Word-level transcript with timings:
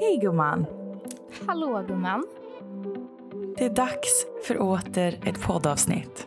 Hej 0.00 0.18
gumman! 0.20 0.66
Hallå 1.46 1.84
gumman. 1.88 2.26
Det 3.58 3.64
är 3.64 3.70
dags 3.70 4.26
för 4.46 4.60
åter 4.62 5.20
ett 5.28 5.40
poddavsnitt. 5.42 6.26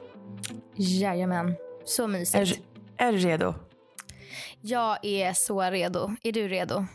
Jajamän. 0.76 1.56
Så 1.86 2.08
mysigt. 2.08 2.60
Är, 2.98 3.08
är 3.08 3.12
du 3.12 3.18
redo? 3.18 3.54
Jag 4.62 5.06
är 5.06 5.34
så 5.34 5.62
redo. 5.62 6.16
Är 6.24 6.32
du 6.32 6.48
redo? 6.48 6.86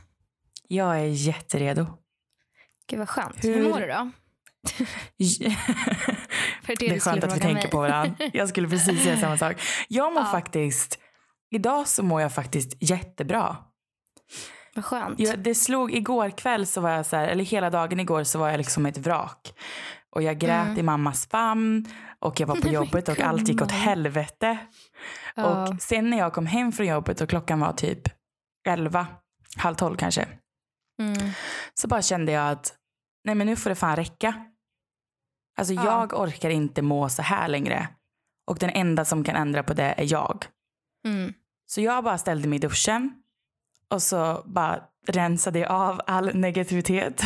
Jag 0.69 1.01
är 1.01 1.05
jätteredo. 1.05 1.87
Gud 2.87 2.99
vad 2.99 3.09
skönt. 3.09 3.45
Hur- 3.45 3.55
Hur, 3.55 3.69
mår 3.69 3.81
du 3.81 3.87
då? 3.87 4.11
För 6.65 6.77
Det 6.79 6.87
är 6.87 6.95
du 6.95 7.01
skulle 7.01 7.01
skönt 7.01 7.25
att 7.25 7.37
vi 7.37 7.41
tänker 7.41 7.55
mig. 7.63 7.71
på 7.71 7.79
varandra. 7.81 8.15
Jag 8.33 8.49
skulle 8.49 8.69
precis 8.69 9.03
säga 9.05 9.17
samma 9.17 9.39
sak. 9.39 9.57
Jag 9.89 10.13
mår 10.13 10.23
Ja. 10.23 10.29
faktiskt, 10.31 10.99
idag 11.51 11.89
så 11.89 12.03
mår 12.03 12.21
jag 12.23 12.33
faktiskt 12.35 12.77
jättebra. 12.81 13.57
Vad 14.75 14.85
skönt. 14.85 15.19
Jag, 15.21 15.39
det 15.39 15.55
slog 15.55 15.93
igår 15.95 16.31
kväll 16.31 16.67
så 16.67 16.81
var 16.81 16.91
jag 16.91 17.07
så 17.07 17.17
här, 17.17 17.29
eller 17.29 17.45
hela 17.45 17.71
dagen 17.71 18.01
igår 18.01 18.25
så 18.25 18.39
var 18.39 18.49
jag 18.49 18.59
liksom 18.59 18.87
ett 18.87 18.99
vrak. 18.99 19.55
Och 20.11 20.23
jag 20.23 20.39
grät 20.39 20.67
Mm. 20.67 20.79
i 20.79 20.83
mammas 20.83 21.27
famn 21.29 21.87
och 22.19 22.41
jag 22.41 22.47
var 22.47 22.57
på 22.57 22.69
jobbet 22.73 23.09
och 23.09 23.21
allt 23.21 23.49
gick 23.49 23.63
åt 23.63 23.73
helvete. 23.73 24.59
Ja. 25.35 25.69
Och 25.69 25.83
sen 25.83 26.11
när 26.11 26.19
jag 26.19 26.33
kom 26.33 26.47
hem 26.47 26.73
från 26.73 26.87
jobbet 26.87 27.21
och 27.21 27.29
klockan 27.29 27.61
var 27.61 27.73
typ 27.73 28.01
11, 28.69 29.07
halv 29.57 29.75
12 29.75 29.97
kanske. 29.97 30.29
Mm. 31.03 31.31
Så 31.75 31.89
bara 31.89 32.03
kände 32.03 32.33
jag 32.33 32.51
att 32.51 32.75
nej 33.25 33.35
men 33.35 33.47
nu 33.47 33.57
får 33.57 33.71
det 33.71 33.77
fan 33.77 33.97
räcka. 33.97 34.35
Alltså 35.59 35.75
Ja. 35.75 35.85
jag 35.85 36.21
orkar 36.21 36.51
inte 36.51 36.83
må 36.83 37.09
så 37.09 37.23
här 37.23 37.49
längre. 37.49 37.89
Och 38.47 38.59
den 38.59 38.71
enda 38.71 39.05
som 39.05 39.25
kan 39.25 39.37
ändra 39.37 39.63
på 39.63 39.75
det 39.75 39.95
är 39.97 40.13
jag. 40.13 40.45
Mm. 41.07 41.33
Så 41.67 41.81
jag 41.81 42.05
bara 42.05 42.19
ställde 42.19 42.49
mig 42.49 42.57
i 42.57 42.61
duschen 42.61 43.13
och 43.95 44.03
så 44.03 44.43
bara 44.47 44.81
rensade 45.09 45.59
jag 45.59 45.71
av 45.71 46.01
all 46.07 46.35
negativitet. 46.35 47.23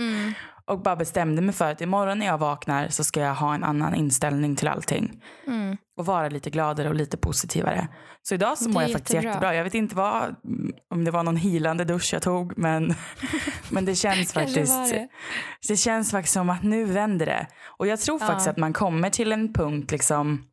Mm. 0.00 0.32
Och 0.66 0.82
bara 0.82 0.96
bestämde 0.96 1.42
mig 1.42 1.54
för 1.54 1.70
att 1.72 1.80
imorgon 1.80 2.18
när 2.18 2.26
jag 2.26 2.38
vaknar 2.38 2.88
så 2.88 3.04
ska 3.04 3.20
jag 3.20 3.34
ha 3.34 3.54
en 3.54 3.64
annan 3.64 3.94
inställning 3.94 4.56
till 4.56 4.68
allting. 4.68 5.22
Mm. 5.46 5.76
Och 5.98 6.06
vara 6.06 6.28
lite 6.28 6.50
gladare 6.50 6.88
och 6.88 6.94
lite 6.94 7.16
positivare. 7.16 7.88
Så 8.22 8.34
idag 8.34 8.58
så 8.58 8.68
mår 8.68 8.82
jag 8.82 8.92
faktiskt 8.92 9.14
jättebra. 9.14 9.30
jättebra. 9.30 9.54
Jag 9.54 9.64
vet 9.64 9.74
inte 9.74 9.96
vad, 9.96 10.34
om 10.90 11.04
det 11.04 11.10
var 11.10 11.22
någon 11.22 11.36
hilande 11.36 11.84
dusch 11.84 12.10
jag 12.12 12.22
tog 12.22 12.58
men, 12.58 12.94
men 13.70 13.84
det 13.84 13.94
känns 13.94 14.32
faktiskt 14.32 14.90
det. 14.90 15.08
det 15.68 15.76
känns 15.76 16.10
faktiskt 16.10 16.34
som 16.34 16.50
att 16.50 16.62
nu 16.62 16.84
vänder 16.84 17.26
det. 17.26 17.46
Och 17.78 17.86
jag 17.86 18.00
tror 18.00 18.18
faktiskt 18.18 18.46
Ja. 18.46 18.50
att 18.52 18.58
man 18.58 18.72
kommer 18.72 19.10
till 19.10 19.32
en 19.32 19.52
punkt 19.52 19.90
liksom 19.90 20.44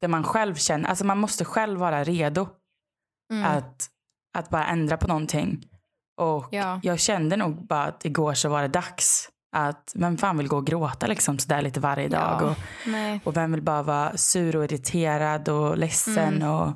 där 0.00 0.08
man 0.08 0.24
själv 0.24 0.54
känner, 0.54 0.88
alltså 0.88 1.04
man 1.06 1.18
måste 1.18 1.44
själv 1.44 1.80
vara 1.80 2.04
redo 2.04 2.48
Mm. 3.32 3.44
att, 3.44 3.86
att 4.38 4.50
bara 4.50 4.66
ändra 4.66 4.96
på 4.96 5.06
någonting. 5.08 5.62
Och 6.20 6.48
Ja. 6.50 6.80
jag 6.82 6.98
kände 7.00 7.36
nog 7.36 7.66
bara 7.66 7.84
att 7.84 8.04
igår 8.04 8.34
så 8.34 8.48
var 8.48 8.62
det 8.62 8.68
dags 8.68 9.28
att 9.56 9.92
vem 9.94 10.16
fan 10.18 10.38
vill 10.38 10.48
gå 10.48 10.56
och 10.56 10.66
gråta 10.66 11.06
liksom 11.06 11.38
sådär 11.38 11.62
lite 11.62 11.80
varje 11.80 12.08
dag. 12.08 12.38
Ja. 12.42 12.46
Och, 12.50 12.56
Nej. 12.86 13.20
och 13.24 13.36
vem 13.36 13.52
vill 13.52 13.62
bara 13.62 13.82
vara 13.82 14.16
sur 14.16 14.56
och 14.56 14.64
irriterad 14.64 15.48
och 15.48 15.78
ledsen 15.78 16.36
Mm. 16.36 16.48
och, 16.50 16.72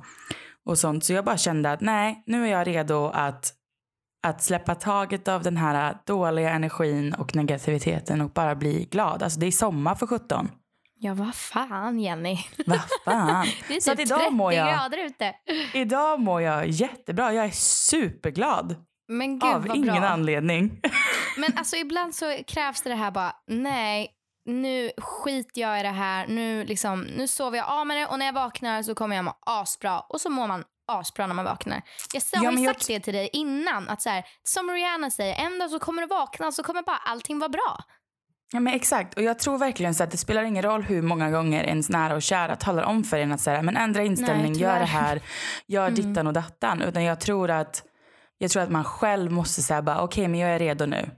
och 0.66 0.78
sånt. 0.78 1.04
Så 1.04 1.12
jag 1.12 1.24
bara 1.24 1.36
kände 1.36 1.72
att 1.72 1.80
nej, 1.80 2.22
nu 2.26 2.46
är 2.46 2.50
jag 2.50 2.66
redo 2.66 3.06
att, 3.14 3.52
att 4.26 4.42
släppa 4.42 4.74
taget 4.74 5.28
av 5.28 5.42
den 5.42 5.56
här 5.56 5.96
dåliga 6.06 6.50
energin 6.50 7.14
och 7.14 7.36
negativiteten 7.36 8.20
och 8.20 8.30
bara 8.30 8.54
bli 8.54 8.84
glad. 8.90 9.22
Alltså 9.22 9.40
det 9.40 9.46
är 9.46 9.50
sommar 9.50 9.94
för 9.94 10.06
17. 10.06 10.48
Ja, 11.04 11.14
vad 11.14 11.34
fan 11.34 12.00
Jenny. 12.00 12.38
Vad 12.66 12.80
fan. 13.04 13.46
Det 13.68 13.76
är 13.76 13.80
Så 13.80 13.90
att 13.92 13.98
typ 13.98 14.06
idag 14.06 14.18
30 14.20 14.32
mår 14.32 14.52
jag- 14.52 14.68
grader 14.68 14.98
ute. 14.98 15.34
Idag 15.74 16.20
mår 16.20 16.42
jag 16.42 16.68
jättebra. 16.68 17.32
Jag 17.32 17.44
är 17.44 17.50
superglad. 17.50 18.76
Men 19.08 19.38
gud 19.38 19.54
av 19.54 19.76
ingen 19.76 19.94
bra. 20.00 20.08
anledning. 20.08 20.80
Men 21.36 21.50
alltså 21.58 21.76
ibland 21.76 22.14
så 22.14 22.38
krävs 22.46 22.82
det 22.82 22.90
det 22.90 22.96
här 22.96 23.10
bara, 23.10 23.36
nej, 23.46 24.10
nu 24.44 24.90
skiter 24.98 25.60
jag 25.60 25.80
i 25.80 25.82
det 25.82 25.88
här, 25.88 26.26
nu, 26.26 26.64
liksom, 26.64 27.00
nu 27.00 27.28
sover 27.28 27.58
jag 27.58 27.68
av 27.68 27.86
med 27.86 27.96
det 27.96 28.06
och 28.06 28.18
när 28.18 28.26
jag 28.26 28.32
vaknar 28.32 28.82
så 28.82 28.94
kommer 28.94 29.16
jag 29.16 29.24
må 29.24 29.38
asbra. 29.46 30.00
Och 30.00 30.20
så 30.20 30.30
mår 30.30 30.46
man 30.46 30.64
asbra 30.92 31.26
när 31.26 31.34
man 31.34 31.44
vaknar. 31.44 31.82
Jag 32.12 32.22
sa- 32.22 32.36
Ja, 32.42 32.50
har 32.50 32.52
ju 32.58 32.64
jag 32.64 32.74
sagt 32.74 32.86
det 32.86 33.00
till 33.00 33.14
dig 33.14 33.30
innan, 33.32 33.88
att 33.88 34.02
så 34.02 34.08
här, 34.10 34.24
som 34.42 34.70
Rihanna 34.70 35.10
säger, 35.10 35.34
en 35.46 35.58
dag 35.58 35.70
så 35.70 35.78
kommer 35.78 36.02
du 36.02 36.08
vakna 36.08 36.46
och 36.46 36.54
så 36.54 36.62
kommer 36.62 36.82
bara 36.82 36.96
allting 36.96 37.38
vara 37.38 37.48
bra. 37.48 37.84
Ja, 38.52 38.60
men 38.60 38.74
exakt. 38.74 39.14
Och 39.14 39.22
jag 39.22 39.38
tror 39.38 39.58
verkligen 39.58 39.94
så 39.94 40.04
att 40.04 40.10
det 40.10 40.16
spelar 40.16 40.42
ingen 40.42 40.62
roll 40.62 40.82
hur 40.82 41.02
många 41.02 41.30
gånger 41.30 41.64
ens 41.64 41.88
nära 41.88 42.14
och 42.14 42.22
kära 42.22 42.56
talar 42.56 42.82
om 42.82 43.04
för 43.04 43.18
en 43.18 43.32
att 43.32 43.40
säga, 43.40 43.62
men 43.62 43.76
ändra 43.76 44.02
inställning, 44.04 44.52
Nej, 44.52 44.60
gör 44.62 44.78
det 44.78 44.84
här, 44.84 45.20
gör 45.66 45.88
Mm. 45.88 45.94
dittan 45.94 46.26
och 46.26 46.32
dattan. 46.32 46.82
Utan 46.82 47.04
jag 47.04 47.20
tror 47.20 47.50
att, 47.50 47.82
jag 48.38 48.50
tror 48.50 48.62
att 48.62 48.70
man 48.70 48.84
själv 48.84 49.32
måste 49.32 49.62
säga 49.62 49.82
bara, 49.82 50.02
okej 50.02 50.28
men 50.28 50.40
jag 50.40 50.50
är 50.50 50.58
redo 50.58 50.86
nu. 50.86 51.10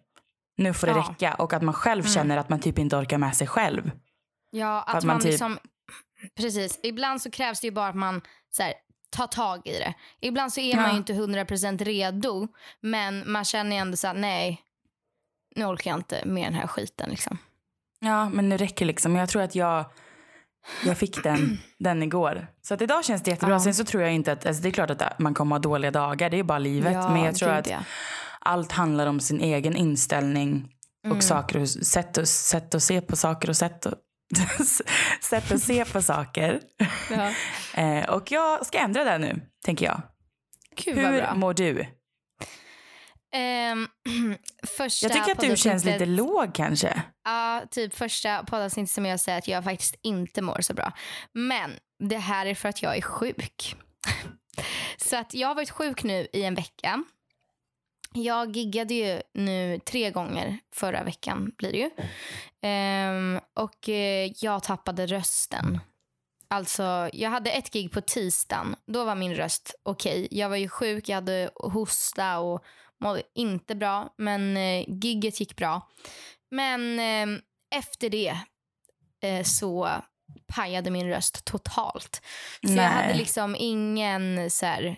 Nu 0.56 0.74
får 0.74 0.86
det 0.86 0.92
Ja. 0.92 1.06
räcka. 1.10 1.34
Och 1.34 1.52
att 1.52 1.62
man 1.62 1.74
själv 1.74 2.00
Mm. 2.04 2.12
känner 2.12 2.36
att 2.36 2.48
man 2.48 2.60
typ 2.60 2.78
inte 2.78 2.96
orkar 2.96 3.18
med 3.18 3.36
sig 3.36 3.46
själv. 3.46 3.90
Ja, 4.50 4.80
att, 4.86 4.94
att 4.94 5.04
man 5.04 5.14
man, 5.14 5.20
typ- 5.22 5.30
liksom, 5.30 5.58
precis. 6.36 6.80
Ibland 6.82 7.22
så 7.22 7.30
krävs 7.30 7.60
det 7.60 7.66
ju 7.66 7.70
bara 7.70 7.88
att 7.88 7.94
man 7.96 8.20
så 8.50 8.62
här, 8.62 8.72
tar 9.16 9.26
tag 9.26 9.66
i 9.66 9.72
det. 9.72 9.94
Ibland 10.20 10.52
så 10.52 10.60
är 10.60 10.70
Ja. 10.76 10.80
man 10.82 10.90
ju 10.90 10.96
inte 10.96 11.12
100% 11.12 11.84
redo, 11.84 12.48
men 12.80 13.32
man 13.32 13.44
känner 13.44 13.76
ju 13.76 13.80
ändå 13.80 13.96
så 13.96 14.06
här, 14.06 14.14
nej, 14.14 14.60
nu 15.54 15.64
orkar 15.64 15.90
jag 15.90 15.98
inte 15.98 16.22
med 16.24 16.44
den 16.46 16.54
här 16.54 16.66
skiten 16.66 17.10
liksom. 17.10 17.38
Ja, 18.00 18.28
men 18.28 18.48
nu 18.48 18.56
räcker 18.56 18.84
liksom. 18.86 19.16
Jag 19.16 19.28
tror 19.28 19.42
att 19.42 19.54
jag, 19.54 19.84
jag 20.84 20.98
fick 20.98 21.22
den, 21.22 21.58
den 21.78 22.02
igår. 22.02 22.46
Så 22.62 22.74
att 22.74 22.82
idag 22.82 23.04
känns 23.04 23.22
det 23.22 23.30
jättebra. 23.30 23.54
Ja. 23.54 23.60
Sen 23.60 23.74
så 23.74 23.84
tror 23.84 24.02
jag 24.02 24.12
inte 24.12 24.32
att, 24.32 24.46
alltså 24.46 24.62
det 24.62 24.68
är 24.68 24.72
klart 24.72 24.90
att 24.90 25.18
man 25.18 25.34
kommer 25.34 25.54
ha 25.56 25.60
dåliga 25.60 25.90
dagar. 25.90 26.30
Det 26.30 26.38
är 26.38 26.42
bara 26.42 26.58
livet. 26.58 26.92
Ja, 26.92 27.08
men 27.10 27.22
jag 27.24 27.34
tror 27.34 27.50
att 27.50 27.68
allt 28.40 28.72
handlar 28.72 29.06
om 29.06 29.20
sin 29.20 29.40
egen 29.40 29.76
inställning 29.76 30.70
och 31.04 31.10
Mm. 31.10 31.20
saker 31.22 31.60
och 31.60 31.68
sätt, 31.68 32.18
och 32.18 32.28
sätt 32.28 32.74
att 32.74 32.82
se 32.82 33.00
på 33.00 33.16
saker 33.16 33.48
och 33.48 33.56
sätt, 33.56 33.86
och, 33.86 33.94
sätt 35.24 35.52
att 35.52 35.62
se 35.62 35.84
på 35.84 36.02
saker. 36.02 36.60
Ja. 37.10 37.32
Eh, 37.76 38.04
och 38.10 38.32
jag 38.32 38.66
ska 38.66 38.78
ändra 38.78 39.04
det 39.04 39.18
nu, 39.18 39.40
tänker 39.64 39.86
jag. 39.86 40.02
Gud 40.84 40.98
Hur 40.98 41.34
mår 41.34 41.54
du? 41.54 41.86
Ehm, 43.34 43.88
första 44.66 45.06
Jag 45.06 45.12
tycker 45.12 45.32
att 45.32 45.50
du 45.50 45.56
känns 45.56 45.84
lite 45.84 46.06
låg 46.06 46.54
kanske. 46.54 47.02
Ja, 47.24 47.62
typ 47.70 47.94
första 47.94 48.44
poddavsnittet 48.44 48.90
som 48.90 49.06
jag 49.06 49.20
säger 49.20 49.38
att 49.38 49.48
jag 49.48 49.64
faktiskt 49.64 49.94
inte 50.02 50.42
mår 50.42 50.60
så 50.60 50.74
bra. 50.74 50.92
Men 51.32 51.70
det 51.98 52.18
här 52.18 52.46
är 52.46 52.54
för 52.54 52.68
att 52.68 52.82
jag 52.82 52.96
är 52.96 53.02
sjuk. 53.02 53.76
Så 54.96 55.16
att 55.16 55.34
jag 55.34 55.48
har 55.48 55.54
varit 55.54 55.70
sjuk 55.70 56.02
nu 56.02 56.26
i 56.32 56.44
en 56.44 56.54
vecka. 56.54 57.04
Jag 58.12 58.56
giggade 58.56 58.94
ju 58.94 59.20
nu 59.34 59.78
tre 59.78 60.10
gånger 60.10 60.58
förra 60.74 61.04
veckan 61.04 61.52
blir 61.56 61.72
det 61.72 61.78
ju. 61.78 61.90
Ehm, 62.62 63.40
och 63.54 63.88
eh, 63.88 64.32
jag 64.36 64.62
tappade 64.62 65.06
rösten. 65.06 65.80
Alltså, 66.48 67.10
jag 67.12 67.30
hade 67.30 67.50
ett 67.50 67.70
gig 67.72 67.92
på 67.92 68.00
tisdagen. 68.00 68.76
Då 68.86 69.04
var 69.04 69.14
min 69.14 69.34
röst 69.34 69.74
okej. 69.82 70.28
Jag 70.30 70.48
var 70.48 70.56
ju 70.56 70.68
sjuk, 70.68 71.08
jag 71.08 71.14
hade 71.14 71.50
hosta 71.54 72.38
och 72.38 72.64
mådde 73.04 73.22
inte 73.34 73.74
bra. 73.74 74.14
Men 74.18 74.56
eh, 74.56 74.84
gigget 74.88 75.40
gick 75.40 75.56
bra. 75.56 75.88
Men 76.50 76.98
eh, 76.98 77.40
efter 77.78 78.10
det 78.10 78.38
eh, 79.22 79.42
så 79.42 79.88
pajade 80.46 80.90
min 80.90 81.08
röst 81.08 81.44
totalt. 81.44 82.22
Så 82.66 82.72
jag 82.72 82.82
hade 82.82 83.08
Nej. 83.08 83.16
liksom 83.16 83.56
ingen 83.58 84.50
så 84.50 84.66
här, 84.66 84.96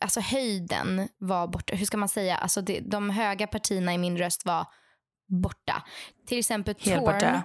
alltså 0.00 0.20
höjden 0.20 1.08
var 1.18 1.46
borta. 1.46 1.74
Hur 1.74 1.86
ska 1.86 1.96
man 1.96 2.08
säga? 2.08 2.36
Alltså 2.36 2.62
det, 2.62 2.80
de 2.80 3.10
höga 3.10 3.46
partierna 3.46 3.94
i 3.94 3.98
min 3.98 4.18
röst 4.18 4.44
var 4.44 4.66
borta. 5.42 5.82
Till 6.26 6.38
exempel 6.38 6.74
Torn. 6.74 7.40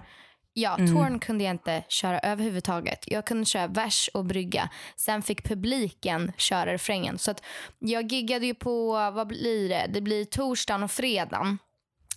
Ja, 0.57 0.75
Mm. 0.77 0.95
Torn 0.95 1.19
kunde 1.19 1.43
jag 1.43 1.51
inte 1.51 1.83
köra 1.89 2.19
överhuvudtaget. 2.19 3.03
Jag 3.07 3.25
kunde 3.25 3.45
köra 3.45 3.67
vers 3.67 4.09
och 4.13 4.25
brygga. 4.25 4.69
Sen 4.95 5.21
fick 5.21 5.43
publiken 5.47 6.31
köra 6.37 6.73
refrängen. 6.73 7.17
Så 7.17 7.31
att 7.31 7.43
jag 7.79 8.11
giggade 8.11 8.45
ju 8.45 8.53
på, 8.53 8.91
vad 8.91 9.27
blir 9.27 9.69
det? 9.69 9.85
Det 9.89 10.01
blir 10.01 10.25
torsdagen 10.25 10.83
och 10.83 10.91
fredagen. 10.91 11.57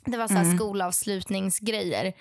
Det 0.05 0.19
var 0.19 0.29
så 0.29 0.35
här 0.35 0.45
Mm. 0.45 0.59
skolavslutningsgrejer. 0.59 2.13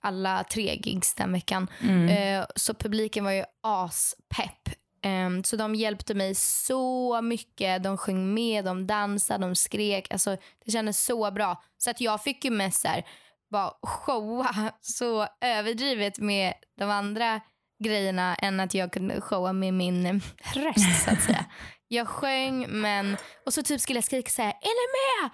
Alla 0.00 0.44
tre 0.44 0.74
gigs 0.84 1.14
den 1.14 1.32
veckan. 1.32 1.70
Mm. 1.82 2.08
Eh, 2.40 2.46
så 2.56 2.74
publiken 2.74 3.24
var 3.24 3.32
ju 3.32 3.44
aspepp. 3.62 4.68
Ehm, 5.02 5.44
så 5.44 5.56
de 5.56 5.74
hjälpte 5.74 6.14
mig 6.14 6.34
så 6.34 7.20
mycket. 7.22 7.82
De 7.82 7.96
sjöng 7.98 8.34
med, 8.34 8.64
de 8.64 8.86
dansade, 8.86 9.46
de 9.46 9.54
skrek. 9.56 10.12
Alltså, 10.12 10.36
det 10.64 10.70
kändes 10.72 11.04
så 11.04 11.30
bra. 11.30 11.62
Så 11.78 11.90
att 11.90 12.00
jag 12.00 12.22
fick 12.22 12.44
ju 12.44 12.50
mest 12.50 12.80
så 12.80 12.88
här, 12.88 13.04
bara 13.50 13.72
showa 13.82 14.72
så 14.80 15.26
överdrivet 15.40 16.18
med 16.18 16.54
de 16.78 16.90
andra 16.90 17.40
grejerna 17.84 18.34
än 18.34 18.60
att 18.60 18.74
jag 18.74 18.92
kunde 18.92 19.20
showa 19.20 19.52
med 19.52 19.74
min 19.74 20.20
röst 20.54 21.04
så 21.04 21.10
att 21.10 21.22
säga. 21.22 21.44
Jag 21.88 22.08
sjöng 22.08 22.66
men, 22.68 23.16
och 23.46 23.54
så 23.54 23.62
typ 23.62 23.80
skulle 23.80 23.96
jag 23.96 24.04
skrika 24.04 24.30
så 24.30 24.42
här, 24.42 24.50
är 24.50 24.52
ni 24.52 25.22
med? 25.22 25.30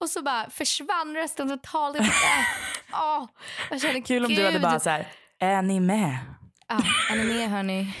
Och 0.00 0.10
så 0.10 0.22
bara 0.22 0.50
försvann 0.50 1.14
rösten 1.16 1.48
totalt. 1.48 1.96
Jag 1.96 2.04
bara, 2.06 2.12
Åh, 3.02 3.28
jag 3.70 3.80
kände, 3.80 4.00
Kul 4.00 4.24
om 4.24 4.34
du 4.34 4.40
hade 4.40 4.52
"Gud." 4.52 4.62
bara 4.62 4.80
så 4.80 4.90
här, 4.90 5.06
är 5.40 5.62
ni 5.62 5.80
med? 5.80 6.18
Ah, 6.72 6.82
är 7.12 7.16
ni 7.16 7.24
med 7.24 7.50
hörni? 7.50 7.94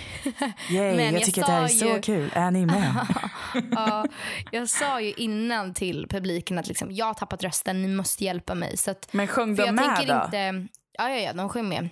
Yay, 0.70 0.96
Men 0.96 1.04
jag, 1.04 1.14
jag 1.14 1.22
tycker 1.22 1.40
att 1.40 1.46
det 1.46 1.52
här 1.52 1.62
är 1.64 1.68
sa 1.68 1.78
så 1.78 1.86
ju- 1.94 2.00
kul. 2.02 2.30
Är 2.34 2.50
ni 2.50 2.66
med? 2.66 3.06
ja, 3.70 4.04
jag 4.50 4.68
sa 4.68 5.00
ju 5.00 5.12
innan 5.12 5.74
till 5.74 6.06
publiken 6.10 6.58
att 6.58 6.66
liksom, 6.66 6.92
jag 6.92 7.06
har 7.06 7.14
tappat 7.14 7.42
rösten, 7.42 7.82
ni 7.82 7.88
måste 7.88 8.24
hjälpa 8.24 8.54
mig. 8.54 8.76
Så 8.76 8.90
att, 8.90 9.12
Men 9.12 9.26
sjöng 9.26 9.54
de 9.56 9.64
jag 9.66 9.74
med 9.74 9.96
tänker 9.96 10.14
då? 10.18 10.24
inte... 10.24 10.68
Ja, 10.92 11.08
ja, 11.10 11.16
ja, 11.16 11.32
de 11.32 11.48
sjöng 11.48 11.68
med. 11.68 11.88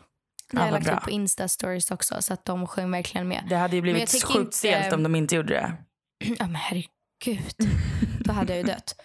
Det 0.50 0.58
har 0.58 0.64
jag 0.66 0.72
vad 0.72 0.84
lagt 0.86 0.96
upp 0.98 1.04
på 1.04 1.10
Insta-stories 1.10 1.92
också, 1.94 2.22
så 2.22 2.32
att 2.34 2.44
de 2.44 2.66
sjöng 2.66 2.90
verkligen 2.90 3.28
med. 3.28 3.44
Det 3.48 3.56
hade 3.56 3.76
ju 3.76 3.82
blivit 3.82 4.10
sjukt 4.24 4.34
inte- 4.36 4.56
stelt 4.56 4.92
om 4.92 5.02
de 5.02 5.14
inte 5.16 5.34
gjorde 5.36 5.54
det. 5.54 5.72
Ja, 6.38 6.46
men 6.46 6.54
herregud. 6.54 7.54
Då 8.20 8.32
hade 8.32 8.52
jag 8.52 8.56
ju 8.56 8.62
dött. 8.66 9.00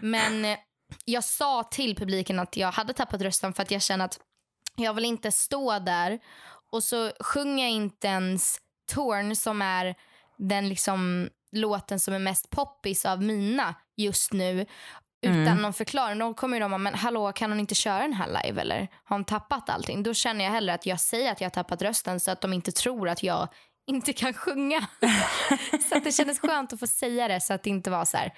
Men 0.00 0.44
eh, 0.44 0.56
jag 1.04 1.24
sa 1.24 1.62
till 1.62 1.96
publiken 1.96 2.38
att 2.38 2.56
jag 2.56 2.72
hade 2.72 2.92
tappat 2.92 3.20
rösten 3.22 3.52
för 3.54 3.62
att 3.62 3.70
jag 3.70 3.82
känner 3.82 4.04
att 4.04 4.18
jag 4.76 4.94
vill 4.94 5.04
inte 5.04 5.32
stå 5.32 5.78
där 5.78 6.18
och 6.72 6.84
så 6.84 7.12
sjunger 7.20 7.64
jag 7.64 7.72
inte 7.72 8.06
ens 8.06 8.58
Torn 8.92 9.36
som 9.36 9.62
är 9.62 9.94
den 10.38 10.68
liksom 10.68 11.28
låten 11.56 12.00
som 12.00 12.14
är 12.14 12.18
mest 12.18 12.50
poppis 12.50 13.06
av 13.06 13.22
mina 13.22 13.74
just 13.96 14.32
nu 14.32 14.66
utan 15.26 15.42
Mm. 15.42 15.58
någon 15.62 15.72
förklaring. 15.72 16.18
Då 16.18 16.34
kommer 16.34 16.60
de 16.60 16.72
och 16.72 16.80
men 16.80 16.94
hallå 16.94 17.32
kan 17.32 17.50
hon 17.50 17.60
inte 17.60 17.74
köra 17.74 18.02
den 18.02 18.12
här 18.12 18.26
live 18.42 18.60
eller 18.60 18.88
har 19.04 19.16
hon 19.16 19.24
tappat 19.24 19.70
allting? 19.70 20.02
Då 20.02 20.14
känner 20.14 20.44
jag 20.44 20.52
hellre 20.52 20.74
att 20.74 20.86
jag 20.86 21.00
säger 21.00 21.32
att 21.32 21.40
jag 21.40 21.46
har 21.46 21.50
tappat 21.50 21.82
rösten 21.82 22.20
så 22.20 22.30
att 22.30 22.40
de 22.40 22.52
inte 22.52 22.72
tror 22.72 23.08
att 23.08 23.22
jag 23.22 23.48
inte 23.86 24.12
kan 24.12 24.34
sjunga. 24.34 24.86
så 25.90 25.96
att 25.96 26.04
det 26.04 26.12
kändes 26.12 26.40
skönt 26.40 26.72
att 26.72 26.80
få 26.80 26.86
säga 26.86 27.28
det 27.28 27.40
så 27.40 27.54
att 27.54 27.62
det 27.62 27.70
inte 27.70 27.90
var 27.90 28.04
så 28.04 28.16
här 28.16 28.32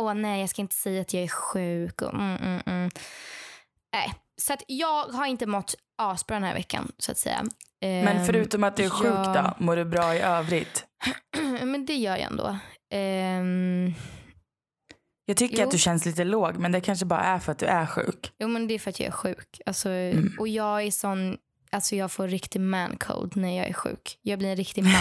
åh 0.00 0.14
nej 0.14 0.40
jag 0.40 0.50
ska 0.50 0.62
inte 0.62 0.74
säga 0.74 1.00
att 1.00 1.14
jag 1.14 1.22
är 1.22 1.28
sjuk 1.28 2.02
och 2.02 2.14
mm, 2.14 2.36
mm, 2.36 2.62
mm. 2.66 2.90
Nej, 3.92 4.14
så 4.40 4.52
att 4.52 4.62
jag 4.66 5.04
har 5.04 5.26
inte 5.26 5.46
mått 5.46 5.74
asbra 6.10 6.36
den 6.36 6.44
här 6.44 6.54
veckan 6.54 6.92
så 6.98 7.12
att 7.12 7.18
säga. 7.18 7.44
Men 7.80 8.08
Ehm, 8.16 8.24
förutom 8.26 8.64
att 8.64 8.76
du 8.76 8.84
är 8.84 8.88
sjuk 8.90 9.10
ja. 9.14 9.54
då, 9.58 9.64
mår 9.64 9.76
du 9.76 9.84
bra 9.84 10.14
i 10.14 10.20
övrigt? 10.20 10.84
men 11.62 11.86
det 11.86 11.94
gör 11.96 12.16
jag 12.16 12.20
ändå. 12.26 12.58
Ehm, 12.94 13.94
Jag 15.26 15.36
tycker 15.36 15.56
Jo. 15.58 15.64
att 15.64 15.70
du 15.70 15.78
känns 15.78 16.06
lite 16.06 16.24
låg, 16.24 16.56
men 16.56 16.72
det 16.72 16.80
kanske 16.80 17.06
bara 17.06 17.20
är 17.20 17.38
för 17.38 17.52
att 17.52 17.58
du 17.58 17.66
är 17.66 17.86
sjuk. 17.86 18.32
jo 18.38 18.48
men 18.48 18.66
det 18.68 18.74
är 18.74 18.78
för 18.78 18.90
att 18.90 19.00
jag 19.00 19.06
är 19.06 19.12
sjuk. 19.12 19.60
Alltså, 19.66 19.88
Mm. 19.88 20.32
Och 20.38 20.48
jag 20.48 20.82
är 20.82 20.90
sån, 20.90 21.36
alltså 21.70 21.96
jag 21.96 22.12
får 22.12 22.28
riktig 22.28 22.60
man 22.60 22.96
code 22.96 23.40
när 23.40 23.56
jag 23.56 23.68
är 23.68 23.72
sjuk. 23.72 24.18
Jag 24.22 24.38
blir 24.38 24.48
en 24.50 24.56
riktig 24.56 24.84
man. 24.84 24.92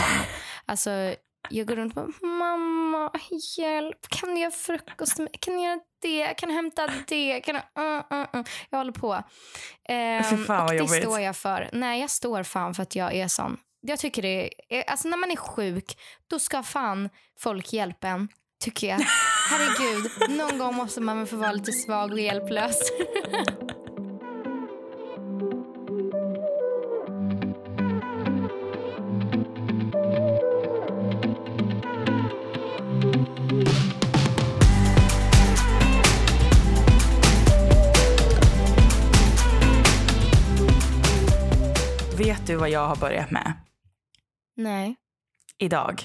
alltså 0.66 1.16
jag 1.50 1.68
går 1.68 1.76
runt 1.76 1.98
och 1.98 2.06
bara, 2.06 2.28
mamma 2.28 3.12
hjälp, 3.58 4.08
kan 4.10 4.36
du 4.36 4.42
göra 4.42 4.52
frukost? 4.52 5.18
Kan 5.40 5.54
du 5.54 5.64
göra 5.64 5.80
det? 6.02 6.34
Kan 6.38 6.50
du 6.50 6.56
hämta 6.56 6.88
det? 7.08 7.42
Kan 7.42 7.56
du, 7.56 7.82
uh, 7.82 8.04
uh, 8.14 8.40
uh. 8.40 8.44
Jag 8.70 8.78
håller 8.78 8.92
på. 8.92 9.24
Ehm, 9.90 10.24
Fy 10.24 10.38
fan, 10.38 10.66
vad 10.66 10.82
och 10.82 10.88
det 10.88 11.02
står 11.02 11.20
jag 11.20 11.36
för. 11.36 11.70
Nej 11.74 12.02
jag 12.02 12.10
står 12.10 12.44
fan 12.44 12.74
för 12.74 12.84
att 12.84 12.96
jag 12.96 13.16
är 13.16 13.28
sån. 13.28 13.58
Jag 13.82 14.00
tycker 14.00 14.22
det 14.22 14.50
är, 14.70 14.90
alltså 14.90 15.08
när 15.08 15.18
man 15.18 15.32
är 15.32 15.36
sjuk, 15.36 15.98
då 16.28 16.40
ska 16.40 16.64
fan 16.64 17.10
folk 17.40 17.74
hjälpa 17.74 18.08
en. 18.08 18.28
Tycker 18.64 18.88
jag. 18.88 19.00
Herregud, 19.50 20.12
någon 20.30 20.58
gång 20.58 20.76
måste 20.76 21.02
man 21.02 21.28
få 21.28 21.36
vara 21.36 21.52
lite 21.52 21.72
svag 21.72 22.12
och 22.12 22.20
hjälplös. 22.20 22.82
du 42.52 42.58
vad 42.58 42.70
jag 42.70 42.88
har 42.88 42.96
börjat 42.96 43.32
med 43.32 43.54
Nej, 44.56 44.96
idag? 45.58 46.02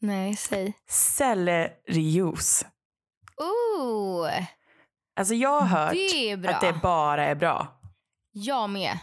nej, 0.00 0.36
säg. 0.36 0.72
Sellerijuice. 0.88 2.66
Ooh, 3.36 4.30
Alltså 5.16 5.34
jag 5.34 5.60
har 5.60 5.66
hört 5.66 5.92
det 5.92 6.48
att 6.48 6.60
det 6.60 6.72
bara 6.82 7.24
är 7.24 7.34
bra. 7.34 7.80
Jag 8.32 8.70
med. 8.70 8.98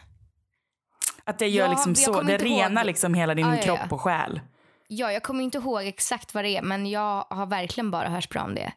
Att 1.23 1.39
det 1.39 1.47
gör 1.47 1.65
Ja, 1.65 1.71
liksom 1.71 1.91
jag 1.91 1.97
så, 1.97 2.13
kommer 2.13 2.37
det 2.37 2.45
ihåg. 2.47 2.59
renar 2.59 2.83
liksom 2.83 3.13
hela 3.13 3.35
din 3.35 3.45
Ja, 3.45 3.51
ja, 3.55 3.57
ja. 3.57 3.63
kropp 3.77 3.91
och 3.93 4.01
själ. 4.01 4.41
Ja, 4.87 5.11
jag 5.11 5.23
kommer 5.23 5.43
inte 5.43 5.57
ihåg 5.57 5.83
exakt 5.83 6.33
vad 6.33 6.43
det 6.43 6.57
är, 6.57 6.61
men 6.61 6.85
jag 6.85 7.25
har 7.29 7.45
verkligen 7.45 7.91
bara 7.91 8.09
hört 8.09 8.29
bra 8.29 8.41
om 8.43 8.55
det. 8.55 8.73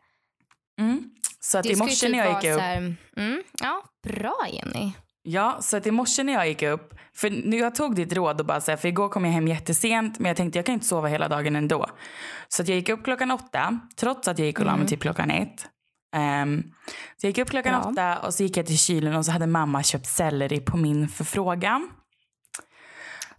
Mm. 0.80 1.10
Så 1.40 1.58
att 1.58 1.64
det 1.64 1.72
i 1.72 1.76
morse 1.76 2.06
typ 2.06 2.10
när 2.16 2.18
jag 2.18 2.28
gick 2.42 2.50
upp, 2.52 2.58
så 2.58 2.64
här, 2.64 2.96
mm, 3.16 3.42
ja, 3.60 3.82
bra 4.02 4.46
Jenny. 4.52 4.92
Ja, 5.24 5.58
så 5.60 5.76
att 5.76 5.86
i 5.86 5.90
morse 5.90 6.22
när 6.22 6.32
jag 6.32 6.48
gick 6.48 6.62
upp, 6.62 6.94
för 7.14 7.30
nu 7.30 7.56
jag 7.56 7.74
tog 7.74 7.94
ditt 7.94 8.12
råd 8.12 8.40
och 8.40 8.46
bara 8.46 8.60
så 8.60 8.70
här, 8.70 8.76
för 8.78 8.88
igår 8.88 9.08
kom 9.08 9.24
jag 9.24 9.32
hem 9.32 9.48
jättesent, 9.48 10.18
men 10.18 10.28
jag 10.28 10.36
tänkte 10.36 10.58
jag 10.58 10.66
kan 10.66 10.72
inte 10.72 10.86
sova 10.86 11.08
hela 11.08 11.28
dagen 11.28 11.56
ändå. 11.56 11.86
Så 12.48 12.62
att 12.62 12.68
jag 12.68 12.76
gick 12.76 12.88
upp 12.88 13.04
klockan 13.04 13.30
åtta, 13.30 13.80
trots 13.96 14.28
att 14.28 14.38
jag 14.38 14.46
gick 14.46 14.58
och 14.58 14.64
la 14.64 14.70
mig 14.72 14.76
Mm. 14.80 14.88
typ 14.88 15.00
klockan 15.00 15.30
ett. 15.30 15.66
Ehm, 16.16 16.62
så 17.16 17.26
jag 17.26 17.28
gick 17.30 17.38
upp 17.38 17.50
klockan 17.50 17.80
Bra. 17.82 17.90
åtta 17.90 18.26
och 18.26 18.34
så 18.34 18.42
gick 18.42 18.56
jag 18.56 18.66
till 18.66 18.78
kylen 18.78 19.14
och 19.16 19.24
så 19.26 19.32
hade 19.32 19.46
mamma 19.46 19.82
köpt 19.82 20.06
selleri 20.06 20.60
på 20.60 20.76
min 20.76 21.08
förfrågan. 21.08 21.88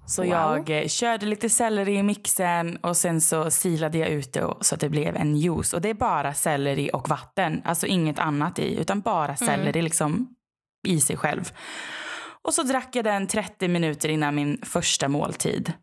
Så 0.08 0.22
Wow. 0.22 0.32
jag 0.32 0.70
eh, 0.82 0.88
körde 0.88 1.26
lite 1.26 1.50
selleri 1.50 1.96
i 1.96 2.04
mixen 2.04 2.78
och 2.78 2.98
sen 2.98 3.22
så 3.22 3.52
silade 3.52 3.98
jag 3.98 4.10
ut 4.10 4.34
det 4.34 4.54
så 4.62 4.76
att 4.76 4.82
det 4.82 4.90
blev 4.90 5.16
en 5.16 5.36
juice. 5.36 5.74
Och 5.74 5.82
det 5.82 5.90
är 5.90 5.94
bara 5.94 6.34
selleri 6.34 6.90
och 6.94 7.10
vatten, 7.10 7.62
alltså 7.66 7.88
inget 7.88 8.20
annat 8.20 8.60
i, 8.60 8.76
utan 8.80 9.02
bara 9.02 9.36
selleri 9.36 9.82
liksom 9.82 10.28
i 10.86 11.00
sig 11.02 11.18
själv. 11.18 11.52
Och 12.44 12.54
så 12.54 12.64
drack 12.64 12.90
jag 12.96 13.06
den 13.06 13.28
30 13.28 13.68
minuter 13.68 14.10
innan 14.10 14.36
min 14.36 14.62
första 14.64 15.08
måltid. 15.08 15.74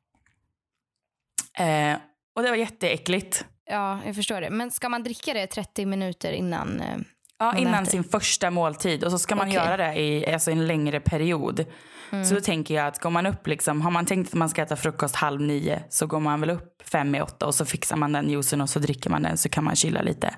Eh, 1.58 1.96
och 2.36 2.42
det 2.42 2.48
var 2.50 2.56
jätteäckligt. 2.56 3.44
Ja, 3.70 4.00
jag 4.06 4.14
förstår 4.14 4.40
det. 4.40 4.50
Men 4.50 4.70
ska 4.70 4.88
man 4.88 5.02
dricka 5.02 5.34
det 5.34 5.46
30 5.46 5.86
minuter 5.86 6.32
innan? 6.32 6.80
eh, 6.80 6.96
Ja, 7.38 7.56
innan 7.58 7.74
äter. 7.82 7.90
sin 7.90 8.04
första 8.04 8.50
måltid. 8.50 9.04
Och 9.04 9.10
så 9.10 9.18
ska 9.18 9.34
man 9.36 9.46
Okej. 9.48 9.54
göra 9.56 9.76
det 9.76 9.94
i 10.00 10.32
alltså, 10.32 10.50
en 10.50 10.66
längre 10.66 11.00
period. 11.00 11.64
Mm. 12.12 12.24
Så 12.24 12.34
då 12.34 12.40
tänker 12.40 12.74
jag 12.74 12.86
att 12.86 12.98
går 13.00 13.10
man 13.10 13.26
upp 13.26 13.46
liksom, 13.46 13.80
har 13.82 13.90
man 13.90 14.06
tänkt 14.06 14.28
att 14.28 14.34
man 14.34 14.48
ska 14.48 14.62
äta 14.62 14.76
frukost 14.76 15.16
halv 15.16 15.40
nio 15.40 15.82
så 15.88 16.06
går 16.06 16.20
man 16.20 16.40
väl 16.40 16.50
upp 16.50 16.82
fem 16.88 17.14
i 17.14 17.20
åtta 17.20 17.46
och 17.46 17.54
så 17.54 17.64
fixar 17.64 17.96
man 17.96 18.12
den 18.12 18.30
juicen 18.30 18.60
och 18.60 18.70
så 18.70 18.78
dricker 18.78 19.10
man 19.10 19.22
den 19.22 19.38
så 19.38 19.48
kan 19.48 19.64
man 19.64 19.76
chilla 19.76 20.02
lite. 20.02 20.34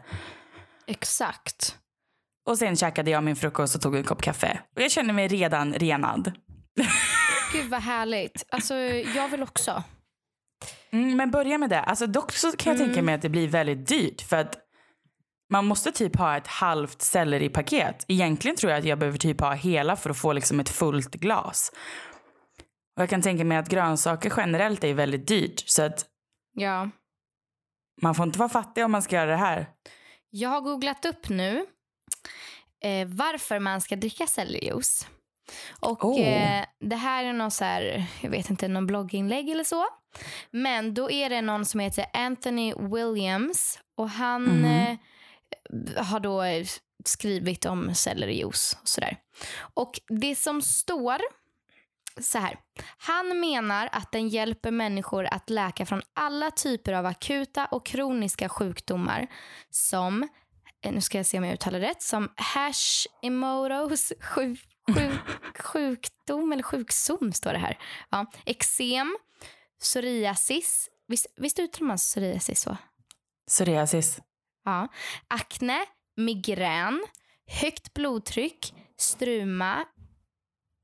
Exakt. 0.86 1.76
Och 2.46 2.58
sen 2.58 2.76
käkade 2.76 3.10
jag 3.10 3.24
min 3.24 3.36
frukost 3.36 3.74
och 3.74 3.82
tog 3.82 3.96
en 3.96 4.04
kopp 4.04 4.22
kaffe. 4.22 4.60
Och 4.76 4.82
jag 4.82 4.90
känner 4.90 5.14
mig 5.14 5.28
redan 5.28 5.74
renad. 5.74 6.32
Gud 7.52 7.70
vad 7.70 7.80
härligt. 7.82 8.44
Alltså, 8.48 8.74
jag 9.14 9.28
vill 9.28 9.42
också. 9.42 9.82
Mm, 10.92 11.16
men 11.16 11.30
börja 11.30 11.58
med 11.58 11.70
det. 11.70 11.80
Alltså, 11.80 12.06
dock 12.06 12.32
så 12.32 12.52
kan 12.56 12.72
jag 12.72 12.80
Mm. 12.80 12.88
tänka 12.88 13.02
mig 13.02 13.14
att 13.14 13.22
det 13.22 13.28
blir 13.28 13.48
väldigt 13.48 13.88
dyrt. 13.88 14.20
För 14.22 14.36
att 14.36 14.58
man 15.50 15.66
måste 15.66 15.92
typ 15.92 16.16
ha 16.16 16.36
ett 16.36 16.46
halvt 16.46 17.02
selleripaket. 17.02 18.04
Egentligen 18.08 18.56
tror 18.56 18.72
jag 18.72 18.78
att 18.78 18.84
jag 18.84 18.98
behöver 18.98 19.18
typ 19.18 19.40
ha 19.40 19.52
hela 19.52 19.96
för 19.96 20.10
att 20.10 20.18
få 20.18 20.32
liksom 20.32 20.60
ett 20.60 20.68
fullt 20.68 21.14
glas. 21.14 21.72
Och 22.96 23.02
jag 23.02 23.10
kan 23.10 23.22
tänka 23.22 23.44
mig 23.44 23.58
att 23.58 23.68
grönsaker 23.68 24.32
generellt 24.36 24.84
är 24.84 24.94
väldigt 24.94 25.26
dyrt. 25.28 25.62
Så 25.66 25.82
att 25.82 26.06
Ja. 26.54 26.90
man 28.02 28.14
får 28.14 28.26
inte 28.26 28.38
vara 28.38 28.48
fattig 28.48 28.84
om 28.84 28.92
man 28.92 29.02
ska 29.02 29.16
göra 29.16 29.30
det 29.30 29.36
här. 29.36 29.66
Jag 30.30 30.48
har 30.50 30.60
googlat 30.60 31.04
upp 31.04 31.28
nu 31.28 31.66
eh, 32.84 33.06
varför 33.08 33.58
man 33.58 33.80
ska 33.80 33.96
dricka 33.96 34.26
sellerijuice. 34.26 35.08
Och 35.80 36.04
Oh. 36.04 36.20
eh, 36.20 36.64
det 36.80 36.96
här 36.96 37.24
är 37.24 37.32
någon 37.32 37.50
så 37.50 37.64
här, 37.64 38.06
jag 38.20 38.30
vet 38.30 38.50
inte, 38.50 38.68
någon 38.68 38.86
blogginlägg 38.86 39.50
eller 39.50 39.64
så. 39.64 39.86
Men 40.50 40.94
då 40.94 41.10
är 41.10 41.30
det 41.30 41.42
någon 41.42 41.64
som 41.64 41.80
heter 41.80 42.06
Anthony 42.12 42.74
Williams 42.74 43.78
och 43.96 44.10
han 44.10 44.42
Mhm. 44.44 44.64
eh, 44.64 44.96
har 46.04 46.20
då 46.20 46.42
skrivit 47.04 47.64
om 47.66 47.94
sellerijuice 47.94 48.76
och 48.82 48.88
sådär. 48.88 49.16
Och 49.74 50.00
det 50.08 50.34
som 50.36 50.62
står 50.62 51.18
så 52.20 52.38
här. 52.38 52.58
Han 52.98 53.40
menar 53.40 53.88
att 53.92 54.12
den 54.12 54.28
hjälper 54.28 54.70
människor 54.70 55.24
att 55.30 55.50
läka 55.50 55.86
från 55.86 56.02
alla 56.14 56.50
typer 56.50 56.92
av 56.92 57.06
akuta 57.06 57.66
och 57.66 57.86
kroniska 57.86 58.48
sjukdomar 58.48 59.26
som, 59.70 60.28
nu 60.90 61.00
ska 61.00 61.18
jag 61.18 61.26
se 61.26 61.38
om 61.38 61.44
jag 61.44 61.54
uttalar 61.54 61.80
rätt, 61.80 62.02
som 62.02 62.28
Hashimoto's 62.36 64.12
sjuk, 64.20 64.60
sjuk, 64.94 65.20
sjukdom 65.58 66.52
eller 66.52 66.62
sjukdom 66.62 67.32
står 67.32 67.52
det 67.52 67.58
här. 67.58 67.78
Ja. 68.10 68.26
Eksem, 68.46 69.16
psoriasis, 69.80 70.90
visst, 71.08 71.26
visst 71.36 71.58
uttalar 71.58 71.86
man 71.86 71.96
psoriasis 71.96 72.60
så? 72.60 72.76
Psoriasis. 73.46 74.18
Ja. 74.64 74.88
Akne, 75.28 75.78
migrän, 76.16 77.04
högt 77.46 77.94
blodtryck, 77.94 78.74
struma, 78.96 79.84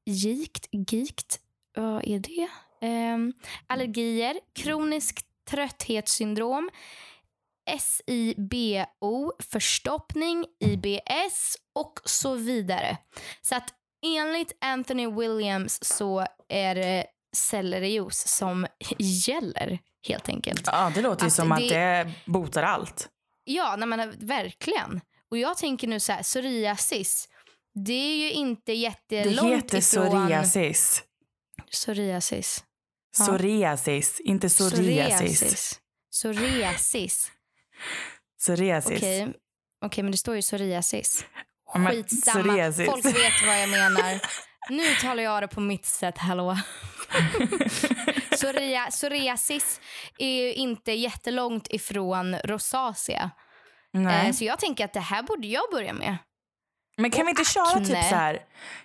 gikt, 0.06 0.68
gikt, 0.72 1.40
vad 1.74 2.08
är 2.08 2.18
det? 2.18 2.48
Ehm, 2.80 3.32
allergier, 3.66 4.40
kronisk 4.52 5.24
trötthetssyndrom, 5.50 6.70
SIBO, 7.80 9.32
förstoppning, 9.52 10.44
IBS 10.64 11.56
och 11.74 12.00
så 12.04 12.34
vidare. 12.34 12.96
Så 13.42 13.54
att 13.56 13.68
enligt 14.06 14.52
Anthony 14.60 15.06
Williams 15.10 15.78
så 15.84 16.26
är 16.48 16.74
det 16.74 17.06
sellerijuice 17.36 18.28
som 18.28 18.66
gäller 18.98 19.78
helt 20.08 20.28
enkelt. 20.28 20.62
Ja, 20.66 20.92
det 20.94 21.02
låter 21.02 21.24
ju 21.24 21.30
som 21.30 21.52
att 21.52 21.58
det- 21.58 21.68
det 21.68 22.12
botar 22.26 22.62
allt. 22.62 23.08
Ja, 23.44 23.76
nej, 23.76 23.88
men 23.88 24.26
verkligen. 24.26 25.00
Och 25.30 25.38
jag 25.38 25.58
tänker 25.58 25.88
nu 25.88 26.00
så 26.00 26.12
här, 26.12 26.22
psoriasis, 26.22 27.28
det 27.74 27.92
är 27.92 28.16
ju 28.16 28.30
inte 28.32 28.62
Det 28.72 28.74
jättelångt 28.74 29.52
heter 29.64 29.78
ifrån... 29.78 30.06
psoriasis. 30.10 31.02
Psoriasis. 31.70 32.64
Ja. 33.18 33.24
Psoriasis, 33.24 34.20
inte 34.20 34.48
psoriasis. 34.48 35.40
Psoriasis. 35.40 35.80
Psoriasis. 36.12 37.30
Okej, 38.48 39.32
Okej, 39.84 40.02
men 40.04 40.10
det 40.12 40.18
står 40.18 40.34
ju 40.36 40.42
psoriasis. 40.42 41.24
Skitsamma. 41.90 42.42
psoriasis. 42.42 42.86
Folk 42.86 43.04
vet 43.04 43.46
vad 43.46 43.62
jag 43.62 43.68
menar. 43.68 44.20
Nu 44.70 44.94
talar 44.94 45.22
jag 45.22 45.42
det 45.42 45.48
på 45.48 45.60
mitt 45.60 45.86
sätt, 45.86 46.18
hallå. 46.18 46.56
Psoria, 48.30 48.86
psoriasis 48.90 49.80
är 50.18 50.28
ju 50.42 50.52
inte 50.54 50.92
jättelångt 50.92 51.66
ifrån 51.70 52.36
rosacea. 52.36 53.30
Nej. 53.92 54.26
Eh, 54.26 54.32
så 54.32 54.44
jag 54.44 54.58
tänker 54.58 54.84
att 54.84 54.92
det 54.92 55.00
här 55.00 55.22
borde 55.22 55.46
jag 55.46 55.62
börja 55.72 55.92
med. 55.92 56.16
Men 56.96 57.10
kan 57.10 57.26
vi 57.26 57.30
inte 57.30 57.44
köra 57.44 57.64
typ 57.66 57.76
akne. 57.82 58.08
så 58.08 58.14
här? 58.14 58.38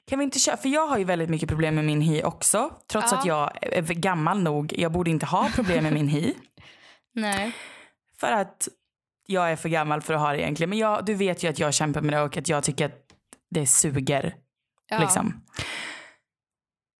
Kan 0.08 0.20
vi 0.20 0.26
inte 0.26 0.40
köra, 0.40 0.58
för 0.58 0.70
jag 0.70 0.88
har 0.88 0.98
ju 0.98 1.04
väldigt 1.04 1.30
mycket 1.30 1.50
problem 1.50 1.76
med 1.76 1.86
min 1.86 2.02
hy 2.02 2.24
också. 2.24 2.72
Trots 2.92 3.12
Ja. 3.12 3.18
att 3.18 3.26
jag 3.26 3.58
är 3.62 3.82
gammal 3.82 4.40
nog. 4.44 4.74
Jag 4.78 4.92
borde 4.92 5.10
inte 5.10 5.26
ha 5.26 5.50
problem 5.56 5.84
med 5.84 5.94
min 5.94 6.08
hy. 6.08 6.34
Nej. 7.16 7.52
För 8.20 8.32
att 8.32 8.68
jag 9.28 9.52
är 9.52 9.56
för 9.56 9.70
gammal 9.70 10.02
för 10.02 10.14
att 10.14 10.20
ha 10.20 10.32
det 10.32 10.42
egentligen. 10.42 10.70
Men 10.70 10.80
jag, 10.80 11.06
du 11.06 11.14
vet 11.14 11.44
ju 11.44 11.48
att 11.50 11.60
jag 11.60 11.74
kämpar 11.74 12.02
med 12.02 12.14
det 12.14 12.22
och 12.22 12.38
att 12.38 12.50
jag 12.50 12.64
tycker 12.64 12.86
att 12.86 13.06
det 13.50 13.68
suger. 13.68 14.36
Ja. 14.90 15.00
Liksom. 15.00 15.42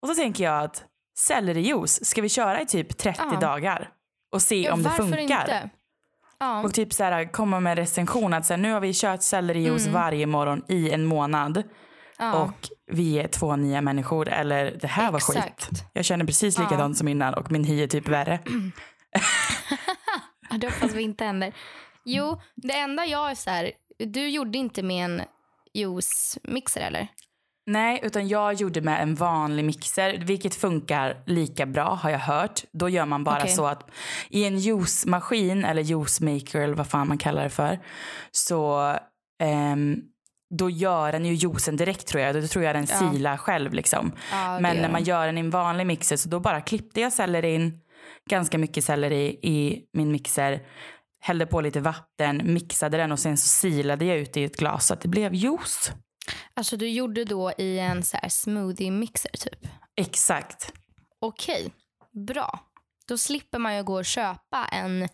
Och 0.02 0.08
så 0.10 0.16
tänker 0.16 0.44
jag 0.44 0.64
att 0.64 0.84
sellerijuice 1.18 2.06
ska 2.06 2.22
vi 2.22 2.30
köra 2.30 2.62
i 2.62 2.66
typ 2.66 2.98
30 2.98 3.22
Ja. 3.32 3.40
dagar 3.40 3.90
och 4.32 4.42
se 4.42 4.62
Ja, 4.62 4.74
om 4.74 4.84
det 4.84 4.90
funkar. 4.90 5.20
Inte? 5.22 5.70
Och 6.64 6.74
typ 6.74 6.94
så 6.94 7.04
här, 7.04 7.32
komma 7.32 7.60
med 7.60 7.78
recension 7.78 8.34
att 8.34 8.46
så 8.46 8.54
här, 8.54 8.58
nu 8.58 8.74
har 8.74 8.80
vi 8.80 8.92
kört 8.94 9.22
sellerijuice 9.22 9.82
Mm. 9.88 9.94
varje 9.94 10.26
morgon 10.26 10.64
i 10.68 10.90
en 10.92 11.06
månad 11.06 11.64
och 12.34 12.70
vi 12.92 13.20
är 13.20 13.28
två 13.28 13.56
nya 13.56 13.82
människor 13.82 14.30
eller 14.30 14.78
det 14.82 14.88
här 14.88 15.12
var 15.12 15.20
skit. 15.20 15.70
Jag 15.94 16.06
känner 16.06 16.26
precis 16.26 16.60
likadant 16.60 16.98
som 16.98 17.08
innan 17.08 17.34
och 17.34 17.52
min 17.52 17.64
hy 17.64 17.84
är 17.84 17.88
typ 17.88 18.08
värre. 18.08 18.40
Det 20.60 20.68
hoppas 20.68 20.94
vi 20.94 21.02
inte 21.02 21.26
händer. 21.26 21.54
Jo, 22.06 22.42
det 22.56 22.74
enda 22.78 23.06
jag 23.06 23.32
är 23.32 23.36
så 23.36 23.50
här, 23.50 23.72
du 24.00 24.30
gjorde 24.30 24.58
inte 24.58 24.84
med 24.84 25.06
en 25.06 25.22
juice-mixer 25.74 26.82
eller? 26.82 27.08
Nej, 27.68 28.00
utan 28.04 28.28
jag 28.28 28.54
gjorde 28.54 28.82
med 28.82 29.02
en 29.02 29.16
vanlig 29.16 29.66
mixer, 29.66 30.18
vilket 30.26 30.56
funkar 30.56 31.24
lika 31.26 31.66
bra 31.66 32.00
har 32.02 32.10
jag 32.10 32.20
hört. 32.20 32.64
Då 32.72 32.90
gör 32.90 33.06
man 33.06 33.24
bara 33.24 33.38
Okej. 33.38 33.50
så 33.50 33.66
att 33.66 33.90
i 34.30 34.46
en 34.46 34.60
juicemaskin 34.60 35.66
eller 35.66 35.82
juicemaker 35.82 36.62
eller 36.62 36.74
vad 36.76 36.88
fan 36.88 37.08
man 37.08 37.18
kallar 37.18 37.44
det 37.44 37.50
för, 37.50 37.80
så 38.32 38.94
ehm, 39.44 40.02
då 40.60 40.70
gör 40.70 41.12
den 41.12 41.26
ju 41.26 41.34
juicen 41.34 41.78
direkt 41.78 42.08
tror 42.08 42.24
jag. 42.24 42.36
Då 42.36 42.48
tror 42.48 42.64
jag 42.66 42.76
den 42.76 42.88
Ja. 42.90 43.12
silar 43.12 43.38
själv 43.38 43.74
liksom. 43.74 44.12
Ja, 44.32 44.60
Men 44.60 44.78
när 44.78 44.90
man 44.90 45.04
gör 45.04 45.26
den 45.26 45.38
i 45.38 45.42
en 45.42 45.50
vanlig 45.50 45.88
mixer 45.88 46.18
så 46.18 46.30
då 46.30 46.40
bara 46.40 46.62
klippte 46.62 47.02
jag 47.02 47.14
sellerin, 47.14 47.80
ganska 48.30 48.58
mycket 48.58 48.84
selleri 48.84 49.40
i 49.42 49.82
min 49.94 50.12
mixer, 50.12 50.60
hällde 51.26 51.46
på 51.46 51.62
lite 51.62 51.80
vatten, 51.80 52.54
mixade 52.54 52.98
den 52.98 53.12
och 53.12 53.20
sen 53.20 53.38
så 53.38 53.48
silade 53.48 54.06
jag 54.06 54.18
ut 54.18 54.34
det 54.34 54.42
i 54.42 54.44
ett 54.44 54.58
glas 54.58 54.88
så 54.88 54.94
att 54.94 55.02
det 55.02 55.08
blev 55.08 55.34
juice. 55.34 55.92
Alltså 56.54 56.78
du 56.78 56.90
gjorde 56.90 57.24
då 57.26 57.52
i 57.58 57.80
en 57.80 58.04
så 58.04 58.18
här 58.18 58.30
smoothie-mixer 58.30 59.38
typ? 59.38 59.68
Exakt. 59.96 60.74
Okej, 61.20 61.72
bra. 62.28 62.60
Då 63.08 63.18
slipper 63.18 63.60
man 63.60 63.76
ju 63.76 63.84
gå 63.84 63.96
och 63.96 64.06
köpa 64.06 64.66
en 64.72 65.10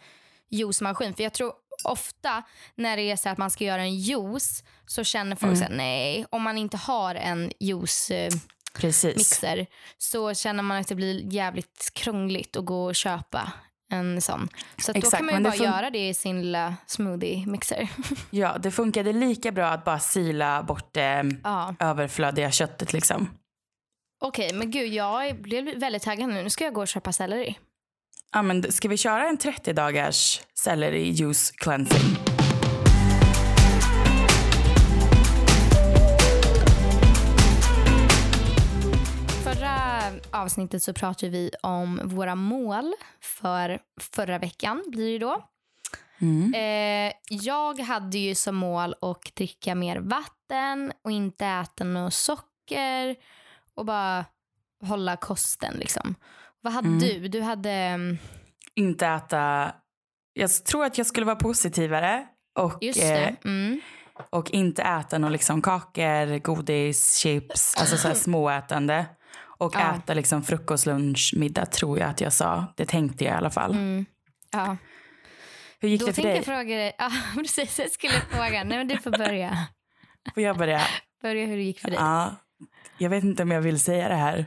juicemaskin. 0.50 1.14
För 1.14 1.24
jag 1.24 1.34
tror 1.34 1.54
ofta 1.84 2.44
när 2.76 2.98
det 2.98 3.12
är 3.12 3.16
så 3.16 3.30
att 3.30 3.38
man 3.38 3.52
ska 3.52 3.64
göra 3.64 3.82
en 3.82 3.96
juice 3.96 4.64
så 4.86 5.04
känner 5.04 5.36
folk 5.36 5.48
Mm. 5.48 5.56
så 5.58 5.64
här, 5.64 5.78
nej, 5.78 6.26
om 6.30 6.42
man 6.42 6.58
inte 6.58 6.78
har 6.78 7.16
en 7.16 7.52
juice-mixer 7.60 8.42
Precis. 8.74 9.44
så 9.98 10.34
känner 10.34 10.64
man 10.64 10.78
att 10.82 10.88
det 10.88 10.96
blir 10.96 11.34
jävligt 11.34 11.92
krångligt 11.94 12.56
att 12.56 12.66
gå 12.66 12.86
och 12.86 12.96
köpa 12.96 13.52
en 13.92 14.22
sån. 14.22 14.50
Så 14.78 14.92
att 14.92 14.96
då 14.96 15.00
Exakt, 15.00 15.18
kan 15.18 15.26
man 15.26 15.36
ju 15.36 15.42
bara 15.44 15.54
fun- 15.54 15.64
göra 15.64 15.90
det 15.90 16.10
i 16.10 16.14
sin 16.14 16.42
lilla 16.42 16.76
smoothie-mixer. 16.88 17.88
Ja, 18.30 18.58
det 18.58 18.72
funkade 18.72 19.14
lika 19.14 19.52
bra 19.52 19.68
att 19.68 19.86
bara 19.86 20.00
sila 20.00 20.64
bort 20.64 20.94
det 20.94 21.32
ja. 21.44 21.76
överflödiga 21.80 22.52
köttet 22.52 22.94
liksom. 22.94 23.30
Okej, 24.24 24.54
men 24.54 24.72
gud, 24.72 24.94
jag 24.94 25.42
blev 25.42 25.80
väldigt 25.80 26.04
taggad 26.04 26.30
nu. 26.30 26.44
Nu 26.44 26.50
ska 26.50 26.64
jag 26.64 26.74
gå 26.74 26.82
och 26.82 26.88
köpa 26.88 27.12
selleri. 27.12 27.58
Ja, 28.34 28.42
men 28.42 28.72
ska 28.72 28.88
vi 28.88 28.98
köra 28.98 29.30
en 29.30 29.38
30 29.38 29.74
dagars 29.74 30.42
selleri 30.54 31.10
juice 31.10 31.52
cleansing? 31.52 32.31
Avsnittet 40.34 40.84
så 40.84 40.94
pratade 40.94 41.30
vi 41.32 41.52
om 41.64 42.02
våra 42.04 42.36
mål 42.36 42.94
för 43.22 43.80
förra 44.16 44.38
veckan 44.38 44.84
blir 44.88 45.20
det 45.20 45.26
då. 45.26 45.48
Mm. 46.22 46.54
Eh, 46.54 47.14
jag 47.30 47.80
hade 47.80 48.18
ju 48.18 48.36
som 48.36 48.56
mål 48.56 48.96
att 49.02 49.36
dricka 49.36 49.76
mer 49.76 49.98
vatten 50.00 50.92
och 51.04 51.12
inte 51.12 51.46
äta 51.46 51.84
något 51.84 52.14
socker 52.14 53.16
och 53.76 53.86
bara 53.86 54.26
hålla 54.84 55.18
kosten 55.18 55.74
liksom. 55.78 56.16
Vad 56.62 56.74
hade 56.74 56.88
Mm. 56.88 57.00
du? 57.00 57.28
Du 57.28 57.42
hade... 57.42 57.72
mm, 57.72 58.18
Inte 58.76 59.08
äta... 59.08 59.72
Jag 60.34 60.66
tror 60.66 60.86
att 60.86 60.98
jag 60.98 61.08
skulle 61.08 61.26
vara 61.26 61.36
positivare 61.36 62.28
och, 62.60 62.78
Just 62.82 63.02
eh, 63.04 63.08
det. 63.10 63.36
Mm. 63.46 63.82
och 64.30 64.52
inte 64.52 64.82
äta 64.84 65.18
några 65.18 65.32
liksom 65.32 65.62
kakor, 65.62 66.38
godis, 66.40 67.16
chips, 67.18 67.76
alltså 67.78 67.98
så 67.98 68.08
här 68.08 68.16
småätande. 68.26 69.06
Och 69.62 69.76
Ja. 69.76 69.96
äta 69.96 70.14
liksom 70.14 70.44
frukost, 70.44 70.86
lunch, 70.86 71.34
middag 71.38 71.66
tror 71.66 72.00
jag 72.00 72.10
att 72.10 72.22
jag 72.22 72.34
sa. 72.34 72.74
Det 72.78 72.86
tänkte 72.86 73.24
jag 73.24 73.34
i 73.34 73.38
alla 73.38 73.50
fall. 73.50 73.72
Mm. 73.72 74.06
Ja. 74.52 74.78
Hur 75.80 75.90
gick 75.90 76.02
Då 76.02 76.08
det 76.08 76.14
för 76.14 76.22
dig? 76.24 76.36
jag 76.36 76.46
fråga 76.46 76.76
dig... 76.76 76.96
Ja, 76.98 77.12
precis. 77.36 77.80
Jag 77.80 77.92
skulle 77.92 78.14
fråga. 78.14 78.64
Nej, 78.64 78.78
men 78.78 78.88
du 78.88 78.98
får 78.98 79.12
börja. 79.12 79.58
Får 80.34 80.44
jag 80.44 80.58
börja? 80.58 80.82
Börja 81.22 81.46
hur 81.46 81.58
det 81.58 81.64
gick 81.64 81.80
för 81.80 81.88
dig. 81.90 81.98
Ja, 82.00 82.36
jag 82.98 83.10
vet 83.10 83.24
inte 83.24 83.44
om 83.44 83.52
jag 83.52 83.62
vill 83.62 83.80
säga 83.80 84.10
det 84.10 84.16
här. 84.16 84.46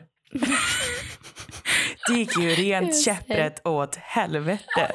Det 2.08 2.14
gick 2.14 2.38
ju 2.38 2.48
rent 2.50 3.02
käpprätt 3.04 3.66
åt 3.66 3.96
helvete. 3.96 4.90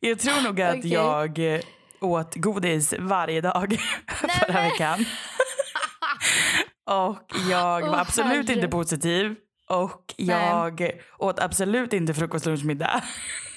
Jag 0.00 0.18
tror 0.18 0.42
nog 0.42 0.60
att 0.60 0.78
Okej. 0.78 0.92
jag 0.92 1.60
åt 2.00 2.34
godis 2.34 2.94
varje 2.98 3.40
dag 3.40 3.76
förra 4.08 4.62
veckan. 4.62 5.04
Och 6.84 7.32
jag 7.50 7.80
var 7.80 7.88
Åh, 7.88 8.00
absolut 8.00 8.48
herre. 8.48 8.52
inte 8.52 8.68
positiv. 8.68 9.34
Och 9.68 10.14
jag 10.16 10.90
åt 11.18 11.38
absolut 11.40 11.92
inte 11.92 12.14
frukost, 12.14 12.46
lunch, 12.46 12.64
middag. 12.64 13.02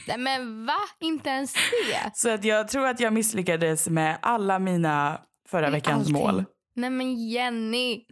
Nej, 0.07 0.17
men 0.17 0.65
va? 0.65 0.77
Inte 0.99 1.29
ens 1.29 1.53
det? 1.53 2.11
Så 2.13 2.29
att 2.33 2.43
jag 2.43 2.67
tror 2.67 2.87
att 2.87 2.99
jag 2.99 3.13
misslyckades 3.13 3.89
med 3.89 4.17
alla 4.21 4.59
mina 4.59 5.21
förra 5.49 5.69
veckans 5.69 5.99
allting. 5.99 6.13
mål. 6.13 6.45
Nej 6.75 6.89
men 6.89 7.29
Jenny. 7.29 7.95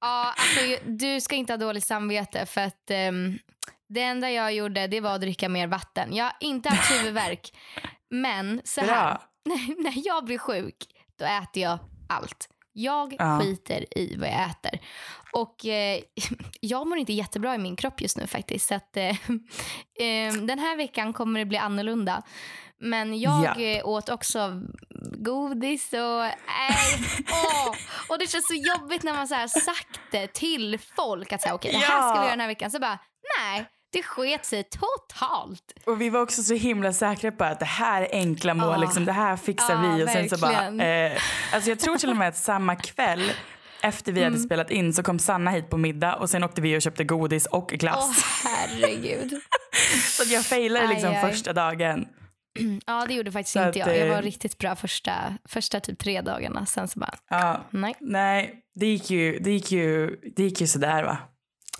ja, 0.00 0.34
alltså, 0.36 0.88
du 0.90 1.20
ska 1.20 1.36
inte 1.36 1.52
ha 1.52 1.58
dåligt 1.58 1.84
samvete 1.84 2.46
för 2.46 2.60
att 2.60 2.90
ehm, 2.90 3.38
det 3.88 4.02
enda 4.02 4.30
jag 4.30 4.54
gjorde 4.54 4.86
det 4.86 5.00
var 5.00 5.14
att 5.14 5.20
dricka 5.20 5.48
mer 5.48 5.66
vatten. 5.66 6.14
Jag 6.16 6.24
har 6.24 6.36
inte 6.40 6.68
haft 6.68 6.92
huvudvärk. 6.92 7.52
Men 8.10 8.60
så 8.64 8.80
här, 8.80 9.18
när 9.78 10.06
jag 10.06 10.24
blir 10.24 10.38
sjuk 10.38 10.76
då 11.18 11.24
äter 11.24 11.62
jag 11.62 11.78
allt. 12.08 12.48
Jag 12.78 13.14
Ja. 13.18 13.40
skiter 13.40 13.98
i 13.98 14.16
vad 14.16 14.28
jag 14.28 14.50
äter. 14.50 14.80
Och 15.32 15.64
eh, 15.66 16.00
jag 16.60 16.86
mår 16.86 16.98
inte 16.98 17.12
jättebra 17.12 17.54
i 17.54 17.58
min 17.58 17.76
kropp 17.76 18.00
just 18.00 18.16
nu 18.16 18.26
faktiskt. 18.26 18.66
Så 18.68 18.74
att, 18.74 18.96
eh, 18.96 19.04
eh, 20.00 20.32
den 20.32 20.58
här 20.58 20.76
veckan 20.76 21.12
kommer 21.12 21.40
det 21.40 21.46
bli 21.46 21.58
annorlunda. 21.58 22.22
Men 22.80 23.20
jag 23.20 23.44
Ja. 23.44 23.60
eh, 23.60 23.86
åt 23.88 24.08
också 24.08 24.62
godis 25.18 25.92
och... 25.92 26.24
Äh, 26.24 26.32
åh, 27.32 27.74
och 28.08 28.18
det 28.18 28.26
känns 28.30 28.48
så 28.48 28.54
jobbigt 28.54 29.02
när 29.02 29.12
man 29.14 29.28
så 29.28 29.34
här 29.34 29.46
sagt 29.46 30.00
det 30.10 30.26
till 30.26 30.78
folk 30.96 31.32
att 31.32 31.40
säga 31.42 31.54
okej 31.54 31.72
det 31.72 31.78
här 31.78 32.08
ska 32.10 32.20
vi 32.20 32.24
göra 32.26 32.30
den 32.30 32.40
här 32.40 32.46
veckan. 32.48 32.70
Så 32.70 32.78
bara 32.78 32.98
nej, 33.38 33.66
det 33.92 34.02
sket 34.02 34.44
sig 34.44 34.64
totalt. 34.64 35.62
Och 35.86 36.00
vi 36.00 36.10
var 36.10 36.20
också 36.20 36.42
så 36.42 36.54
himla 36.54 36.92
säkra 36.92 37.32
på 37.32 37.44
att 37.44 37.58
det 37.60 37.64
här 37.66 38.02
är 38.02 38.08
enkla 38.12 38.54
mål, 38.54 38.70
Ja. 38.70 38.76
liksom, 38.76 39.04
det 39.04 39.12
här 39.12 39.36
fixar 39.36 39.84
Ja, 39.84 39.94
vi. 39.96 40.04
Och 40.04 40.08
sen 40.08 40.28
så 40.28 40.36
bara, 40.38 40.52
verkligen. 40.52 41.12
eh, 41.12 41.18
alltså 41.52 41.70
jag 41.70 41.78
tror 41.78 41.96
till 41.98 42.10
och 42.10 42.16
med 42.16 42.28
att 42.28 42.36
samma 42.36 42.76
kväll 42.76 43.32
efter 43.82 44.12
vi 44.12 44.20
hade 44.24 44.36
Mm. 44.36 44.46
spelat 44.46 44.70
in 44.70 44.92
så 44.94 45.02
kom 45.02 45.18
Sanna 45.18 45.50
hit 45.50 45.70
på 45.70 45.76
middag 45.76 46.14
och 46.16 46.30
sen 46.30 46.44
åkte 46.44 46.60
vi 46.60 46.76
och 46.78 46.82
köpte 46.82 47.04
godis 47.04 47.46
och 47.46 47.68
glass. 47.68 47.96
Åh 48.08 48.50
herregud. 48.50 49.40
Så 50.10 50.34
jag 50.34 50.44
failade 50.46 50.86
Aj, 50.88 50.94
liksom 50.94 51.10
aj. 51.10 51.20
första 51.32 51.52
dagen. 51.52 52.06
Ja, 52.86 53.04
det 53.08 53.14
gjorde 53.14 53.32
faktiskt 53.32 53.52
Så 53.52 53.66
inte 53.66 53.78
jag. 53.78 53.96
Jag 53.96 54.06
eh, 54.08 54.14
var 54.14 54.22
riktigt 54.22 54.58
bra 54.58 54.76
första, 54.76 55.34
första 55.48 55.80
typ 55.80 55.98
tre 55.98 56.20
dagarna. 56.20 56.66
Sen 56.66 56.88
så 56.88 56.98
bara, 56.98 57.14
Ja, 57.30 57.64
nej. 57.70 57.94
nej, 58.00 58.54
det 58.74 58.86
gick, 58.86 59.10
ju, 59.10 59.38
det, 59.38 59.50
gick 59.50 59.72
ju, 59.72 60.16
det 60.36 60.42
gick 60.42 60.60
ju 60.60 60.66
sådär 60.66 61.02
va. 61.04 61.18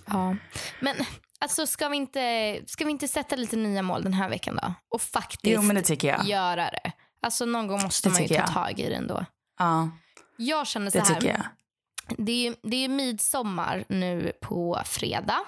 Ja. 0.07 0.37
Men 0.81 0.97
alltså, 1.40 1.66
ska, 1.66 1.88
vi 1.88 1.97
inte, 1.97 2.57
ska 2.66 2.85
vi 2.85 2.90
inte 2.90 3.09
sätta 3.09 3.37
lite 3.37 3.57
nya 3.57 3.83
mål 3.83 4.02
den 4.02 4.12
här 4.14 4.28
veckan 4.28 4.59
då? 4.62 4.75
Och 4.95 5.02
faktiskt 5.02 5.40
Jo, 5.54 5.62
men 5.62 5.76
det 5.76 5.83
tycker 5.83 6.09
jag. 6.09 6.25
göra 6.26 6.71
det. 6.71 6.92
Alltså 7.23 7.45
någon 7.45 7.66
gång 7.66 7.83
måste 7.83 8.09
Det 8.09 8.12
man 8.12 8.23
ju 8.23 8.28
ta 8.28 8.35
jag. 8.35 8.52
tag 8.52 8.80
i 8.80 8.88
det 8.88 8.95
ändå. 8.95 9.25
Ja, 9.59 9.90
Jag 10.37 10.66
känner 10.66 10.90
så 10.90 10.99
det 10.99 11.04
här. 11.04 11.14
tycker 11.14 11.28
jag. 11.33 11.42
Det 12.26 12.33
är 12.33 12.50
ju 12.50 12.54
det 12.62 12.85
är 12.85 12.88
midsommar 12.88 13.85
nu 13.88 14.33
på 14.40 14.83
fredag. 14.85 15.38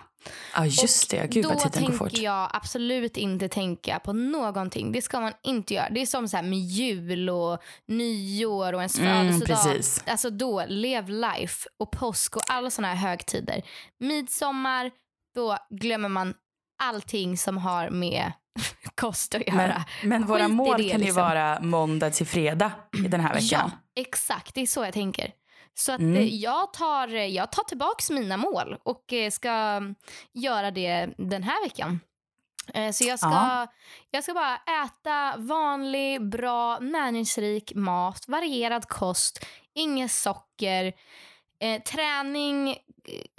Ja, 0.54 0.66
just 0.66 1.10
det. 1.10 1.26
Gud 1.30 1.44
Då 1.44 1.48
vad 1.48 1.58
går 1.62 1.68
tänker 1.68 1.92
fort. 1.92 2.12
jag 2.18 2.50
absolut 2.52 3.16
inte 3.16 3.48
tänka 3.48 3.98
på 3.98 4.12
någonting. 4.12 4.92
Det 4.92 5.02
ska 5.02 5.20
man 5.20 5.32
inte 5.42 5.74
göra. 5.74 5.88
Det 5.90 6.00
är 6.02 6.06
som 6.06 6.28
så 6.28 6.36
här 6.36 6.44
med 6.44 6.58
jul 6.58 7.30
och 7.30 7.58
nyår 7.86 8.72
och 8.72 8.80
ens 8.80 8.98
Mm, 8.98 9.40
födelsedag. 9.40 10.10
Alltså 10.10 10.30
då, 10.30 10.64
lev 10.68 11.08
life 11.08 11.68
och 11.78 11.90
påsk 11.92 12.36
och 12.36 12.42
alla 12.48 12.70
såna 12.70 12.88
här 12.94 13.08
högtider. 13.08 13.62
Midsommar, 13.98 14.90
då 15.34 15.56
glömmer 15.70 16.08
man 16.08 16.34
allting 16.82 17.36
som 17.36 17.58
har 17.58 17.90
med 17.90 18.32
kost 18.94 19.34
att 19.34 19.46
göra. 19.48 19.84
Men, 20.02 20.08
men 20.08 20.26
våra 20.26 20.44
Skit 20.46 20.54
mål 20.54 20.76
det, 20.82 20.88
kan 20.90 21.00
ju 21.00 21.04
liksom. 21.06 21.22
vara 21.22 21.60
måndag 21.60 22.10
till 22.10 22.26
fredag 22.26 22.72
i 23.04 23.08
den 23.08 23.20
här 23.20 23.34
veckan. 23.34 23.70
Ja, 23.94 24.02
exakt. 24.02 24.54
Det 24.54 24.60
är 24.60 24.66
så 24.66 24.84
jag 24.84 24.92
tänker. 24.94 25.32
Så 25.74 25.92
att 25.92 26.00
Mm. 26.00 26.16
eh, 26.16 26.34
jag, 26.34 26.72
tar, 26.72 27.08
jag 27.08 27.52
tar 27.52 27.62
tillbaka 27.64 28.14
mina 28.14 28.36
mål 28.36 28.76
och 28.82 29.12
eh, 29.12 29.30
ska 29.30 29.48
mm, 29.50 29.94
göra 30.32 30.70
det 30.70 31.08
den 31.18 31.42
här 31.42 31.64
veckan. 31.64 32.00
Eh, 32.74 32.90
Så 32.92 33.04
jag 33.04 33.18
ska, 33.18 33.28
Ja. 33.28 33.66
jag 34.10 34.24
ska 34.24 34.34
bara 34.34 34.56
äta 34.84 35.34
vanlig, 35.38 36.28
bra, 36.30 36.78
näringsrik 36.78 37.72
mat, 37.74 38.24
varierad 38.28 38.88
kost, 38.88 39.46
inget 39.74 40.12
socker. 40.12 40.92
Eh, 41.60 41.82
träning 41.82 42.68
eh, 42.70 42.76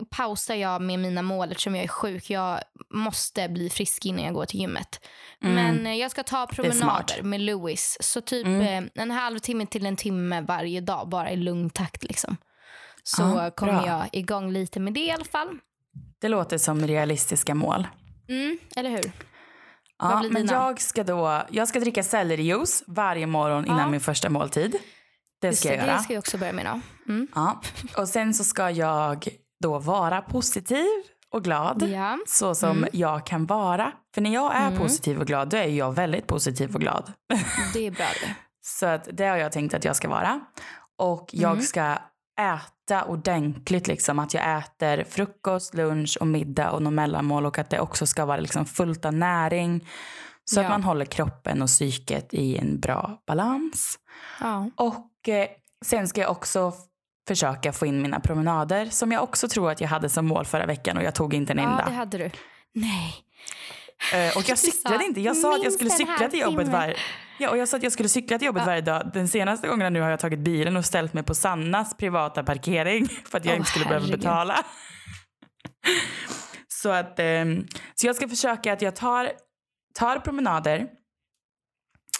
pausar 0.09 0.55
jag 0.55 0.81
med 0.81 0.99
mina 0.99 1.21
mål 1.21 1.51
eftersom 1.51 1.75
jag 1.75 1.83
är 1.83 1.87
sjuk. 1.87 2.29
Jag 2.29 2.59
måste 2.93 3.49
bli 3.49 3.69
frisk 3.69 4.05
innan 4.05 4.25
jag 4.25 4.33
går 4.33 4.45
till 4.45 4.59
gymmet. 4.59 4.99
Mm. 5.43 5.55
Men 5.55 5.87
eh, 5.87 5.93
jag 5.95 6.11
ska 6.11 6.23
ta 6.23 6.47
promenader 6.47 7.21
med 7.23 7.41
Louis. 7.41 7.97
Så 7.99 8.21
typ 8.21 8.45
Mm. 8.47 8.83
eh, 8.85 8.89
en 9.03 9.11
halvtimme 9.11 9.65
till 9.65 9.85
en 9.85 9.95
timme 9.95 10.41
varje 10.41 10.81
dag, 10.81 11.09
bara 11.09 11.31
i 11.31 11.35
lugn 11.35 11.69
takt. 11.69 12.03
Liksom. 12.03 12.37
Så 13.03 13.21
Ja, 13.21 13.51
kommer 13.51 13.73
bra. 13.73 13.87
jag 13.87 14.09
igång 14.11 14.51
lite 14.51 14.79
med 14.79 14.93
det 14.93 14.99
i 15.05 15.11
alla 15.11 15.25
fall. 15.25 15.57
Det 16.19 16.27
låter 16.27 16.57
som 16.57 16.87
realistiska 16.87 17.55
mål. 17.55 17.87
Mm, 18.29 18.57
eller 18.75 18.89
hur? 18.89 19.11
Ja, 19.99 20.23
men 20.31 20.47
jag 20.47 20.81
ska 20.81 21.03
då 21.03 21.41
jag 21.51 21.67
ska 21.67 21.79
dricka 21.79 22.03
sellerijuice 22.03 22.83
varje 22.87 23.27
morgon 23.27 23.65
innan 23.65 23.79
Ja. 23.79 23.87
min 23.89 23.99
första 24.01 24.29
måltid. 24.29 24.75
Det 25.41 25.47
Just 25.47 25.59
ska 25.59 25.69
jag 25.69 25.79
det, 25.79 25.85
göra. 25.85 25.97
det 25.97 26.03
ska 26.03 26.13
jag 26.13 26.19
också 26.19 26.37
börja 26.37 26.53
med 26.53 26.65
då. 26.65 26.79
Mm. 27.13 27.27
Ja. 27.35 27.61
Och 27.97 28.07
sen 28.09 28.33
så 28.33 28.43
ska 28.43 28.69
jag 28.69 29.27
då 29.63 29.79
vara 29.79 30.21
positiv 30.21 30.85
och 31.29 31.43
glad. 31.43 31.83
Ja. 31.83 32.17
Så 32.27 32.55
som 32.55 32.77
Mm. 32.77 32.89
jag 32.93 33.25
kan 33.25 33.45
vara. 33.45 33.91
För 34.13 34.21
när 34.21 34.33
jag 34.33 34.55
är 34.55 34.67
Mm. 34.67 34.79
positiv 34.79 35.19
och 35.19 35.27
glad 35.27 35.49
då 35.49 35.57
är 35.57 35.67
jag 35.67 35.91
väldigt 35.95 36.27
positiv 36.27 36.75
och 36.75 36.81
glad. 36.81 37.13
Det 37.73 37.87
är 37.87 37.91
bra 37.91 38.05
det. 38.05 38.35
Så 38.63 38.85
att 38.85 39.07
det 39.13 39.25
har 39.25 39.37
jag 39.37 39.51
tänkt 39.51 39.73
att 39.73 39.85
jag 39.85 39.95
ska 39.95 40.09
vara. 40.09 40.39
Och 40.97 41.29
jag 41.33 41.51
Mm. 41.51 41.63
ska 41.63 41.97
äta 42.39 43.03
ordentligt. 43.05 43.87
Liksom. 43.87 44.19
Att 44.19 44.33
jag 44.33 44.57
äter 44.57 45.03
frukost, 45.03 45.73
lunch 45.73 46.17
och 46.21 46.27
middag 46.27 46.71
och 46.71 46.81
något 46.81 46.93
mellanmål. 46.93 47.45
Och 47.45 47.57
att 47.59 47.69
det 47.69 47.79
också 47.79 48.05
ska 48.07 48.25
vara 48.25 48.39
liksom 48.39 48.65
fullt 48.65 49.05
av 49.05 49.13
näring. 49.13 49.87
Så 50.45 50.59
Ja. 50.59 50.63
att 50.63 50.69
man 50.69 50.83
håller 50.83 51.05
kroppen 51.05 51.61
och 51.61 51.67
psyket 51.67 52.33
i 52.33 52.57
en 52.57 52.79
bra 52.79 53.21
balans. 53.27 53.99
Ja. 54.39 54.69
Och 54.75 54.95
sen 55.85 56.07
ska 56.07 56.21
jag 56.21 56.31
också 56.31 56.73
försöka 57.27 57.73
få 57.73 57.85
in 57.85 58.01
mina 58.01 58.19
promenader. 58.19 58.85
Som 58.85 59.11
jag 59.11 59.23
också 59.23 59.47
tror 59.47 59.71
att 59.71 59.81
jag 59.81 59.87
hade 59.87 60.09
som 60.09 60.25
mål 60.27 60.45
förra 60.45 60.65
veckan 60.65 60.97
och 60.97 61.03
jag 61.03 61.15
tog 61.15 61.33
inte 61.33 61.53
en 61.53 61.57
ja, 61.57 61.69
enda. 61.69 61.85
det 61.85 61.91
hade 61.93 62.17
du. 62.17 62.31
Nej. 62.73 63.13
Eh, 64.13 64.37
och 64.37 64.49
jag 64.49 64.57
cyklade 64.57 65.05
inte. 65.05 65.21
Jag 65.21 65.37
sa 65.37 65.49
att 65.49 65.53
jag 65.55 65.61
"Minst 65.63 65.77
skulle 65.77 65.89
cykla 65.89 66.29
till 66.29 66.39
jobbet 66.39 66.55
halvtimme." 66.57 66.77
varje... 66.77 66.95
Ja, 67.39 67.49
och 67.49 67.57
jag 67.57 67.67
sa 67.67 67.77
att 67.77 67.83
jag 67.83 67.91
skulle 67.91 68.09
cykla 68.09 68.37
till 68.39 68.45
jobbet 68.45 68.61
Ja. 68.61 68.65
varje 68.65 68.81
dag. 68.81 69.11
Den 69.13 69.27
senaste 69.27 69.67
gången 69.67 69.93
nu 69.93 70.01
har 70.01 70.09
jag 70.09 70.19
tagit 70.19 70.39
bilen 70.39 70.77
och 70.77 70.85
ställt 70.85 71.13
mig 71.13 71.23
på 71.23 71.35
Sannas 71.35 71.97
privata 71.97 72.43
parkering 72.43 73.07
för 73.25 73.37
att 73.37 73.45
jag 73.45 73.51
Åh, 73.53 73.57
inte 73.57 73.69
skulle 73.69 73.85
behöva 73.85 74.05
herregud. 74.05 74.19
betala. 74.19 74.65
så 76.67 76.89
att 76.89 77.19
ehm, 77.19 77.67
så 77.95 78.07
jag 78.07 78.15
ska 78.15 78.29
försöka 78.29 78.73
att 78.73 78.81
jag 78.81 78.95
tar, 78.95 79.31
tar 79.93 80.19
promenader 80.19 80.87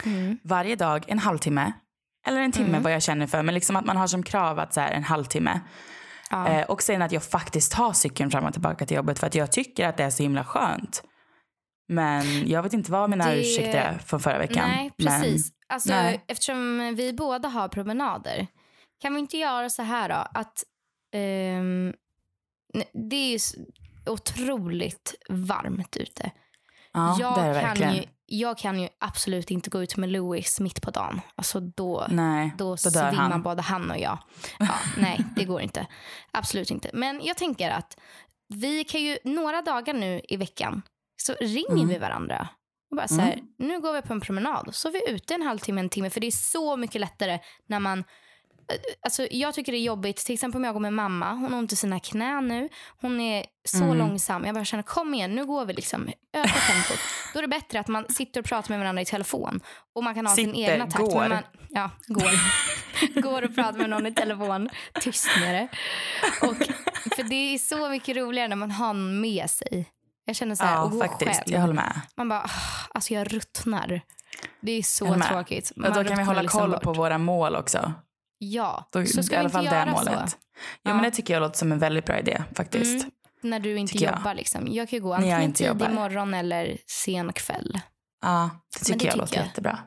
Mm. 0.06 0.38
varje 0.44 0.76
dag 0.76 1.04
en 1.08 1.20
halvtimme. 1.20 1.74
Eller 2.28 2.42
en 2.42 2.52
timme 2.52 2.70
Mm. 2.70 2.84
vad 2.84 2.94
jag 2.94 3.02
känner 3.04 3.28
för. 3.28 3.44
Men 3.44 3.54
liksom 3.56 3.76
att 3.76 3.86
man 3.86 3.98
har 3.98 4.08
som 4.08 4.24
krav 4.24 4.60
att 4.60 4.74
så 4.74 4.80
här, 4.82 4.92
en 4.92 5.04
halvtimme. 5.04 5.60
Ja. 6.30 6.48
Eh, 6.48 6.66
och 6.66 6.82
sen 6.82 7.02
att 7.02 7.12
jag 7.12 7.24
faktiskt 7.24 7.72
tar 7.72 7.94
cykeln 7.94 8.32
fram 8.32 8.46
och 8.46 8.54
tillbaka 8.54 8.86
till 8.86 8.96
jobbet 8.98 9.20
för 9.20 9.28
att 9.28 9.36
jag 9.36 9.52
tycker 9.52 9.88
att 9.88 9.98
det 9.98 10.04
är 10.04 10.10
så 10.10 10.24
himla 10.24 10.44
skönt. 10.46 11.04
Men 11.88 12.48
jag 12.48 12.64
vet 12.64 12.74
inte 12.74 12.92
vad 12.92 13.10
mina 13.10 13.26
Det- 13.28 13.40
ursäkter 13.40 13.80
är 13.80 13.98
från 13.98 14.20
förra 14.20 14.38
veckan. 14.38 14.70
Nej, 14.70 14.92
precis. 14.98 15.52
Alltså, 15.70 15.90
nej. 15.90 16.24
Eftersom 16.28 16.94
vi 16.98 17.14
båda 17.14 17.48
har 17.48 17.68
promenader, 17.68 18.48
kan 19.02 19.14
vi 19.14 19.20
inte 19.20 19.38
göra 19.38 19.70
så 19.70 19.82
här 19.84 20.10
då? 20.10 20.16
Att 20.40 20.64
ehm, 21.14 21.94
det 23.10 23.16
är 23.16 23.32
ju 23.32 23.40
otroligt 24.06 25.16
varmt 25.30 25.98
ute. 25.98 26.32
Men, 26.94 27.04
ja, 27.04 27.18
jag, 27.20 27.36
det 27.38 27.42
är 27.42 27.48
det 27.48 27.54
verkligen. 27.54 27.96
ju, 27.96 28.04
jag 28.34 28.58
kan 28.58 28.80
ju 28.80 28.90
absolut 29.00 29.52
inte 29.52 29.70
gå 29.70 29.84
ut 29.84 29.98
med 29.98 30.10
Louis 30.10 30.60
mitt 30.60 30.82
på 30.82 30.92
dagen. 30.92 31.22
Alltså 31.36 31.60
då, 31.60 32.08
nej, 32.10 32.54
då, 32.58 32.70
då 32.70 32.78
svimmar 32.78 33.12
han. 33.14 33.42
både 33.44 33.62
han 33.62 33.92
och 33.92 33.98
jag. 34.00 34.18
Ja, 34.60 34.68
nej, 34.98 35.26
det 35.36 35.46
går 35.46 35.62
inte. 35.62 35.88
Absolut 36.32 36.72
inte. 36.72 36.90
Men 36.94 37.22
jag 37.24 37.38
tänker 37.38 37.70
att 37.70 38.00
vi 38.48 38.84
kan 38.84 39.02
ju 39.02 39.18
några 39.24 39.62
dagar 39.62 39.94
nu 39.94 40.22
i 40.30 40.38
veckan 40.38 40.82
så 41.22 41.34
ringer 41.34 41.72
Mm. 41.72 41.88
vi 41.88 41.98
varandra. 41.98 42.48
Och 42.92 42.98
bara 42.98 43.08
så 43.08 43.22
här, 43.22 43.40
nu 43.58 43.80
går 43.82 43.94
vi 43.94 44.02
på 44.02 44.14
en 44.14 44.22
promenad. 44.22 44.70
Så 44.72 44.88
är 44.88 44.92
vi 44.92 45.10
ute 45.10 45.34
en 45.34 45.42
halvtimme, 45.42 45.82
en 45.82 45.90
timme. 45.90 46.10
För 46.10 46.20
det 46.20 46.28
är 46.28 46.32
så 46.32 46.78
mycket 46.78 47.02
lättare 47.02 47.40
när 47.68 47.80
man 47.80 48.04
Alltså, 49.02 49.28
jag 49.32 49.54
tycker 49.54 49.72
det 49.72 49.78
är 49.78 49.84
jobbigt. 49.84 50.18
Till 50.18 50.34
exempel 50.34 50.58
om 50.58 50.64
jag 50.64 50.74
går 50.74 50.80
med 50.80 50.94
mamma. 50.94 51.32
Hon 51.34 51.52
har 51.54 51.60
ont 51.60 51.72
i 51.72 51.76
sina 51.76 52.00
knän 52.00 52.48
nu. 52.48 52.70
Hon 53.02 53.20
är 53.20 53.46
så 53.68 53.84
Mm. 53.84 53.98
långsam. 53.98 54.46
Jag 54.46 54.56
bara 54.56 54.66
känner 54.66 54.84
kom 54.84 55.14
igen, 55.14 55.36
nu 55.36 55.46
går 55.46 55.66
vi. 55.66 55.74
liksom. 55.74 56.08
Öka 56.34 56.50
tempot. 56.54 57.00
Då 57.34 57.40
är 57.40 57.42
det 57.42 57.48
bättre 57.48 57.80
att 57.80 57.88
man 57.88 58.06
sitter 58.10 58.40
och 58.40 58.46
pratar 58.46 58.70
med 58.70 58.80
varandra 58.80 59.02
i 59.02 59.06
telefon. 59.06 59.60
Och 59.96 60.04
man 60.04 60.16
kan 60.16 60.28
ha 60.28 60.36
sin 60.36 60.54
Sitter, 60.54 60.72
egna 60.74 60.86
takt. 60.86 60.98
går. 60.98 61.28
Man, 61.30 61.44
ja, 61.70 61.90
går. 62.08 63.22
går 63.22 63.42
och 63.42 63.56
pratar 63.56 63.78
med 63.78 63.90
någon 63.90 64.08
i 64.08 64.14
telefon. 64.14 64.70
Tyst 65.02 65.28
med 65.40 65.56
det. 65.56 65.68
Och, 66.48 66.56
för 67.16 67.24
det 67.24 67.36
är 67.54 67.58
så 67.58 67.90
mycket 67.90 68.16
roligare 68.18 68.48
när 68.48 68.56
man 68.56 68.72
har 68.72 68.94
någon 68.94 69.22
med 69.22 69.50
sig. 69.50 69.90
Jag 70.26 70.36
känner 70.36 70.56
så 70.56 70.64
här, 70.64 70.74
Ja, 70.76 70.82
och 70.82 70.92
gå 70.92 71.02
faktiskt. 71.02 71.32
själv. 71.40 71.52
Jag 71.54 71.62
håller 71.62 71.74
med. 71.74 72.02
Man 72.16 72.30
bara, 72.30 72.40
"Ah, 72.42 72.50
alltså 72.94 73.14
jag 73.14 73.34
ruttnar. 73.34 74.02
Det 74.62 74.72
är 74.72 74.84
så 74.84 75.16
tråkigt. 75.30 75.72
Och 75.76 75.94
då 75.94 76.04
kan 76.04 76.18
vi 76.18 76.24
hålla 76.24 76.42
liksom 76.42 76.60
koll 76.60 76.72
bort. 76.72 76.82
på 76.84 76.94
våra 76.94 77.18
mål 77.18 77.56
också. 77.56 77.94
Ja, 78.44 78.90
Då, 78.92 79.06
så 79.06 79.24
ska 79.24 79.36
I 79.36 79.38
alla 79.38 79.50
fall 79.50 79.66
det 79.66 79.86
målet. 79.92 80.06
så. 80.06 80.12
Ja, 80.12 80.28
Ja. 80.82 80.94
men 80.94 81.04
det 81.04 81.12
tycker 81.12 81.34
jag 81.34 81.42
låter 81.42 81.58
som 81.58 81.72
en 81.72 81.80
väldigt 81.80 82.06
bra 82.06 82.20
idé 82.20 82.44
faktiskt. 82.56 83.04
Mm. 83.04 83.12
När 83.42 83.60
du 83.60 83.76
inte 83.78 83.94
Tycker 83.94 84.06
jag. 84.06 84.16
jobbar. 84.18 84.34
Liksom. 84.34 84.68
Jag 84.72 84.90
kan 84.90 84.98
ju 84.98 85.04
gå 85.04 85.10
jag 85.10 85.16
antingen 85.16 85.54
tidig 85.54 85.90
morgon 85.94 86.34
eller 86.34 86.78
sen 86.88 87.34
kväll. 87.34 87.80
Ja, 88.22 88.50
det 88.74 88.86
tycker 88.86 89.00
det 89.00 89.06
jag 89.06 89.12
tycker 89.14 89.18
låter 89.18 89.38
jag. 89.38 89.46
jättebra. 89.46 89.80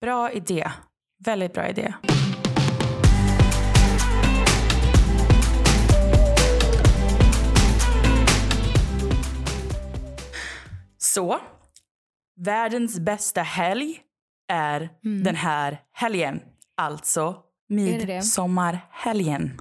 Bra 0.00 0.32
idé. 0.32 0.70
Väldigt 1.24 1.52
bra 1.52 1.68
idé. 1.68 1.94
Så, 10.98 11.38
världens 12.40 13.00
bästa 13.00 13.42
helg 13.42 13.98
är 14.52 14.90
Mm. 15.04 15.22
den 15.24 15.36
här 15.36 15.80
helgen. 15.92 16.40
Alltså? 16.76 17.36
Midsommarhelgen. 17.68 19.60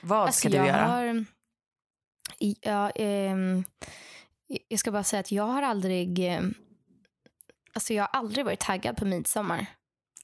Vad 0.00 0.26
Alltså, 0.26 0.38
ska 0.38 0.48
du 0.48 0.56
jag 0.56 0.66
göra? 0.66 0.84
Har, 0.86 1.24
ja, 2.60 2.90
ehm, 2.90 3.64
jag 4.68 4.78
ska 4.80 4.90
bara 4.92 5.04
säga 5.04 5.20
att 5.20 5.32
jag 5.32 5.44
har 5.46 5.62
aldrig... 5.62 6.18
ehm, 6.18 6.54
Alltså 7.72 7.94
jag 7.94 8.02
har 8.02 8.08
aldrig 8.20 8.44
varit 8.44 8.60
taggad 8.60 8.96
på 8.96 9.04
midsommar. 9.04 9.66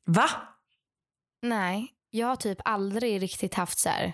Va? 0.05 0.31
Nej, 1.42 1.88
jag 2.11 2.27
har 2.27 2.37
typ 2.37 2.59
aldrig 2.64 3.23
riktigt 3.23 3.55
haft 3.55 3.79
så 3.79 3.88
här... 3.88 4.12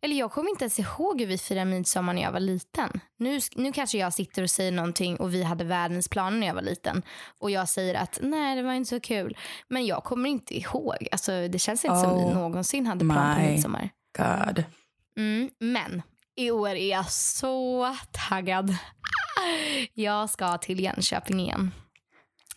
Eller 0.00 0.16
jag 0.16 0.32
kommer 0.32 0.50
inte 0.50 0.64
ens 0.64 0.78
ihåg 0.78 1.20
hur 1.20 1.26
vi 1.26 1.38
firade 1.38 1.70
midsommar 1.70 2.12
när 2.12 2.22
jag 2.22 2.32
var 2.32 2.40
liten. 2.40 3.00
Nu, 3.18 3.40
nu 3.54 3.72
kanske 3.72 3.98
jag 3.98 4.12
sitter 4.12 4.42
och 4.42 4.50
säger 4.50 4.72
någonting 4.72 5.16
och 5.16 5.34
vi 5.34 5.42
hade 5.42 5.64
världens 5.64 6.08
planer 6.08 6.38
när 6.38 6.46
jag 6.46 6.54
var 6.54 6.62
liten. 6.62 7.02
Och 7.38 7.50
jag 7.50 7.68
säger 7.68 7.94
att 7.94 8.18
nej 8.22 8.56
det 8.56 8.62
var 8.62 8.72
inte 8.72 8.88
så 8.88 9.00
kul. 9.00 9.36
Men 9.68 9.86
jag 9.86 10.04
kommer 10.04 10.28
inte 10.28 10.56
ihåg. 10.56 11.08
Alltså, 11.12 11.48
det 11.48 11.58
känns 11.58 11.84
inte 11.84 12.00
som 12.00 12.18
vi 12.18 12.24
Oh 12.24 12.34
någonsin 12.34 12.86
hade 12.86 13.04
plan 13.04 13.36
på 13.36 13.42
midsommar. 13.42 13.90
God. 14.18 14.64
Mm, 15.16 15.50
men 15.58 16.02
i 16.36 16.50
år 16.50 16.68
är 16.68 16.90
jag 16.90 17.10
så 17.10 17.96
taggad. 18.28 18.76
Jag 19.94 20.30
ska 20.30 20.58
till 20.58 20.80
Jönköping 20.80 21.40
igen. 21.40 21.70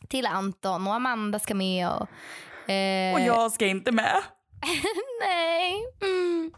Till 0.10 0.26
Anton 0.26 0.88
och 0.88 0.94
Amanda 0.94 1.40
ska 1.40 1.56
med. 1.56 1.90
Och, 1.90 2.72
eh, 2.72 3.14
Och 3.14 3.20
jag 3.20 3.52
ska 3.52 3.66
inte 3.66 3.92
med. 3.92 4.22
Nej. 5.22 5.74
Mm. 6.02 6.52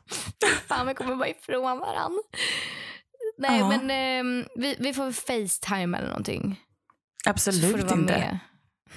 Fan, 0.68 0.88
vi 0.88 0.94
kommer 0.94 1.16
bara 1.16 1.30
ifrån 1.30 1.80
varandra. 1.80 2.20
Nej, 3.38 3.60
Ja. 3.60 3.68
men 3.70 3.90
ehm, 3.92 4.46
vi, 4.56 4.76
vi 4.80 4.94
får 4.94 5.12
Facetime 5.12 5.98
eller 5.98 6.08
någonting. 6.08 6.60
Absolut 7.26 7.82
inte. 7.82 7.96
med. 7.96 8.40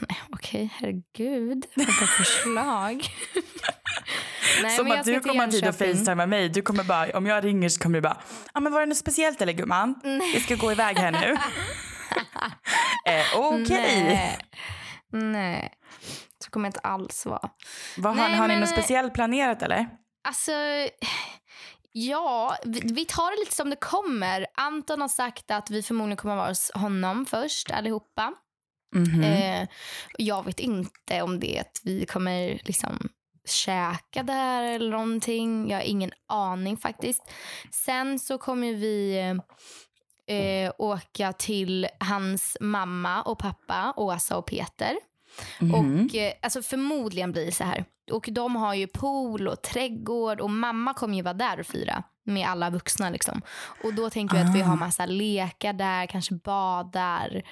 Nej, 0.08 0.18
okej, 0.32 0.70
herregud. 0.74 1.66
Vilka 1.74 1.92
förslag. 1.92 3.04
Nej, 4.62 4.76
Som 4.76 4.90
att 4.92 5.04
du 5.04 5.20
kommer 5.20 5.46
dit 5.46 5.54
och 5.54 5.66
Jönköping. 5.66 5.94
facetimar 5.94 6.26
mig. 6.26 6.48
Du 6.48 6.62
kommer 6.62 6.84
bara, 6.84 7.10
om 7.18 7.26
jag 7.26 7.44
ringer 7.44 7.68
så 7.68 7.80
kommer 7.80 7.94
du 7.98 8.02
bara, 8.02 8.22
ah, 8.52 8.60
men 8.60 8.72
var 8.72 8.80
det 8.80 8.86
något 8.86 8.96
speciellt 8.98 9.42
eller 9.42 9.52
gumman? 9.52 9.94
Vi 10.34 10.40
ska 10.40 10.54
gå 10.54 10.72
iväg 10.72 10.96
här 10.98 11.10
nu. 11.10 11.32
eh, 13.12 13.38
Okej. 13.38 14.02
Nej. 14.04 14.38
Nej, 15.12 15.72
så 16.44 16.50
kommer 16.50 16.66
jag 16.66 16.70
inte 16.70 16.80
alls 16.80 17.26
vara. 17.26 17.50
Vad 17.96 18.16
Har, 18.16 18.28
Nej, 18.28 18.36
har 18.38 18.48
ni 18.48 18.54
men- 18.54 18.60
något 18.60 18.68
speciellt 18.68 19.14
planerat 19.14 19.62
eller? 19.62 19.88
Alltså, 20.28 20.52
ja, 21.92 22.56
vi, 22.64 22.80
vi 22.84 23.04
tar 23.04 23.30
det 23.30 23.40
lite 23.40 23.54
som 23.56 23.70
det 23.70 23.76
kommer. 23.76 24.46
Anton 24.54 25.00
har 25.00 25.08
sagt 25.08 25.50
att 25.50 25.70
vi 25.70 25.82
förmodligen 25.82 26.16
kommer 26.16 26.36
vara 26.36 26.48
hos 26.48 26.70
honom 26.74 27.26
först 27.26 27.70
allihopa. 27.70 28.32
Mhm. 28.94 29.22
Eh, 29.22 29.68
jag 30.18 30.44
vet 30.44 30.60
inte 30.60 31.22
om 31.22 31.40
det 31.40 31.56
är 31.56 31.60
att 31.60 31.80
vi 31.84 32.06
kommer 32.06 32.60
liksom 32.64 33.08
käka 33.48 34.22
där 34.22 34.62
eller 34.62 34.90
någonting. 34.90 35.70
Jag 35.70 35.76
har 35.78 35.84
ingen 35.84 36.12
aning 36.28 36.76
faktiskt. 36.76 37.22
Sen 37.72 38.18
så 38.18 38.38
kommer 38.38 38.72
vi 38.74 39.18
eh, 40.26 40.72
åka 40.78 41.32
till 41.32 41.88
hans 42.00 42.56
mamma 42.60 43.22
och 43.22 43.38
pappa, 43.38 43.92
Åsa 43.96 44.36
och 44.36 44.46
Peter. 44.46 44.96
Mhm. 45.60 45.74
Och 46.06 46.14
eh, 46.14 46.32
alltså 46.42 46.62
förmodligen 46.62 47.32
blir 47.32 47.46
det 47.46 47.52
så 47.52 47.64
här. 47.64 47.84
Och 48.10 48.28
de 48.32 48.56
har 48.56 48.74
ju 48.74 48.86
pool 48.86 49.48
och 49.48 49.62
trädgård 49.62 50.40
och 50.40 50.50
mamma 50.50 50.94
kommer 50.94 51.16
ju 51.16 51.22
vara 51.22 51.34
där 51.34 51.60
och 51.60 51.66
fira 51.66 52.02
med 52.24 52.48
alla 52.48 52.70
vuxna 52.70 53.10
liksom. 53.10 53.42
Och 53.84 53.94
då 53.94 54.10
tänker 54.10 54.36
vi 54.36 54.42
att 54.42 54.54
vi 54.54 54.62
Ah. 54.62 54.64
har 54.64 54.76
massa 54.76 55.06
lekar 55.06 55.72
där, 55.72 56.06
kanske 56.06 56.34
badar. 56.34 57.42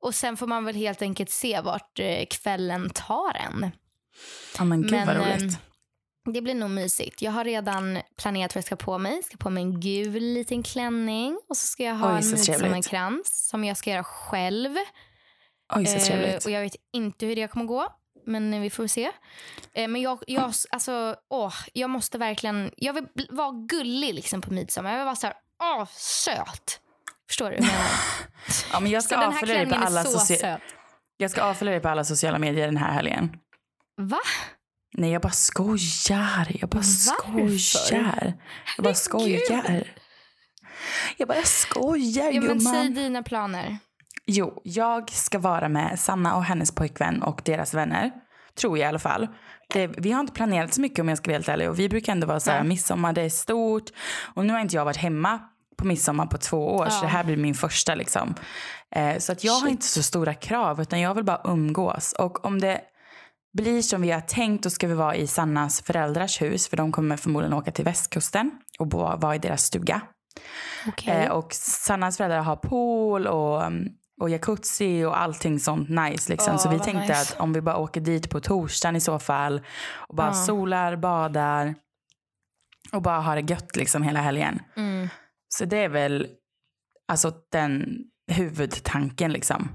Och 0.00 0.14
sen 0.14 0.36
får 0.36 0.46
man 0.46 0.64
väl 0.64 0.74
helt 0.74 1.02
enkelt 1.02 1.30
se 1.30 1.60
vart 1.60 1.98
eh, 1.98 2.24
kvällen 2.30 2.90
tar 2.90 3.36
en. 3.36 3.70
Ja 4.58 4.64
men 4.64 4.82
gud 4.82 4.90
vad 4.92 5.06
men, 5.06 5.16
roligt. 5.16 5.58
Det 6.32 6.42
blir 6.42 6.54
nog 6.54 6.70
mysigt. 6.70 7.22
Jag 7.22 7.32
har 7.32 7.44
redan 7.44 7.98
planerat 8.16 8.54
vad 8.54 8.58
jag 8.58 8.64
ska 8.64 8.76
på 8.76 8.98
mig. 8.98 9.14
Jag 9.14 9.24
ska 9.24 9.36
på 9.36 9.50
mig 9.50 9.62
en 9.62 9.80
gul 9.80 10.22
liten 10.22 10.62
klänning 10.62 11.38
och 11.48 11.56
så 11.56 11.66
ska 11.66 11.82
jag 11.82 11.94
ha 11.94 12.18
Oj, 12.18 12.24
en 12.24 12.30
midsommarkrans 12.30 13.48
som 13.48 13.64
jag 13.64 13.76
ska 13.76 13.90
göra 13.90 14.04
själv. 14.04 14.70
Oj 15.74 15.86
så 15.86 15.96
Eh, 15.96 16.02
trevligt. 16.02 16.44
och 16.44 16.50
jag 16.50 16.60
vet 16.60 16.76
inte 16.92 17.26
hur 17.26 17.36
det 17.36 17.48
kommer 17.50 17.64
gå. 17.66 17.88
Men 18.26 18.60
vi 18.62 18.70
får 18.70 18.86
se. 18.86 19.10
Eh, 19.74 19.88
men 19.88 20.02
jag, 20.02 20.22
jag, 20.26 20.52
alltså, 20.70 21.16
åh, 21.30 21.54
jag 21.72 21.90
måste 21.90 22.18
verkligen... 22.18 22.70
Jag 22.76 22.92
vill 22.92 23.06
vara 23.30 23.50
gullig 23.68 24.14
liksom 24.14 24.40
på 24.40 24.52
midsommar. 24.52 24.90
Jag 24.90 24.98
vill 24.98 25.04
vara 25.04 25.16
så 25.16 25.26
här, 25.26 25.36
åh, 25.62 25.86
söt. 25.96 26.80
Förstår 27.28 27.50
du 27.50 27.56
menar? 27.60 27.74
Ja, 28.72 28.80
men 28.80 28.90
jag 28.90 29.04
ska 29.04 29.16
avfölja 29.26 29.54
dig 29.54 29.66
på 29.66 29.74
alla 29.74 30.04
så 30.04 30.18
socia- 30.18 30.36
söt. 30.40 30.60
jag 31.16 31.30
ska 31.30 31.42
avfölja 31.42 31.72
dig 31.72 31.80
på 31.80 31.88
alla 31.88 32.04
sociala 32.04 32.38
medier 32.38 32.66
den 32.66 32.76
här 32.76 32.92
helgen. 32.92 33.36
Va? 33.96 34.18
Nej 34.96 35.10
jag 35.12 35.22
bara 35.22 35.32
skojar. 35.32 36.46
Jag 36.60 36.68
bara 36.68 36.76
Varför? 36.78 37.58
skojar. 37.58 38.34
Jag 38.76 38.84
bara 38.84 38.94
skojar. 38.94 39.88
Jag 41.16 41.28
bara 41.28 41.42
skojar 41.42 42.24
Ja, 42.32 42.40
men 42.40 42.48
gumman. 42.58 42.74
säg 42.74 42.88
dina 42.88 43.22
planer. 43.22 43.78
Jo, 44.26 44.60
jag 44.64 45.10
ska 45.10 45.38
vara 45.38 45.68
med 45.68 45.98
Sanna 46.00 46.36
och 46.36 46.44
hennes 46.44 46.74
pojkvän 46.74 47.22
och 47.22 47.42
deras 47.44 47.74
vänner. 47.74 48.10
Tror 48.58 48.78
jag 48.78 48.86
i 48.86 48.88
alla 48.88 48.98
fall. 48.98 49.28
Det, 49.72 49.86
vi 49.86 50.12
har 50.12 50.20
inte 50.20 50.32
planerat 50.32 50.74
så 50.74 50.80
mycket 50.80 50.98
om 50.98 51.08
jag 51.08 51.18
ska 51.18 51.28
vara 51.30 51.36
helt 51.36 51.48
ärlig. 51.48 51.68
Och 51.70 51.78
vi 51.78 51.88
brukar 51.88 52.12
ändå 52.12 52.26
vara 52.26 52.40
så 52.40 52.50
här, 52.50 52.58
Nej. 52.58 52.68
midsommar 52.68 53.12
det 53.12 53.22
är 53.22 53.28
stort. 53.28 53.90
Och 54.34 54.46
nu 54.46 54.52
har 54.52 54.60
inte 54.60 54.76
jag 54.76 54.84
varit 54.84 54.96
hemma 54.96 55.38
på 55.76 55.86
midsommar 55.86 56.26
på 56.26 56.38
två 56.38 56.74
år. 56.76 56.86
Så 56.86 56.96
Ja. 56.96 57.02
det 57.02 57.08
här 57.08 57.24
blir 57.24 57.36
min 57.36 57.54
första 57.54 57.94
liksom. 57.94 58.34
Eh, 58.94 59.18
så 59.18 59.32
att 59.32 59.44
jag 59.44 59.52
har 59.52 59.60
Shit. 59.60 59.70
inte 59.70 59.86
så 59.86 60.02
stora 60.02 60.34
krav 60.34 60.80
utan 60.80 61.00
jag 61.00 61.14
vill 61.14 61.24
bara 61.24 61.40
umgås. 61.44 62.12
Och 62.18 62.44
om 62.44 62.60
det 62.60 62.80
blir 63.56 63.82
som 63.82 64.02
vi 64.02 64.10
har 64.10 64.20
tänkt 64.20 64.62
då 64.64 64.70
ska 64.70 64.86
vi 64.86 64.94
vara 64.94 65.16
i 65.16 65.26
Sannas 65.26 65.82
föräldrars 65.82 66.42
hus. 66.42 66.68
För 66.68 66.76
de 66.76 66.92
kommer 66.92 67.16
förmodligen 67.16 67.52
åka 67.52 67.70
till 67.72 67.84
västkusten 67.84 68.50
och 68.78 68.86
bo, 68.86 68.98
vara 69.16 69.34
i 69.34 69.38
deras 69.38 69.62
stuga. 69.64 70.00
Okej. 70.88 71.14
Eh, 71.24 71.30
och 71.30 71.52
Sannas 71.54 72.16
föräldrar 72.16 72.40
har 72.42 72.56
pool 72.56 73.26
och, 73.26 73.66
um, 73.66 73.88
och 74.20 74.30
jacuzzi 74.30 75.04
och 75.04 75.20
allting 75.20 75.60
sånt 75.60 75.88
nice. 75.88 76.32
Liksom. 76.32 76.54
Åh, 76.54 76.58
så 76.60 76.68
vi 76.68 76.78
tänkte 76.78 77.00
nice. 77.00 77.12
att 77.34 77.40
om 77.40 77.52
vi 77.52 77.60
bara 77.60 77.76
åker 77.76 78.00
dit 78.00 78.30
på 78.30 78.40
torsdagen 78.40 78.96
i 78.96 79.00
så 79.00 79.18
fall 79.18 79.60
och 80.08 80.14
bara 80.16 80.26
Ja. 80.26 80.32
solar, 80.32 80.96
badar 80.96 81.74
och 82.92 83.02
bara 83.02 83.20
har 83.20 83.36
det 83.36 83.50
gött 83.50 83.76
liksom 83.76 84.02
hela 84.02 84.20
helgen. 84.20 84.60
mm. 84.76 85.08
Så 85.48 85.64
det 85.64 85.76
är 85.78 85.88
väl 85.88 86.26
alltså 87.08 87.32
den 87.52 87.98
huvudtanken 88.32 89.32
liksom. 89.32 89.68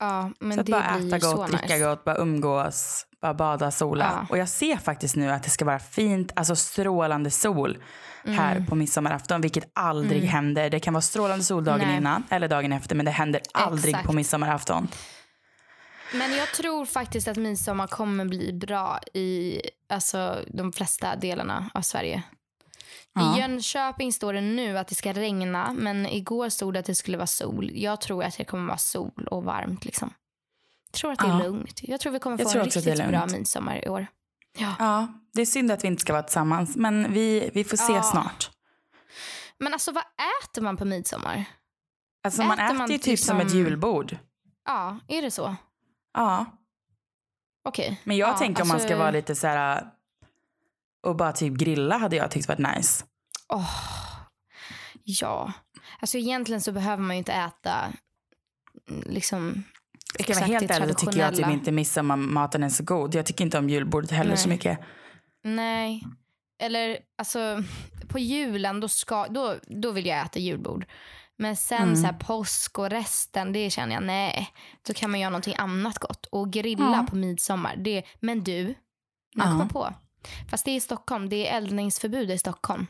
Ja, 0.00 0.30
men 0.40 0.52
så 0.54 0.60
att 0.60 0.66
det 0.66 0.72
bara 0.72 0.96
blir 0.98 1.14
äta 1.14 1.20
så 1.30 1.36
gott, 1.36 1.48
dricka 1.48 1.66
nice. 1.74 1.78
gott, 1.86 2.04
bara 2.04 2.16
umgås, 2.16 3.06
bara 3.22 3.34
bada, 3.34 3.70
sola. 3.70 4.10
Ja. 4.20 4.26
Och 4.30 4.38
jag 4.38 4.48
ser 4.48 4.76
faktiskt 4.76 5.16
nu 5.16 5.30
att 5.30 5.42
det 5.42 5.50
ska 5.50 5.64
vara 5.64 5.78
fint, 5.78 6.32
alltså 6.36 6.56
strålande 6.56 7.30
sol 7.30 7.78
här 8.24 8.52
Mm. 8.56 8.66
på 8.66 8.74
midsommarafton, 8.74 9.40
vilket 9.40 9.70
aldrig 9.74 10.18
Mm. 10.22 10.28
händer. 10.32 10.70
Det 10.70 10.80
kan 10.80 10.94
vara 10.94 11.02
strålande 11.02 11.44
sol 11.44 11.64
dagen 11.64 11.88
Nej. 11.88 11.96
innan 11.96 12.22
eller 12.30 12.48
dagen 12.48 12.72
efter, 12.72 12.94
men 12.96 13.04
det 13.06 13.10
händer 13.12 13.40
aldrig 13.54 13.94
Exakt. 13.94 14.06
på 14.06 14.12
midsommarafton. 14.12 14.88
Men 16.14 16.34
jag 16.36 16.48
tror 16.48 16.84
faktiskt 16.86 17.28
att 17.28 17.36
midsommar 17.36 17.86
kommer 17.86 18.24
bli 18.24 18.52
bra 18.52 18.98
i 19.14 19.60
alltså, 19.92 20.38
de 20.46 20.72
flesta 20.72 21.16
delarna 21.16 21.70
av 21.74 21.80
Sverige. 21.82 22.22
Ja. 23.12 23.36
I 23.36 23.40
Jönköping 23.40 24.12
står 24.12 24.32
det 24.32 24.40
nu 24.40 24.78
att 24.78 24.88
det 24.88 24.94
ska 24.94 25.12
regna, 25.12 25.72
men 25.72 26.06
igår 26.06 26.48
stod 26.48 26.72
det 26.74 26.80
att 26.80 26.86
det 26.86 26.94
skulle 26.94 27.16
vara 27.16 27.26
sol. 27.26 27.70
Jag 27.74 28.00
tror 28.00 28.24
att 28.24 28.36
det 28.36 28.44
kommer 28.44 28.66
vara 28.66 28.78
sol 28.78 29.28
och 29.30 29.44
varmt. 29.44 29.84
Liksom. 29.84 30.14
Jag 30.86 30.92
tror 30.92 31.12
att 31.12 31.18
det 31.18 31.26
är 31.26 31.28
Ja. 31.28 31.38
lugnt. 31.38 31.80
Jag 31.82 32.00
tror 32.00 32.12
vi 32.12 32.18
kommer 32.18 32.36
få 32.38 32.58
en 32.58 32.64
riktigt 32.64 33.08
bra 33.08 33.26
midsommar 33.26 33.84
i 33.84 33.88
år. 33.88 34.06
Ja. 34.58 34.74
Ja, 34.78 35.08
det 35.32 35.40
är 35.42 35.46
synd 35.46 35.72
att 35.72 35.84
vi 35.84 35.88
inte 35.88 36.00
ska 36.00 36.12
vara 36.12 36.22
tillsammans, 36.22 36.76
men 36.76 37.12
vi, 37.12 37.50
vi 37.54 37.64
får 37.64 37.76
se 37.76 37.92
Ja. 37.92 38.02
snart. 38.02 38.50
Men 39.58 39.72
alltså 39.72 39.92
vad 39.92 40.04
äter 40.44 40.62
man 40.62 40.76
på 40.76 40.84
midsommar? 40.84 41.44
Alltså 42.24 42.42
man 42.42 42.58
Äter 42.58 42.74
man 42.74 42.90
ju 42.90 42.98
typ 42.98 43.18
som 43.18 43.36
ett 43.36 43.42
liksom- 43.44 43.58
julbord. 43.60 44.16
Ja, 44.66 44.98
är 45.08 45.22
det 45.22 45.30
så? 45.30 45.56
Ja, 46.14 46.46
Okej. 47.64 48.00
men 48.04 48.16
jag 48.16 48.28
ja, 48.28 48.38
tänker 48.38 48.62
om 48.62 48.68
man 48.68 48.78
ska 48.78 48.84
alltså- 48.86 48.98
vara 48.98 49.10
lite 49.10 49.34
så 49.34 49.46
här 49.46 49.86
och 51.02 51.16
bara 51.16 51.32
typ 51.32 51.54
grilla 51.54 51.98
hade 51.98 52.16
jag 52.16 52.30
tyckt 52.30 52.48
varit 52.48 52.76
nice. 52.76 53.04
Åh, 53.48 53.70
ja. 55.04 55.52
Alltså 56.00 56.18
egentligen 56.18 56.60
så 56.60 56.72
behöver 56.72 57.02
man 57.02 57.16
ju 57.16 57.18
inte 57.18 57.32
äta 57.32 57.92
mm, 58.90 59.02
liksom 59.06 59.62
Ska 60.14 60.32
jag 60.32 60.40
vara 60.40 60.44
exakt 60.46 60.60
helt 60.60 60.82
ärlig 60.82 60.98
så 60.98 61.06
tycker 61.06 61.20
jag 61.20 61.36
typ 61.36 61.48
inte 61.48 61.72
midsommarmaten 61.72 62.62
är 62.62 62.68
så 62.68 62.82
god. 62.84 63.14
Jag 63.14 63.26
tycker 63.26 63.44
inte 63.44 63.58
om 63.58 63.70
julbordet 63.70 64.10
heller 64.10 64.36
så 64.36 64.48
Nej. 64.48 64.56
mycket. 64.56 64.78
Nej. 65.44 66.02
Eller 66.62 66.98
alltså 67.18 67.62
på 68.08 68.18
julen 68.18 68.80
då, 68.80 68.88
ska, 68.88 69.26
då, 69.26 69.56
då 69.66 69.90
vill 69.90 70.06
jag 70.06 70.26
äta 70.26 70.38
julbord. 70.38 70.86
Men 71.36 71.56
sen 71.56 71.82
Mm. 71.82 71.96
så 71.96 72.06
här 72.06 72.12
påsk 72.12 72.78
och 72.78 72.90
resten, 72.90 73.52
det 73.52 73.70
känner 73.70 73.94
jag 73.94 74.02
nej. 74.02 74.48
Då 74.86 74.94
kan 74.94 75.10
man 75.10 75.20
göra 75.20 75.30
någonting 75.30 75.54
annat 75.58 75.98
gott. 75.98 76.26
Och 76.26 76.52
grilla 76.52 76.96
Ja. 77.00 77.06
på 77.10 77.16
midsommar. 77.16 77.76
Det, 77.76 78.02
men 78.20 78.44
du, 78.44 78.64
nu 79.34 79.42
kommer 79.42 79.58
jag 79.58 79.70
på. 79.70 79.94
Fast 80.50 80.64
det 80.64 80.70
är 80.70 80.76
i 80.76 80.80
Stockholm. 80.80 81.28
Det 81.28 81.48
är 81.48 81.56
eldningsförbud 81.56 82.30
i 82.30 82.38
Stockholm. 82.38 82.86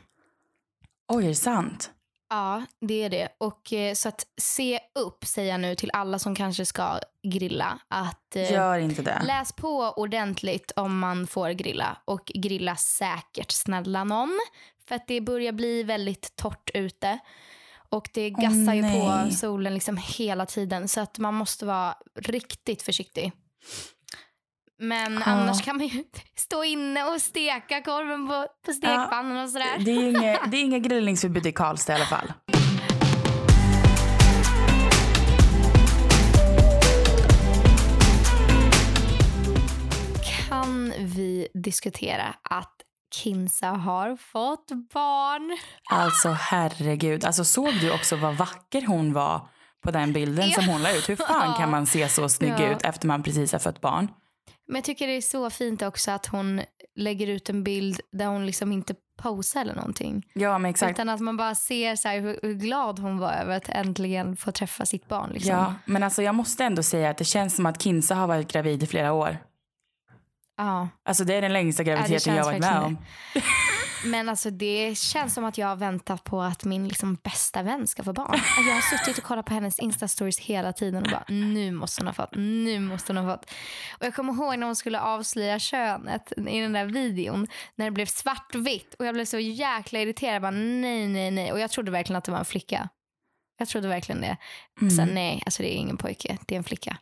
Oj, 1.13 1.23
är 1.23 1.29
det 1.29 1.35
sant? 1.35 1.91
Ja, 2.29 2.65
det 2.81 3.03
är 3.03 3.09
det. 3.09 3.27
Och 3.37 3.73
eh, 3.73 3.93
så 3.93 4.09
att 4.09 4.25
se 4.41 4.79
upp 4.99 5.25
säger 5.25 5.51
jag 5.51 5.59
nu 5.59 5.75
till 5.75 5.89
alla 5.93 6.19
som 6.19 6.35
kanske 6.35 6.65
ska 6.65 6.99
grilla. 7.23 7.79
Att 7.87 8.35
eh, 8.35 8.51
Gör 8.51 8.77
inte 8.77 9.01
det. 9.01 9.21
läs 9.23 9.53
på 9.53 9.93
ordentligt 9.97 10.71
om 10.75 10.99
man 10.99 11.27
får 11.27 11.49
grilla. 11.49 11.97
Och 12.05 12.25
grilla 12.25 12.75
säkert, 12.75 13.51
snälla 13.51 14.03
någon. 14.03 14.39
För 14.87 14.95
att 14.95 15.07
det 15.07 15.21
börjar 15.21 15.51
bli 15.51 15.83
väldigt 15.83 16.35
torrt 16.35 16.69
ute. 16.73 17.19
Och 17.89 18.09
det 18.13 18.29
gassar 18.29 18.73
ju 18.73 18.81
på 18.83 19.31
solen 19.35 19.73
liksom 19.73 19.97
hela 19.97 20.45
tiden. 20.45 20.87
Så 20.87 21.01
att 21.01 21.19
man 21.19 21.33
måste 21.33 21.65
vara 21.65 21.95
riktigt 22.15 22.81
försiktig. 22.81 23.31
Men 24.81 25.13
Ja. 25.13 25.21
annars 25.25 25.61
kan 25.61 25.77
man 25.77 25.87
ju 25.87 26.03
stå 26.35 26.63
inne 26.63 27.03
och 27.03 27.21
steka 27.21 27.81
korven 27.81 28.27
på, 28.27 28.47
på 28.65 28.71
stekpannan 28.73 29.43
och 29.43 29.49
sådär. 29.49 29.77
Det 29.79 29.91
är 29.91 30.09
inget, 30.09 30.39
det 30.51 30.57
är 30.57 30.61
inget 30.61 30.83
grillningsförbud 30.89 31.45
i 31.45 31.51
Karlstad 31.51 31.93
i 31.93 31.95
alla 31.95 32.05
fall. 32.05 32.33
Kan 40.49 40.93
vi 40.99 41.47
diskutera 41.53 42.35
att 42.43 42.75
Kinsa 43.15 43.67
har 43.67 44.15
fått 44.15 44.67
barn? 44.93 45.57
Alltså 45.91 46.29
herregud. 46.29 47.25
Alltså 47.25 47.45
såg 47.45 47.73
du 47.81 47.91
också 47.91 48.15
vad 48.15 48.35
vacker 48.35 48.81
hon 48.87 49.13
var 49.13 49.47
på 49.83 49.91
den 49.91 50.13
bilden 50.13 50.51
som 50.51 50.67
hon 50.67 50.81
la 50.81 50.91
ut? 50.97 51.09
Hur 51.09 51.15
fan 51.15 51.53
kan 51.57 51.71
man 51.71 51.85
se 51.87 52.09
så 52.09 52.29
snygg 52.29 52.51
Ja. 52.57 52.67
ut 52.75 52.81
efter 52.81 53.07
man 53.07 53.23
precis 53.23 53.51
har 53.51 53.59
fött 53.59 53.81
barn? 53.81 54.07
Men 54.71 54.75
jag 54.77 54.83
tycker 54.83 55.07
det 55.07 55.13
är 55.13 55.21
så 55.21 55.49
fint 55.49 55.81
också 55.81 56.11
att 56.11 56.25
hon 56.25 56.61
lägger 56.95 57.27
ut 57.27 57.49
en 57.49 57.63
bild 57.63 57.99
där 58.11 58.25
hon 58.25 58.45
liksom 58.45 58.71
inte 58.71 58.95
posar 59.21 59.61
eller 59.61 59.75
någonting. 59.75 60.27
Ja, 60.33 60.57
men 60.57 60.71
exakt. 60.71 60.91
Utan 60.91 61.09
att 61.09 61.19
man 61.19 61.37
bara 61.37 61.55
ser 61.55 61.95
så 61.95 62.07
här 62.07 62.19
hur, 62.19 62.39
hur 62.41 62.53
glad 62.53 62.99
hon 62.99 63.17
var 63.17 63.31
över 63.31 63.57
att 63.57 63.69
äntligen 63.69 64.37
få 64.37 64.51
träffa 64.51 64.85
sitt 64.85 65.07
barn. 65.07 65.29
Liksom. 65.33 65.51
Ja, 65.51 65.73
men 65.85 66.03
alltså 66.03 66.21
jag 66.21 66.35
måste 66.35 66.63
ändå 66.63 66.83
säga 66.83 67.09
att 67.09 67.17
det 67.17 67.23
känns 67.23 67.55
som 67.55 67.65
att 67.65 67.81
Kinsa 67.81 68.15
har 68.15 68.27
varit 68.27 68.51
gravid 68.51 68.83
i 68.83 68.87
flera 68.87 69.13
år. 69.13 69.37
Ja. 70.57 70.87
Alltså 71.05 71.23
det 71.23 71.33
är 71.35 71.41
den 71.41 71.53
längsta 71.53 71.83
graviditeten 71.83 72.19
känns 72.19 72.37
jag 72.37 72.45
varit 72.45 72.59
med 72.59 72.81
om. 72.81 72.97
Men 74.05 74.29
alltså 74.29 74.49
det 74.49 74.97
känns 74.97 75.33
som 75.33 75.45
att 75.45 75.57
jag 75.57 75.67
har 75.67 75.75
väntat 75.75 76.23
på 76.23 76.41
att 76.41 76.65
min 76.65 76.87
liksom 76.87 77.15
bästa 77.23 77.63
vän 77.63 77.87
ska 77.87 78.03
få 78.03 78.13
barn. 78.13 78.27
Alltså 78.31 78.61
jag 78.67 78.75
har 78.75 78.97
suttit 78.97 79.17
och 79.17 79.23
kollat 79.23 79.45
på 79.45 79.53
hennes 79.53 79.79
Insta-stories 79.79 80.41
hela 80.41 80.73
tiden 80.73 81.03
och 81.03 81.09
bara 81.11 81.23
nu 81.27 81.71
måste 81.71 82.01
hon 82.01 82.07
ha 82.07 82.13
fått, 82.13 82.35
nu 82.35 82.79
måste 82.79 83.13
hon 83.13 83.25
ha 83.25 83.35
fått. 83.35 83.51
Och 83.99 84.05
jag 84.05 84.15
kommer 84.15 84.33
ihåg 84.33 84.59
när 84.59 84.65
hon 84.65 84.75
skulle 84.75 84.99
avslöja 84.99 85.59
könet 85.59 86.33
i 86.37 86.59
den 86.59 86.73
där 86.73 86.85
videon 86.85 87.47
när 87.75 87.85
det 87.85 87.91
blev 87.91 88.05
svartvitt 88.05 88.95
och 88.99 89.05
jag 89.05 89.13
blev 89.13 89.25
så 89.25 89.39
jäkla 89.39 89.99
irriterad. 89.99 90.35
Jag 90.35 90.41
bara, 90.41 90.51
nej, 90.51 91.07
nej, 91.07 91.31
nej. 91.31 91.51
Och 91.51 91.59
jag 91.59 91.71
trodde 91.71 91.91
verkligen 91.91 92.17
att 92.17 92.23
det 92.23 92.31
var 92.31 92.39
en 92.39 92.45
flicka. 92.45 92.89
Jag 93.61 93.67
trodde 93.67 93.87
verkligen 93.87 94.21
det. 94.21 94.37
Mm. 94.81 94.91
Sen 94.91 95.09
nej, 95.13 95.41
alltså 95.45 95.63
det 95.63 95.73
är 95.73 95.77
ingen 95.77 95.97
pojke, 95.97 96.37
det 96.47 96.55
är 96.55 96.57
en 96.57 96.63
flicka. 96.63 96.97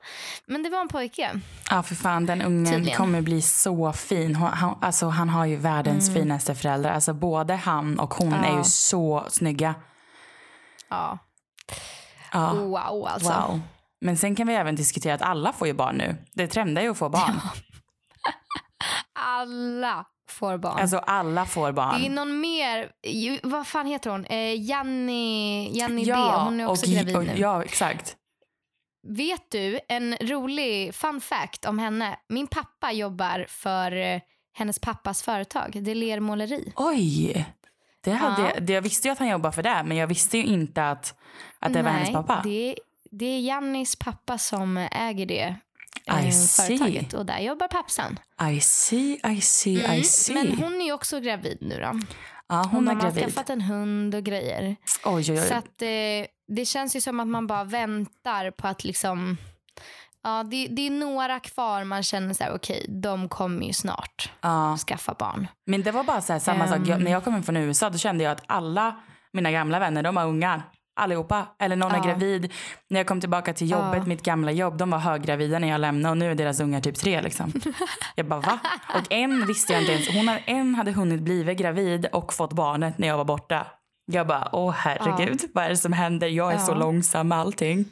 Men 0.45 0.63
det 0.63 0.69
var 0.69 0.82
en 0.82 0.88
pojke. 0.88 1.39
Ja, 1.69 1.84
för 1.84 1.95
fan. 1.95 2.26
Den 2.26 2.41
ungen 2.41 2.74
Tydligen. 2.74 2.98
kommer 2.98 3.22
bli 3.22 3.41
så 3.41 3.93
fin. 3.93 4.36
Hon, 4.36 4.50
han, 4.50 4.78
alltså, 4.82 5.08
han 5.08 5.30
har 5.30 5.45
ju 5.45 5.56
världens 5.56 6.13
finaste 6.13 6.56
föräldrar. 6.56 6.91
Alltså, 6.91 7.13
både 7.13 7.56
han 7.56 8.00
och 8.00 8.13
hon 8.13 8.28
Mm. 8.34 8.43
Ja. 8.43 8.52
är 8.54 8.58
ju 8.58 8.63
så 8.63 9.26
snygga. 9.30 9.76
Ja. 10.89 11.17
Ja, 12.32 12.54
Wow 12.54 13.08
alltså. 13.08 13.30
wow. 13.30 13.60
Men 14.02 14.17
sen 14.17 14.36
kan 14.36 14.48
vi 14.48 14.54
även 14.54 14.76
diskutera 14.76 15.13
att 15.13 15.22
alla 15.22 15.54
får 15.54 15.67
ju 15.67 15.74
barn 15.74 15.95
nu. 15.98 16.15
Det 16.34 16.48
trendar 16.48 16.82
ju 16.82 16.91
att 16.91 16.98
få 16.98 17.10
barn. 17.10 17.39
Alla 19.13 20.06
får 20.32 20.58
barn. 20.58 20.80
Alltså 20.80 20.98
alla 20.98 21.46
får 21.46 21.72
barn. 21.72 22.02
Det 22.02 22.08
är 22.08 22.10
någon 22.10 22.39
mer, 22.39 22.92
ju, 23.04 23.39
vad 23.44 23.68
fan 23.68 23.86
heter 23.86 24.10
hon? 24.10 24.26
Eh, 24.26 24.62
Janni, 24.62 25.70
Janni 25.78 26.04
ja, 26.04 26.42
hon 26.44 26.60
är 26.60 26.68
också 26.68 26.86
och, 26.86 26.92
gravid 26.92 27.15
och, 27.18 27.26
nu. 27.26 27.34
Ja, 27.38 27.63
exakt. 27.63 28.15
Vet 29.08 29.52
du 29.52 29.80
en 29.88 30.15
rolig 30.22 30.96
fun 30.96 31.22
fact 31.22 31.65
om 31.65 31.80
henne? 31.80 32.20
Min 32.30 32.48
pappa 32.48 32.92
jobbar 32.92 33.46
för 33.50 33.92
eh, 33.92 34.22
hennes 34.54 34.80
pappas 34.80 35.24
företag, 35.24 35.84
det 35.84 35.92
är 35.92 35.96
lermåleri. 35.96 36.74
Oj! 36.76 37.46
Det 38.04 38.12
hade, 38.12 38.42
Ja. 38.42 38.60
det, 38.60 38.74
jag 38.74 38.82
visste 38.82 39.08
ju 39.08 39.12
att 39.12 39.20
han 39.20 39.28
jobbar 39.28 39.52
för 39.52 39.63
det, 39.63 39.84
men 39.86 39.98
jag 39.98 40.08
visste 40.08 40.38
ju 40.38 40.44
inte 40.46 40.89
att, 40.89 41.15
att 41.60 41.74
det 41.74 41.82
var 41.82 41.92
hennes 41.92 42.12
pappa. 42.12 42.42
Det, 42.44 42.76
det 43.12 43.26
är 43.26 43.39
Jannis 43.39 43.96
pappa 43.96 44.38
som 44.38 44.78
äger 44.92 45.26
det 45.26 45.56
eh, 46.08 46.30
see. 46.32 46.78
företaget 46.78 47.14
och 47.14 47.26
där 47.26 47.40
jobbar 47.40 47.68
pappsan. 47.68 48.20
I 48.52 48.60
see, 48.62 49.20
I 49.28 49.42
see, 49.42 49.98
I 49.98 50.04
see. 50.04 50.32
Mm, 50.34 50.48
Men 50.48 50.58
hon 50.58 50.82
är 50.82 50.86
ju 50.86 50.94
också 50.94 51.20
gravid 51.20 51.58
nu 51.62 51.76
då. 51.80 52.00
ja, 52.50 52.56
hon, 52.56 52.70
Hon 52.72 52.88
har 52.88 52.96
gravid. 52.96 53.24
skaffat 53.24 53.50
en 53.50 53.62
hund 53.62 54.16
och 54.16 54.24
grejer. 54.24 54.76
Oj, 55.06 55.32
oj, 55.32 55.32
oj. 55.32 55.38
Så 55.48 55.54
att, 55.56 55.82
eh, 55.82 56.28
det 56.56 56.66
känns 56.66 56.96
ju 56.96 57.02
som 57.02 57.20
att 57.20 57.28
man 57.28 57.48
bara 57.48 57.64
väntar 57.64 58.52
på 58.52 58.68
att 58.68 58.84
liksom... 58.84 59.38
Ja, 60.24 60.44
det, 60.44 60.68
det 60.68 60.88
är 60.88 60.92
några 60.92 61.40
kvar 61.40 61.84
man 61.84 62.04
känner 62.04 62.34
så 62.34 62.44
här, 62.44 62.56
okej, 62.56 62.86
de 62.90 63.30
kommer 63.30 63.66
ju 63.68 63.74
snart 63.74 64.32
ja. 64.42 64.78
skaffa 64.88 65.14
barn. 65.20 65.48
Men 65.66 65.84
det 65.84 65.92
var 65.92 66.04
bara 66.04 66.22
så 66.22 66.34
här, 66.34 66.40
samma 66.40 66.68
sak. 66.68 66.78
Jag, 66.86 66.90
Ehm. 66.90 67.04
när 67.04 67.12
jag 67.12 67.24
kom 67.24 67.36
in 67.36 67.44
från 67.44 67.58
USA 67.58 67.90
då 67.90 67.98
kände 67.98 68.24
jag 68.24 68.32
att 68.32 68.44
alla 68.46 68.96
mina 69.34 69.52
gamla 69.52 69.80
vänner, 69.80 70.04
de 70.04 70.18
har 70.18 70.26
ungar. 70.28 70.64
Allihopa. 70.95 71.47
Eller 71.60 71.75
någon 71.75 71.91
är 71.91 72.04
gravid. 72.04 72.54
När 72.89 72.99
jag 72.99 73.08
kom 73.08 73.19
tillbaka 73.21 73.54
till 73.54 73.71
jobbet, 73.71 74.08
mitt 74.08 74.23
gamla 74.23 74.52
jobb, 74.52 74.78
de 74.78 74.89
var 74.89 74.99
höggravida 74.99 75.60
när 75.60 75.67
jag 75.67 75.82
lämnade 75.82 76.12
och 76.12 76.17
nu 76.17 76.32
är 76.32 76.36
deras 76.36 76.60
ungar 76.60 76.82
typ 76.82 76.95
tre 76.95 77.21
liksom. 77.21 77.54
Jag 78.15 78.25
bara 78.25 78.39
va? 78.39 78.60
Och 78.95 79.12
en 79.12 79.47
visste 79.47 79.73
jag 79.73 79.82
inte 79.82 79.91
ens. 79.91 80.10
Hon 80.10 80.28
hade, 80.28 80.39
en 80.39 80.75
hade 80.75 80.91
hunnit 80.91 81.21
bli 81.21 81.56
gravid 81.56 82.06
och 82.06 82.34
fått 82.34 82.54
barnet 82.54 82.97
när 82.97 83.08
jag 83.08 83.17
var 83.17 83.25
borta. 83.25 83.67
Jag 84.12 84.28
bara, 84.28 84.49
åh 84.52 84.71
herregud, 84.78 85.41
vad 85.54 85.65
är 85.65 85.69
det 85.69 85.78
som 85.78 85.93
händer? 85.93 86.28
Jag 86.28 86.54
är 86.54 86.58
så 86.58 86.75
långsam 86.75 87.28
med 87.28 87.38
allting. 87.38 87.86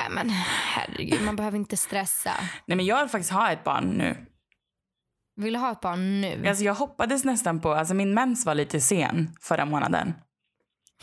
Nej 0.00 0.10
men 0.10 0.30
herregud, 0.74 1.22
man 1.22 1.36
behöver 1.36 1.58
inte 1.58 1.76
stressa. 1.76 2.32
Nej 2.66 2.76
men 2.76 2.86
jag 2.86 3.00
vill 3.00 3.08
faktiskt 3.08 3.32
ha 3.32 3.50
ett 3.52 3.64
barn 3.64 3.84
nu. 3.84 4.16
Vill 5.36 5.52
du 5.52 5.58
ha 5.58 5.72
ett 5.72 5.80
barn 5.80 6.20
nu? 6.20 6.48
Alltså 6.48 6.64
jag 6.64 6.74
hoppades 6.74 7.24
nästan 7.24 7.60
på, 7.60 7.72
alltså 7.72 7.94
min 7.94 8.14
mens 8.14 8.46
var 8.46 8.54
lite 8.54 8.80
sen 8.80 9.30
förra 9.40 9.64
månaden. 9.64 10.14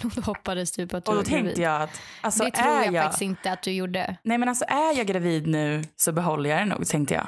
Då 0.01 0.21
hoppades 0.21 0.71
du 0.71 0.87
på 0.87 0.97
att 0.97 1.05
du 1.05 1.11
Och 1.11 1.15
då 1.15 1.21
var 1.21 1.29
gravid. 1.29 1.45
tänkte 1.45 1.61
jag 1.61 1.81
att, 1.81 2.01
alltså 2.21 2.43
det 2.43 2.51
tror 2.51 2.67
är 2.67 2.83
jag, 2.83 2.93
jag, 2.93 3.03
faktiskt 3.03 3.21
inte 3.21 3.51
att 3.51 3.61
du 3.63 3.71
gjorde. 3.71 4.17
nej 4.23 4.37
men 4.37 4.49
alltså 4.49 4.65
är 4.67 4.97
jag 4.97 5.07
gravid 5.07 5.47
nu 5.47 5.83
så 5.95 6.11
behåller 6.11 6.49
jag 6.49 6.59
det 6.59 6.65
nog 6.65 6.87
tänkte 6.87 7.13
jag. 7.13 7.27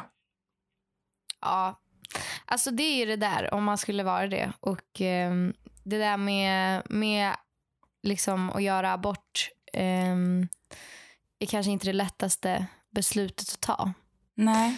Ja, 1.41 1.79
alltså 2.45 2.71
det 2.71 2.84
är 2.84 2.95
ju 2.97 3.05
det 3.05 3.15
där 3.15 3.53
om 3.53 3.63
man 3.63 3.77
skulle 3.77 4.03
vara 4.03 4.27
det. 4.27 4.51
Och 4.60 5.01
ehm, 5.01 5.53
det 5.84 5.97
där 5.97 6.17
med, 6.17 6.81
med 6.89 7.36
liksom 8.03 8.49
att 8.49 8.63
göra 8.63 8.93
abort 8.93 9.49
ehm, 9.73 10.47
är 11.39 11.45
kanske 11.45 11.71
inte 11.71 11.86
det 11.86 11.93
lättaste 11.93 12.65
beslutet 12.91 13.49
att 13.53 13.62
ta. 13.62 13.93
Nej. 14.36 14.77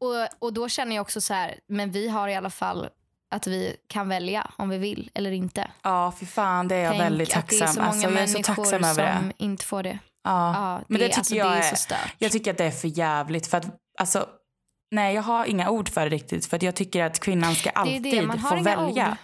Och, 0.00 0.42
och 0.46 0.52
då 0.52 0.68
känner 0.68 0.96
jag 0.96 1.02
också 1.02 1.20
så 1.20 1.34
här, 1.34 1.60
men 1.68 1.90
vi 1.90 2.08
har 2.08 2.28
i 2.28 2.34
alla 2.34 2.50
fall 2.50 2.88
att 3.34 3.46
vi 3.46 3.76
kan 3.88 4.08
välja 4.08 4.50
om 4.56 4.68
vi 4.68 4.78
vill 4.78 5.10
eller 5.14 5.30
inte. 5.32 5.70
Ja, 5.82 6.12
för 6.12 6.26
fan 6.26 6.68
det 6.68 6.74
är 6.74 6.80
jag 6.82 6.90
Tänk 6.92 7.02
väldigt 7.02 7.36
att 7.36 7.48
det 7.48 7.56
är 7.56 7.58
tacksam. 7.60 7.74
så 7.74 7.80
många 7.80 7.88
Alltså, 7.90 8.08
jag 8.10 8.22
är 8.22 8.26
så 8.26 8.32
människor 8.38 8.54
tacksam 8.54 8.84
över 8.84 9.06
det. 9.12 9.18
som 9.18 9.32
inte 9.36 9.64
får 9.64 9.82
det. 9.82 9.98
Ja. 10.24 10.54
Ja, 10.54 10.80
Men 10.88 10.98
det 10.98 11.04
tycker 11.06 11.18
alltså, 11.18 11.34
jag 11.36 11.50
det 11.52 11.56
är 11.58 11.62
så 11.62 11.76
stört. 11.76 12.14
Jag 12.18 12.32
tycker 12.32 12.50
att 12.50 12.58
det 12.58 12.64
är 12.64 12.70
för 12.70 12.98
jävligt 12.98 13.46
för 13.46 13.58
att 13.58 13.66
alltså 14.00 14.26
nej, 14.90 15.14
jag 15.14 15.22
har 15.22 15.44
inga 15.46 15.70
ord 15.70 15.88
för 15.88 16.00
det 16.04 16.08
riktigt 16.16 16.46
för 16.46 16.56
att 16.56 16.62
jag 16.62 16.76
tycker 16.76 17.04
att 17.04 17.20
kvinnan 17.20 17.54
ska 17.54 17.70
alltid 17.70 18.02
det, 18.02 18.18
har 18.26 18.56
få 18.56 18.62
välja 18.62 19.08
ord. 19.10 19.16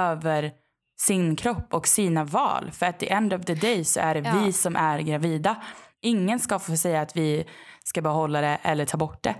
över 0.00 0.52
sin 1.00 1.36
kropp 1.36 1.74
och 1.74 1.88
sina 1.88 2.24
val. 2.24 2.70
För 2.72 2.86
att 2.86 2.98
the 2.98 3.10
end 3.12 3.34
of 3.34 3.44
the 3.44 3.54
day 3.54 3.84
så 3.84 4.00
är 4.00 4.14
det 4.14 4.20
Ja. 4.20 4.40
vi 4.44 4.52
som 4.52 4.76
är 4.76 4.98
gravida. 4.98 5.56
Ingen 6.02 6.40
ska 6.40 6.58
få 6.58 6.76
säga 6.76 7.00
att 7.00 7.16
vi 7.16 7.44
ska 7.84 8.02
behålla 8.02 8.40
det 8.40 8.58
eller 8.62 8.84
ta 8.84 8.96
bort 8.96 9.22
det. 9.22 9.34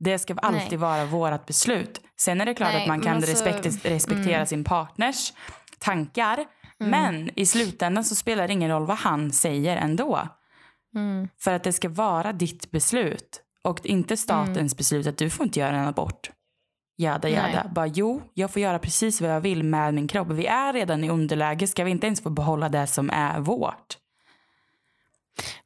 Det 0.00 0.18
ska 0.18 0.34
alltid 0.34 0.70
Nej. 0.70 0.76
vara 0.78 1.04
vårt 1.04 1.46
beslut. 1.46 2.00
Sen 2.20 2.40
är 2.40 2.46
det 2.46 2.54
klart 2.54 2.72
Nej, 2.72 2.82
att 2.82 2.88
man 2.88 3.00
kan 3.00 3.16
alltså- 3.16 3.30
respekt, 3.30 3.84
respektera 3.84 4.46
sin 4.46 4.64
partners 4.64 5.32
tankar. 5.78 6.44
Mm. 6.80 6.90
Men 6.90 7.30
i 7.36 7.46
slutändan 7.46 8.04
så 8.04 8.14
spelar 8.14 8.46
det 8.46 8.52
ingen 8.52 8.70
roll 8.70 8.86
vad 8.86 8.96
han 8.96 9.32
säger 9.32 9.76
ändå. 9.76 10.28
Mm. 10.94 11.28
För 11.38 11.52
att 11.52 11.64
det 11.64 11.72
ska 11.72 11.88
vara 11.88 12.32
ditt 12.32 12.70
beslut 12.70 13.42
och 13.62 13.86
inte 13.86 14.16
statens 14.16 14.76
beslut 14.76 15.06
att 15.06 15.18
du 15.18 15.30
får 15.30 15.46
inte 15.46 15.60
göra 15.60 15.76
en 15.76 15.88
abort. 15.88 16.30
Jada 16.96 17.28
jada. 17.28 17.62
Nej. 17.64 17.72
Bara 17.74 17.86
jo, 17.86 18.22
jag 18.34 18.50
får 18.50 18.62
göra 18.62 18.78
precis 18.78 19.20
vad 19.20 19.30
jag 19.30 19.40
vill 19.40 19.62
med 19.62 19.94
min 19.94 20.08
kropp. 20.08 20.28
Vi 20.28 20.46
är 20.46 20.72
redan 20.72 21.04
i 21.04 21.10
underläge. 21.10 21.66
Ska 21.66 21.84
vi 21.84 21.90
inte 21.90 22.06
ens 22.06 22.22
få 22.22 22.30
behålla 22.30 22.68
det 22.68 22.86
som 22.86 23.10
är 23.10 23.40
vårt? 23.40 23.98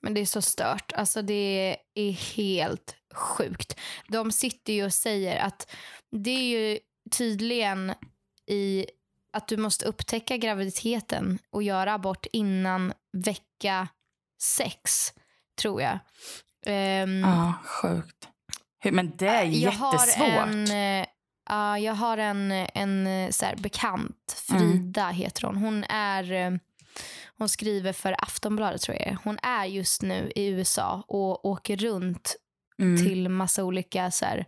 Men 0.00 0.14
det 0.14 0.20
är 0.20 0.26
så 0.26 0.42
stört. 0.42 0.92
Alltså 0.92 1.22
det 1.22 1.76
är 1.94 2.10
helt 2.12 2.96
sjukt. 3.14 3.80
De 4.08 4.32
sitter 4.32 4.72
ju 4.72 4.84
och 4.84 4.92
säger 4.92 5.38
att 5.38 5.70
det 6.10 6.30
är 6.30 6.60
ju 6.60 6.78
tydligen 7.10 7.94
i 8.46 8.86
att 9.32 9.48
du 9.48 9.56
måste 9.56 9.84
upptäcka 9.84 10.36
graviditeten 10.36 11.38
och 11.50 11.62
göra 11.62 11.94
abort 11.94 12.26
innan 12.32 12.92
vecka 13.12 13.88
sex, 14.42 15.12
tror 15.60 15.82
jag. 15.82 15.98
Ehm, 16.66 17.20
Ja, 17.20 17.52
sjukt. 17.64 18.28
Men 18.90 19.16
det 19.16 19.28
är 19.28 19.42
jättesvårt. 19.44 20.16
Har 20.16 20.46
en, 20.46 21.04
ja, 21.50 21.78
jag 21.78 21.94
har 21.94 22.18
en, 22.18 22.52
en 22.52 23.06
eh, 23.06 23.30
så 23.30 23.44
här, 23.44 23.56
bekant, 23.56 24.44
Mm. 24.50 24.60
Frida 24.60 25.08
heter 25.08 25.42
hon. 25.46 25.56
Hon, 25.56 25.84
är, 25.84 26.32
eh, 26.32 26.50
hon 27.38 27.48
skriver 27.48 27.92
för 27.92 28.16
Aftonbladet 28.22 28.80
tror 28.80 28.96
jag 29.00 29.16
Hon 29.24 29.38
är 29.42 29.64
just 29.64 30.02
nu 30.02 30.32
i 30.34 30.46
USA 30.46 31.04
och 31.08 31.44
åker 31.44 31.76
runt 31.76 32.36
Mm. 32.82 33.04
till 33.04 33.28
massa 33.28 33.64
olika 33.64 34.10
så 34.10 34.24
här, 34.24 34.46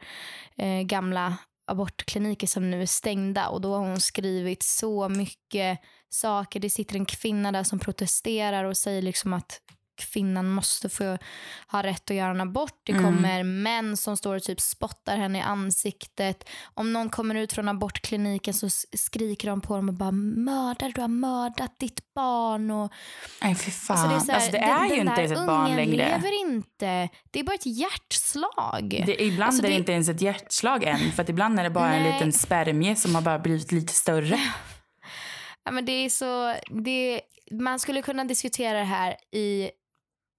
eh, 0.56 0.82
gamla 0.82 1.36
abortkliniker 1.66 2.46
som 2.46 2.70
nu 2.70 2.82
är 2.82 2.86
stängda. 2.86 3.48
Och 3.48 3.60
Då 3.60 3.74
har 3.74 3.80
hon 3.88 4.00
skrivit 4.00 4.62
så 4.62 5.08
mycket 5.08 5.78
saker. 6.08 6.60
Det 6.60 6.70
sitter 6.70 6.96
en 6.96 7.06
kvinna 7.06 7.52
där 7.52 7.62
som 7.62 7.78
protesterar 7.78 8.64
och 8.64 8.76
säger 8.76 9.02
liksom 9.02 9.32
att 9.32 9.60
kvinnan 9.96 10.48
måste 10.50 10.88
få 10.88 11.18
ha 11.68 11.82
rätt 11.82 12.10
att 12.10 12.16
göra 12.16 12.30
en 12.30 12.40
abort. 12.40 12.80
Det 12.82 12.92
Mm. 12.92 13.04
kommer 13.04 13.42
män 13.42 13.96
som 13.96 14.16
står 14.16 14.36
och 14.36 14.42
typ 14.42 14.60
spottar 14.60 15.16
henne 15.16 15.38
i 15.38 15.40
ansiktet. 15.42 16.48
Om 16.74 16.92
någon 16.92 17.10
kommer 17.10 17.34
ut 17.34 17.52
från 17.52 17.68
abortkliniken 17.68 18.54
så 18.54 18.68
skriker 18.96 19.48
de 19.48 19.60
på 19.60 19.76
dem 19.76 19.88
och 19.88 19.94
bara 19.94 20.10
mördar, 20.12 20.92
du 20.94 21.00
har 21.00 21.08
mördat 21.08 21.78
ditt 21.78 22.14
barn. 22.14 22.70
Och, 22.70 22.92
Nej, 23.42 23.54
fy 23.54 23.70
fan. 23.70 24.10
alltså 24.14 24.32
Alltså, 24.32 24.32
det 24.32 24.36
är, 24.36 24.40
så 24.40 24.44
här, 24.46 24.52
det 24.52 24.58
den- 24.58 24.90
är 24.90 24.96
ju 24.96 24.96
den 25.04 25.08
inte 25.08 25.20
ens 25.20 25.32
ett 25.40 25.46
barn 25.46 25.76
längre. 25.76 25.96
lever 25.96 26.40
inte. 26.40 27.08
Det 27.30 27.40
är 27.40 27.44
bara 27.44 27.54
ett 27.54 27.66
hjärtslag. 27.66 29.02
Det, 29.06 29.22
ibland 29.22 29.42
Alltså, 29.42 29.62
är 29.62 29.62
det 29.62 29.68
det- 29.74 29.78
inte 29.78 29.92
ens 29.92 30.08
ett 30.08 30.20
hjärtslag 30.20 30.84
än. 30.84 31.12
För 31.12 31.30
ibland 31.30 31.58
är 31.60 31.64
det 31.64 31.70
bara 31.70 31.94
en 31.94 32.02
Nej. 32.02 32.12
liten 32.12 32.32
spermie 32.32 32.96
som 32.96 33.14
har 33.14 33.22
bara 33.22 33.38
blivit 33.38 33.72
lite 33.72 33.92
större. 33.92 34.38
Ja, 35.64 35.70
men 35.70 35.84
det 35.84 35.92
är 35.92 36.08
så, 36.08 36.54
det, 36.82 37.20
man 37.50 37.78
skulle 37.78 38.02
kunna 38.02 38.24
diskutera 38.24 38.78
det 38.78 38.84
här 38.84 39.16
i 39.32 39.70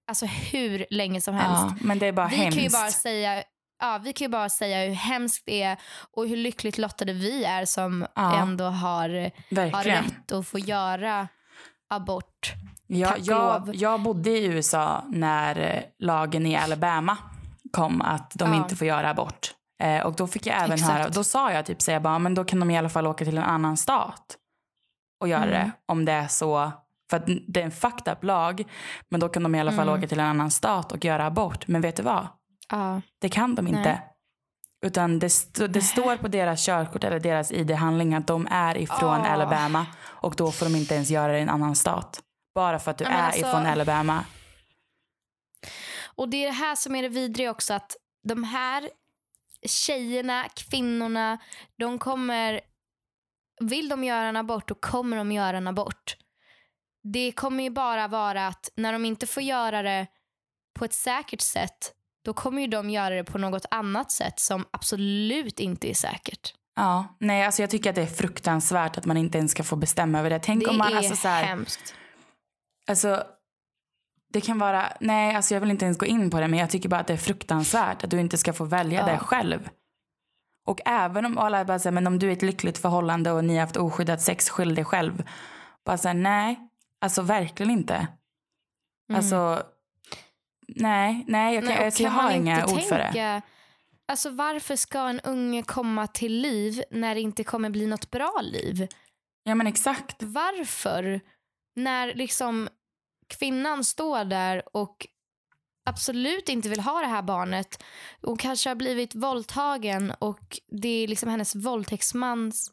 alltså, 0.08 0.26
hur 0.26 0.86
länge 0.90 1.20
som 1.20 1.34
helst. 1.34 1.62
Ja, 1.62 1.74
men 1.80 1.98
det 1.98 2.06
är 2.06 2.12
bara 2.12 2.28
Vi 2.28 2.36
hemskt. 2.36 2.54
kan 2.56 2.64
ju 2.64 2.70
bara 2.70 2.90
säga 2.90 3.42
ja, 3.80 4.00
vi 4.04 4.12
kan 4.12 4.24
ju 4.24 4.28
bara 4.28 4.48
säga 4.48 4.86
hur 4.88 4.94
hemskt 4.94 5.42
det 5.46 5.62
är 5.62 5.76
och 6.16 6.28
hur 6.28 6.36
lyckligt 6.36 6.78
lottade 6.78 7.12
vi 7.12 7.44
är 7.44 7.64
som 7.64 8.06
Ja. 8.14 8.38
ändå 8.42 8.64
har, 8.64 9.08
har 9.72 9.84
rätt 9.84 10.32
att 10.32 10.48
få 10.48 10.58
göra 10.58 11.28
abort. 11.90 12.52
Och 12.88 12.94
jag, 13.18 13.74
jag 13.74 14.00
bodde 14.02 14.30
i 14.30 14.44
USA 14.46 15.04
när 15.08 15.58
eh, 15.58 15.82
lagen 15.98 16.46
i 16.46 16.56
Alabama 16.56 17.16
kom 17.72 18.02
att 18.02 18.30
de 18.34 18.52
Ja. 18.52 18.56
inte 18.56 18.76
får 18.76 18.86
göra 18.86 19.10
abort. 19.10 19.54
Eh, 19.82 20.00
och 20.06 20.16
då 20.16 20.26
fick 20.26 20.46
jag 20.46 20.56
även 20.56 20.72
Exakt. 20.72 20.92
höra, 20.92 21.08
då 21.08 21.24
sa 21.24 21.52
jag 21.52 21.66
typ 21.66 21.82
så 21.82 21.90
jag 21.90 22.02
bara, 22.02 22.18
men 22.18 22.34
då 22.34 22.44
kan 22.44 22.60
de 22.60 22.70
i 22.70 22.78
alla 22.78 22.88
fall 22.88 23.06
åka 23.06 23.24
till 23.24 23.38
en 23.38 23.44
annan 23.44 23.76
stat 23.76 24.36
och 25.20 25.28
göra 25.28 25.44
Mm. 25.44 25.50
det 25.54 25.70
om 25.86 26.04
det 26.04 26.12
är 26.12 26.28
så. 26.28 26.72
För 27.10 27.16
att 27.16 27.26
det 27.48 27.60
är 27.60 27.64
en 27.64 27.70
fucked 27.70 28.12
up 28.12 28.24
lag, 28.24 28.64
men 29.08 29.20
då 29.20 29.28
kan 29.28 29.42
de 29.42 29.54
i 29.54 29.60
alla 29.60 29.72
fall 29.72 29.88
Mm. 29.88 29.98
åka 29.98 30.08
till 30.08 30.20
en 30.20 30.26
annan 30.26 30.50
stat 30.50 30.92
och 30.92 31.04
göra 31.04 31.26
abort. 31.26 31.68
Men 31.68 31.80
vet 31.80 31.96
du 31.96 32.02
vad? 32.02 32.26
Ja. 32.68 33.00
Det 33.18 33.28
kan 33.28 33.54
de 33.54 33.66
inte. 33.66 33.80
Nej. 33.80 34.00
Utan 34.86 35.18
det, 35.18 35.26
st- 35.26 35.66
det 35.66 35.80
står 35.80 36.16
på 36.16 36.28
deras 36.28 36.66
körkort 36.66 37.04
eller 37.04 37.20
deras 37.20 37.52
id-handling 37.52 38.14
att 38.14 38.26
de 38.26 38.46
är 38.50 38.76
ifrån 38.78 39.20
Åh. 39.20 39.32
Alabama 39.32 39.86
och 40.04 40.34
då 40.36 40.52
får 40.52 40.66
de 40.66 40.76
inte 40.76 40.94
ens 40.94 41.10
göra 41.10 41.32
det 41.32 41.38
i 41.38 41.42
en 41.42 41.48
annan 41.48 41.76
stat. 41.76 42.20
Bara 42.54 42.78
för 42.78 42.90
att 42.90 42.98
du 42.98 43.04
Ja, 43.04 43.10
är 43.10 43.22
alltså- 43.22 43.40
ifrån 43.40 43.66
Alabama. 43.66 44.24
Och 46.14 46.28
det 46.28 46.36
är 46.44 46.46
det 46.46 46.52
här 46.54 46.74
som 46.74 46.94
är 46.96 47.02
det 47.02 47.08
vidriga 47.08 47.50
också 47.50 47.74
att 47.74 47.96
de 48.22 48.44
här 48.44 48.90
tjejerna, 49.66 50.44
kvinnorna, 50.56 51.38
de 51.78 51.98
kommer... 51.98 52.60
Vill 53.60 53.88
de 53.88 54.04
göra 54.04 54.26
en 54.28 54.36
abort, 54.36 54.68
då 54.68 54.74
kommer 54.74 55.16
de 55.16 55.32
göra 55.32 55.56
en 55.56 55.66
abort. 55.66 56.16
Det 57.12 57.32
kommer 57.32 57.62
ju 57.64 57.70
bara 57.70 58.08
vara 58.08 58.46
att 58.46 58.70
när 58.76 58.92
de 58.92 59.04
inte 59.04 59.26
får 59.26 59.42
göra 59.42 59.82
det 59.82 60.06
på 60.78 60.84
ett 60.84 60.94
säkert 60.94 61.40
sätt, 61.40 61.92
då 62.24 62.32
kommer 62.32 62.62
ju 62.62 62.68
de 62.68 62.90
göra 62.90 63.14
det 63.14 63.24
på 63.24 63.38
något 63.38 63.64
annat 63.70 64.10
sätt 64.12 64.40
som 64.40 64.64
absolut 64.70 65.60
inte 65.60 65.90
är 65.90 65.94
säkert. 65.94 66.54
Ja, 66.76 67.16
nej, 67.18 67.44
alltså 67.44 67.62
jag 67.62 67.70
tycker 67.70 67.90
att 67.90 67.96
det 67.96 68.02
är 68.02 68.06
fruktansvärt 68.06 68.98
att 68.98 69.04
man 69.04 69.16
inte 69.16 69.38
ens 69.38 69.50
ska 69.52 69.62
få 69.62 69.76
bestämma 69.76 70.18
över 70.18 70.30
det. 70.30 70.38
Tänk 70.42 70.64
det 70.64 70.70
om 70.70 70.78
man 70.78 70.92
är 70.92 70.96
alltså 70.96 71.16
så 71.16 71.28
här, 71.28 71.44
hemskt. 71.44 71.94
alltså 72.86 73.22
det 74.32 74.40
kan 74.40 74.58
vara, 74.58 74.92
nej 75.00 75.34
alltså 75.34 75.54
jag 75.54 75.60
vill 75.60 75.70
inte 75.70 75.84
ens 75.84 75.98
gå 75.98 76.06
in 76.06 76.30
på 76.30 76.40
det 76.40 76.48
men 76.48 76.58
jag 76.58 76.70
tycker 76.70 76.88
bara 76.88 77.00
att 77.00 77.06
det 77.06 77.12
är 77.12 77.16
fruktansvärt 77.16 78.04
att 78.04 78.10
du 78.10 78.20
inte 78.20 78.38
ska 78.38 78.52
få 78.52 78.64
välja 78.64 79.00
Ja. 79.00 79.12
det 79.12 79.18
själv. 79.18 79.68
Och 80.66 80.80
även 80.86 81.26
om 81.26 81.38
alla 81.38 81.64
bara 81.64 81.78
säger 81.78 81.94
men 81.94 82.06
om 82.06 82.18
du 82.18 82.26
är 82.26 82.30
i 82.30 82.32
ett 82.32 82.42
lyckligt 82.42 82.78
förhållande 82.78 83.32
och 83.32 83.44
ni 83.44 83.54
har 83.54 83.60
haft 83.60 83.76
oskyddat 83.76 84.20
sex, 84.22 84.50
skyll 84.50 84.74
dig 84.74 84.84
själv. 84.84 85.24
Bara 85.84 85.98
säga 85.98 86.14
nej, 86.14 86.67
alltså 87.00 87.22
verkligen 87.22 87.70
inte. 87.70 87.94
Mm. 87.94 89.16
Alltså, 89.16 89.62
nej, 90.68 91.24
nej 91.28 91.54
jag, 91.54 91.64
kan, 91.64 91.74
Nej, 91.74 91.84
alltså, 91.84 92.02
jag 92.02 92.10
har 92.10 92.30
inga 92.30 92.66
ord 92.66 92.82
för 92.82 92.98
det. 92.98 93.42
Alltså 94.06 94.30
varför 94.30 94.76
ska 94.76 95.08
en 95.08 95.20
unge 95.20 95.62
komma 95.62 96.06
till 96.06 96.32
liv 96.32 96.82
när 96.90 97.14
det 97.14 97.20
inte 97.20 97.44
kommer 97.44 97.70
bli 97.70 97.86
något 97.86 98.10
bra 98.10 98.40
liv? 98.42 98.88
Ja 99.42 99.54
men 99.54 99.66
exakt. 99.66 100.22
Varför? 100.22 101.20
När 101.76 102.14
liksom 102.14 102.68
kvinnan 103.26 103.84
står 103.84 104.24
där 104.24 104.76
och 104.76 105.06
absolut 105.84 106.48
inte 106.48 106.68
vill 106.68 106.80
ha 106.80 107.00
det 107.00 107.06
här 107.06 107.22
barnet 107.22 107.82
och 108.20 108.40
kanske 108.40 108.70
har 108.70 108.74
blivit 108.74 109.14
våldtagen 109.14 110.12
och 110.18 110.58
det 110.68 110.88
är 110.88 111.08
liksom 111.08 111.28
hennes 111.28 111.54
våldtäktsmans, 111.54 112.70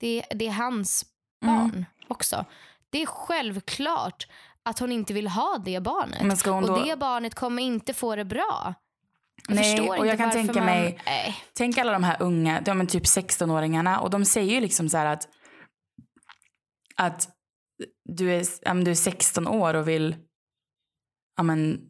det, 0.00 0.24
det 0.30 0.46
är 0.46 0.52
hans 0.52 1.04
Mm. 1.42 1.56
barn 1.56 1.86
också. 2.08 2.44
Det 2.90 3.02
är 3.02 3.06
självklart 3.06 4.26
att 4.62 4.78
hon 4.78 4.92
inte 4.92 5.14
vill 5.14 5.28
ha 5.28 5.58
det 5.64 5.80
barnet. 5.80 6.44
Då... 6.44 6.54
Och 6.54 6.86
det 6.86 6.98
barnet 6.98 7.34
kommer 7.34 7.62
inte 7.62 7.94
få 7.94 8.16
det 8.16 8.24
bra. 8.24 8.74
Jag 9.48 9.54
Nej, 9.56 9.80
och 9.80 10.06
jag 10.06 10.18
kan 10.18 10.30
tänka 10.30 10.52
man... 10.52 10.64
mig- 10.64 10.98
Nej. 11.06 11.36
Tänk 11.52 11.78
alla 11.78 11.92
de 11.92 12.04
här 12.04 12.16
unga, 12.22 12.60
de 12.60 12.80
är 12.80 12.86
typ 12.86 13.04
16-åringarna 13.04 13.98
och 13.98 14.10
de 14.10 14.24
säger 14.24 14.54
ju 14.54 14.60
liksom 14.60 14.88
så 14.88 14.96
här 14.96 15.06
att 15.06 15.28
att 16.96 17.28
du 18.04 18.34
är, 18.34 18.84
du 18.84 18.90
är 18.90 18.94
16 18.94 19.48
år 19.48 19.74
och 19.74 19.88
vill 19.88 20.16
ja, 21.36 21.42
men, 21.42 21.80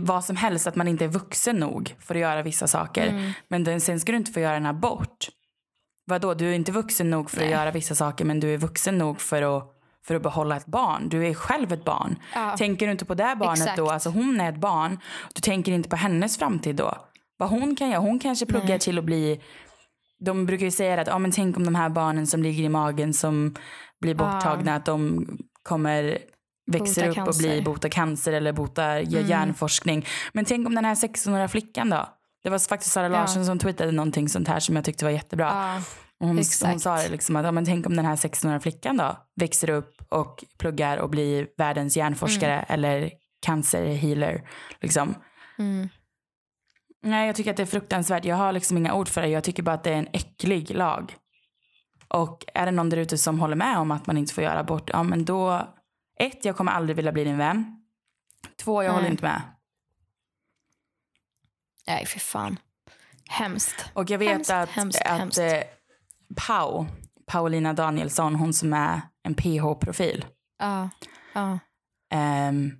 vad 0.00 0.24
som 0.24 0.36
helst, 0.36 0.66
att 0.66 0.76
man 0.76 0.88
inte 0.88 1.04
är 1.04 1.08
vuxen 1.08 1.56
nog 1.56 1.94
för 2.00 2.14
att 2.14 2.20
göra 2.20 2.42
vissa 2.42 2.66
saker. 2.66 3.06
Mm. 3.06 3.32
Men 3.48 3.64
den, 3.64 3.80
sen 3.80 4.00
ska 4.00 4.12
du 4.12 4.18
inte 4.18 4.32
få 4.32 4.40
göra 4.40 4.56
en 4.56 4.66
abort. 4.66 5.28
Vadå, 6.04 6.34
du 6.34 6.48
är 6.48 6.52
inte 6.52 6.72
vuxen 6.72 7.10
nog 7.10 7.30
för 7.30 7.38
Nej. 7.38 7.46
att 7.46 7.60
göra 7.60 7.70
vissa 7.70 7.94
saker 7.94 8.24
men 8.24 8.40
du 8.40 8.54
är 8.54 8.58
vuxen 8.58 8.98
nog 8.98 9.20
för 9.20 9.56
att, 9.58 9.77
för 10.08 10.14
att 10.14 10.22
behålla 10.22 10.56
ett 10.56 10.66
barn. 10.66 11.08
Du 11.08 11.26
är 11.26 11.34
själv 11.34 11.72
ett 11.72 11.84
barn. 11.84 12.16
Ja. 12.34 12.56
Tänker 12.56 12.86
du 12.86 12.92
inte 12.92 13.04
på 13.04 13.14
det 13.14 13.36
barnet 13.38 13.58
Exakt. 13.58 13.76
då, 13.76 13.90
alltså 13.90 14.10
hon 14.10 14.40
är 14.40 14.48
ett 14.48 14.60
barn, 14.60 14.98
du 15.34 15.40
tänker 15.40 15.72
inte 15.72 15.88
på 15.88 15.96
hennes 15.96 16.38
framtid 16.38 16.76
då. 16.76 16.94
Vad 17.36 17.48
hon 17.50 17.76
kan 17.76 17.90
göra, 17.90 18.00
hon 18.00 18.18
kanske 18.18 18.46
pluggar 18.46 18.68
Nej. 18.68 18.78
till 18.78 18.98
att 18.98 19.04
bli 19.04 19.40
de 20.24 20.46
brukar 20.46 20.64
ju 20.64 20.70
säga 20.70 21.00
att 21.00 21.08
ah, 21.08 21.18
men 21.18 21.30
tänk 21.32 21.56
om 21.56 21.64
de 21.64 21.74
här 21.74 21.88
barnen 21.88 22.26
som 22.26 22.42
ligger 22.42 22.64
i 22.64 22.68
magen 22.68 23.14
som 23.14 23.54
blir 24.00 24.14
Ja. 24.14 24.18
borttagna 24.32 24.74
att 24.74 24.84
de 24.84 25.26
kommer 25.62 26.18
växer 26.70 27.08
Bota 27.08 27.22
upp 27.22 27.28
och 27.28 27.34
blir 27.38 27.62
bota 27.62 27.88
cancer 27.88 28.32
eller 28.32 28.52
bota 28.52 29.00
gör 29.00 29.18
Mm. 29.18 29.30
hjärnforskning. 29.30 30.06
Men 30.32 30.44
tänk 30.44 30.66
om 30.66 30.74
den 30.74 30.84
här 30.84 30.94
16-åriga 30.94 31.48
flickan 31.48 31.90
då? 31.90 32.08
Det 32.42 32.50
var 32.50 32.58
faktiskt 32.68 32.92
Sara 32.92 33.04
Ja. 33.06 33.10
Larsson 33.10 33.44
som 33.46 33.58
twittrade 33.58 33.92
någonting 33.92 34.28
sånt 34.28 34.48
här 34.48 34.60
som 34.60 34.76
jag 34.76 34.84
tyckte 34.84 35.04
var 35.04 35.12
jättebra. 35.12 35.46
Ja. 35.46 35.82
Hon, 36.20 36.36
hon 36.64 36.80
sa 36.80 36.96
det 36.96 37.08
liksom 37.08 37.36
att 37.36 37.44
ja, 37.44 37.52
men 37.52 37.64
tänk 37.64 37.86
om 37.86 37.96
den 37.96 38.04
här 38.06 38.16
16-åriga 38.16 38.60
flickan 38.60 38.96
då 38.96 39.16
växer 39.40 39.70
upp 39.70 39.97
och 40.10 40.44
pluggar 40.58 40.96
och 40.98 41.10
blir 41.10 41.48
världens 41.56 41.96
hjärnforskare 41.96 42.62
eller 42.68 43.10
cancerhealer. 43.42 44.48
Liksom. 44.80 45.14
Mm. 45.58 45.88
Nej, 47.02 47.26
jag 47.26 47.36
tycker 47.36 47.50
att 47.50 47.56
det 47.56 47.62
är 47.62 47.66
fruktansvärt. 47.66 48.24
Jag 48.24 48.36
har 48.36 48.52
liksom 48.52 48.76
inga 48.76 48.94
ord 48.94 49.08
för 49.08 49.22
det. 49.22 49.28
Jag 49.28 49.44
tycker 49.44 49.62
bara 49.62 49.74
att 49.74 49.84
det 49.84 49.90
är 49.90 49.96
en 49.98 50.08
äcklig 50.12 50.70
lag. 50.74 51.16
Och 52.08 52.44
är 52.54 52.66
det 52.66 52.72
någon 52.72 52.90
där 52.90 52.96
ute 52.96 53.18
som 53.18 53.40
håller 53.40 53.56
med 53.56 53.78
om 53.78 53.90
att 53.90 54.06
man 54.06 54.16
inte 54.18 54.34
får 54.34 54.44
göra 54.44 54.58
abort, 54.60 54.90
ja 54.92 55.02
men 55.02 55.24
då... 55.24 55.68
Ett, 56.20 56.44
jag 56.44 56.56
kommer 56.56 56.72
aldrig 56.72 56.96
vilja 56.96 57.12
bli 57.12 57.24
din 57.24 57.38
vän. 57.38 57.82
Två, 58.56 58.82
jag 58.82 58.88
Nej. 58.90 58.96
håller 58.96 59.10
inte 59.10 59.22
med. 59.24 59.42
Nej, 61.86 62.06
för 62.06 62.20
fan. 62.20 62.56
Hemskt. 63.30 63.90
Och 63.94 64.10
jag 64.10 64.18
vet 64.18 64.28
Hemskt, 64.30 64.50
att, 64.50 64.68
hemskt, 64.68 65.02
att 65.02 65.18
hemskt. 65.18 65.38
eh, 65.38 65.60
Pau, 66.36 66.86
Paulina 67.26 67.72
Danielsson, 67.72 68.34
hon 68.34 68.52
som 68.54 68.72
är 68.72 69.00
en 69.28 69.34
PH-profil. 69.34 70.24
Ja. 70.58 70.90
Ja. 71.34 71.58
Ehm, 72.14 72.72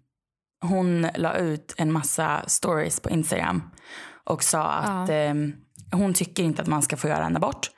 hon 0.65 1.07
la 1.15 1.35
ut 1.37 1.75
en 1.79 1.93
massa 1.93 2.43
stories 2.47 3.01
på 3.01 3.11
Instagram 3.11 3.71
och 4.25 4.43
sa 4.43 4.63
att 4.65 5.09
Ja. 5.09 5.15
ehm, 5.15 5.55
hon 5.93 6.15
tycker 6.15 6.43
inte 6.43 6.63
att 6.63 6.69
man 6.69 6.83
ska 6.83 6.97
få 6.97 7.09
göra 7.09 7.27
en 7.27 7.37
abort. 7.37 7.71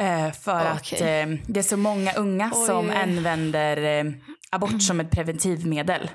Eh, 0.00 0.32
för 0.32 0.64
att 0.66 0.80
Okej. 0.80 1.20
ehm, 1.20 1.38
det 1.46 1.60
är 1.60 1.64
så 1.64 1.76
många 1.76 2.12
unga 2.12 2.50
Oj. 2.54 2.66
som 2.66 2.90
använder 2.90 4.14
abort 4.50 4.82
som 4.82 5.00
ett 5.00 5.10
preventivmedel. 5.10 6.10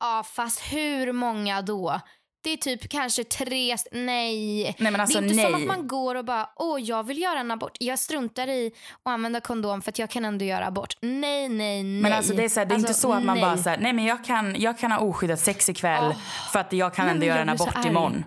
ja, 0.00 0.22
fast 0.34 0.60
hur 0.60 1.12
många 1.12 1.62
då? 1.62 2.00
Det 2.44 2.52
är 2.52 2.56
typ 2.56 2.88
kanske 2.88 3.24
tre... 3.24 3.76
Nej. 3.92 4.76
Nej 4.78 4.94
alltså 4.94 5.20
det 5.20 5.26
är 5.26 5.30
inte 5.30 5.42
nej. 5.42 5.44
som 5.52 5.54
att 5.54 5.66
man 5.78 5.88
går 5.88 6.14
och 6.14 6.24
bara, 6.24 6.48
åh 6.56 6.80
jag 6.80 7.02
vill 7.04 7.18
göra 7.22 7.40
en 7.40 7.50
abort. 7.50 7.76
Jag 7.80 7.98
struntar 7.98 8.48
i 8.48 8.72
att 9.04 9.12
använda 9.12 9.40
kondom 9.40 9.82
för 9.82 9.90
att 9.90 9.98
jag 9.98 10.10
kan 10.10 10.24
ändå 10.24 10.44
göra 10.44 10.66
abort. 10.66 10.96
Nej, 11.00 11.48
nej, 11.48 11.48
nej. 11.48 12.02
Men 12.02 12.12
alltså 12.12 12.34
det 12.34 12.44
är, 12.44 12.48
så 12.48 12.60
här, 12.60 12.66
det 12.66 12.74
är 12.74 12.76
inte 12.76 12.88
Alltså, 12.88 13.08
så 13.08 13.12
att 13.12 13.24
man 13.24 13.36
nej. 13.36 13.44
bara 13.44 13.56
säger 13.56 13.78
nej 13.78 13.92
men 13.92 14.04
jag 14.04 14.24
kan, 14.24 14.60
jag 14.60 14.78
kan 14.78 14.92
ha 14.92 14.98
oskyddat 14.98 15.40
sex 15.40 15.68
ikväll 15.68 16.04
Åh. 16.04 16.16
för 16.52 16.58
att 16.60 16.72
jag 16.72 16.94
kan 16.94 17.06
Nej, 17.06 17.14
ändå 17.14 17.26
göra 17.26 17.40
en 17.40 17.58
så 17.58 17.64
abort 17.64 17.84
imorgon. 17.86 18.24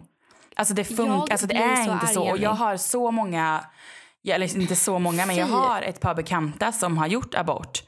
Alltså 0.55 0.73
det 0.73 0.83
funkar, 0.83 1.31
alltså 1.31 1.47
det 1.47 1.55
är 1.55 1.75
så 1.75 1.91
inte 1.91 2.05
arg, 2.05 2.13
så. 2.13 2.29
Och 2.29 2.37
jag 2.37 2.49
har 2.49 2.77
så 2.77 3.11
många, 3.11 3.63
ja, 4.21 4.35
eller 4.35 4.57
inte 4.57 4.75
så 4.75 4.99
många 4.99 5.25
men 5.25 5.35
jag 5.35 5.47
har 5.47 5.81
ett 5.81 5.99
par 5.99 6.15
bekanta 6.15 6.71
som 6.71 6.97
har 6.97 7.07
gjort 7.07 7.35
abort. 7.35 7.83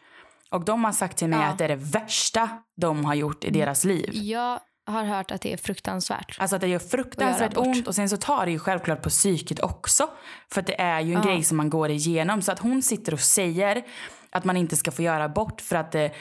Och 0.52 0.66
de 0.66 0.84
har 0.84 0.92
sagt 0.92 1.18
till 1.18 1.28
mig 1.28 1.40
Ja. 1.40 1.46
att 1.46 1.58
det 1.58 1.64
är 1.64 1.68
det 1.70 1.76
värsta 1.76 2.50
de 2.78 3.06
har 3.06 3.16
gjort 3.16 3.44
i 3.44 3.50
deras 3.50 3.84
liv. 3.84 4.10
Jag 4.14 4.60
har 4.90 5.04
hört 5.04 5.32
att 5.32 5.42
det 5.42 5.54
är 5.54 5.58
fruktansvärt. 5.58 6.36
Alltså 6.40 6.56
att 6.56 6.62
det 6.62 6.68
gör 6.68 6.80
fruktansvärt 6.80 7.58
ont 7.58 7.88
och 7.88 7.96
sen 7.96 8.10
så 8.10 8.18
tar 8.18 8.46
det 8.46 8.52
ju 8.52 8.60
självklart 8.60 9.02
på 9.02 9.10
psyket 9.10 9.60
också. 9.60 10.10
För 10.52 10.62
att 10.62 10.68
det 10.68 10.82
är 10.82 11.00
ju 11.00 11.14
en 11.14 11.22
Ja. 11.24 11.30
grej 11.30 11.44
som 11.44 11.58
man 11.58 11.70
går 11.70 11.90
igenom. 11.90 12.42
Så 12.42 12.52
att 12.52 12.60
hon 12.60 12.82
sitter 12.82 13.14
och 13.14 13.20
säger 13.20 13.84
att 14.30 14.44
man 14.46 14.58
inte 14.58 14.76
ska 14.76 14.92
få 14.92 15.02
göra 15.02 15.24
abort 15.24 15.62
för 15.62 15.76
att 15.76 15.92
det... 15.92 16.12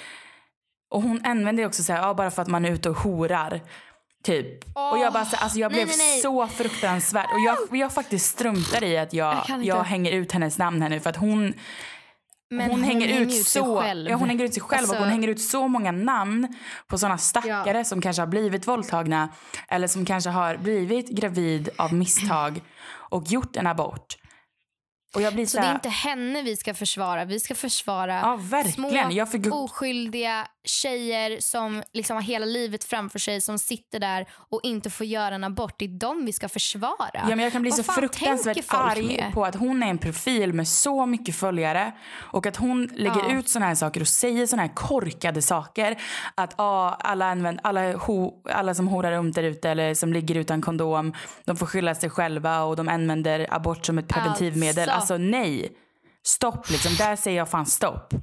Och 0.90 1.02
hon 1.02 1.25
använder 1.25 1.66
också 1.66 1.83
så 1.83 1.92
här, 1.92 2.02
ja, 2.02 2.14
bara 2.14 2.31
för 2.31 2.42
att 2.42 2.48
man 2.48 2.64
är 2.64 2.71
ute 2.71 2.90
och 2.90 2.96
horar. 2.96 3.60
Typ. 4.25 4.64
och 4.75 4.98
jag 4.98 5.12
bara 5.12 5.25
så, 5.25 5.37
alltså 5.37 5.58
jag 5.58 5.73
nej, 5.73 5.85
blev 5.85 5.96
nej, 5.98 6.06
nej. 6.12 6.21
så 6.21 6.46
fruktansvärt. 6.46 7.27
Och 7.33 7.40
jag, 7.40 7.81
jag 7.81 7.92
faktiskt 7.92 8.27
struntar 8.27 8.85
i 8.85 8.98
att 8.98 9.12
jag, 9.12 9.44
Jag 9.48 9.64
jag, 9.64 9.83
hänger 9.85 10.12
ut 10.12 10.33
hennes 10.33 10.58
namn 10.58 10.83
här 10.83 10.88
nu 10.88 11.00
för 11.00 11.10
att 11.10 11.16
hon, 11.16 11.54
Men 12.51 12.71
hon, 12.71 12.83
hänger 12.83 13.21
ut 13.21 13.33
sig 13.33 13.44
så, 13.44 13.81
själv. 13.81 14.11
ja, 14.11 14.17
hon 14.17 14.29
hänger 14.29 14.44
ut 14.44 14.55
sig 14.55 14.63
själv 14.63 14.85
och 14.85 14.88
Alltså- 14.90 15.05
hon 15.05 15.09
hänger 15.13 15.29
ut 15.29 15.40
så 15.40 15.69
många 15.69 15.92
namn 15.92 16.49
på 16.87 16.99
såna 16.99 17.19
stackare 17.19 17.85
som 17.85 18.01
kanske 18.01 18.23
har 18.23 18.27
blivit 18.27 18.69
våldtagna 18.69 19.29
eller 19.69 19.87
som 19.87 20.05
kanske 20.05 20.31
har 20.31 20.57
blivit 20.57 21.09
gravid 21.09 21.69
av 21.77 21.92
misstag 21.94 22.61
och 22.90 23.23
gjort 23.27 23.57
en 23.57 23.67
abort. 23.67 24.17
Så, 25.15 25.21
Så 25.46 25.59
det 25.61 25.67
är 25.67 25.73
inte 25.75 25.88
henne 25.88 26.42
vi 26.42 26.56
ska 26.56 26.75
försvara. 26.75 27.25
Vi 27.25 27.40
ska 27.40 27.54
försvara 27.54 28.15
Ja, 28.15 28.37
verkligen. 28.42 28.90
små 28.90 29.11
Jag 29.13 29.31
fick- 29.31 29.54
oskyldiga 29.54 30.46
tjejer 30.65 31.40
som 31.40 31.83
liksom 31.92 32.17
har 32.17 32.23
hela 32.23 32.46
livet 32.46 32.85
framför 32.85 33.19
sig 33.19 33.40
som 33.40 33.59
sitter 33.59 33.98
där 34.00 34.27
och 34.50 34.61
inte 34.63 34.90
får 34.90 35.06
göra 35.06 35.35
en 35.35 35.44
abort. 35.44 35.75
Det 35.79 35.85
är 35.85 35.88
dem 35.88 36.25
vi 36.27 36.33
ska 36.33 36.48
försvara. 36.48 37.11
Ja, 37.13 37.27
men 37.29 37.38
jag 37.38 37.52
kan 37.52 37.63
bli 37.63 37.71
Vad 37.71 37.85
så 37.85 37.92
fruktansvärt 37.92 38.65
arg 38.69 39.17
med? 39.17 39.33
på 39.35 39.44
att 39.44 39.54
hon 39.54 39.83
är 39.83 39.87
en 39.87 39.98
profil 39.98 40.52
med 40.52 40.69
så 40.69 41.06
mycket 41.06 41.35
följare 41.37 41.92
och 42.17 42.46
att 42.46 42.56
hon 42.56 42.87
lägger 42.96 43.23
Ja. 43.29 43.33
ut 43.38 43.48
såna 43.48 43.67
här 43.67 43.75
saker 43.75 44.00
och 44.00 44.09
säger 44.09 44.46
såna 44.46 44.63
här 44.63 44.75
korkade 44.75 45.42
saker. 45.42 45.96
Att 46.35 46.54
ah, 46.61 46.90
alla, 46.90 47.27
använd, 47.31 47.61
alla, 47.63 47.92
ho, 47.96 48.42
alla 48.50 48.75
som 48.75 48.88
horar 48.88 49.13
runt 49.13 49.35
där 49.35 49.42
ute 49.42 49.71
eller 49.71 49.94
som 49.94 50.13
ligger 50.13 50.35
utan 50.35 50.63
kondom, 50.63 51.15
de 51.44 51.56
får 51.56 51.67
skylla 51.67 51.94
sig 51.94 52.11
själva 52.11 52.63
och 52.63 52.77
de 52.77 52.88
använder 52.88 53.46
abort 53.50 53.87
som 53.87 53.98
ett 53.98 54.09
preventivmedel. 54.09 54.90
Alltså. 54.99 55.17
Nej. 55.19 55.73
Stopp 56.27 56.71
liksom. 56.71 56.94
Där 56.94 57.17
säger 57.17 57.38
jag 57.38 57.51
fan 57.51 57.67
stopp. 57.67 58.15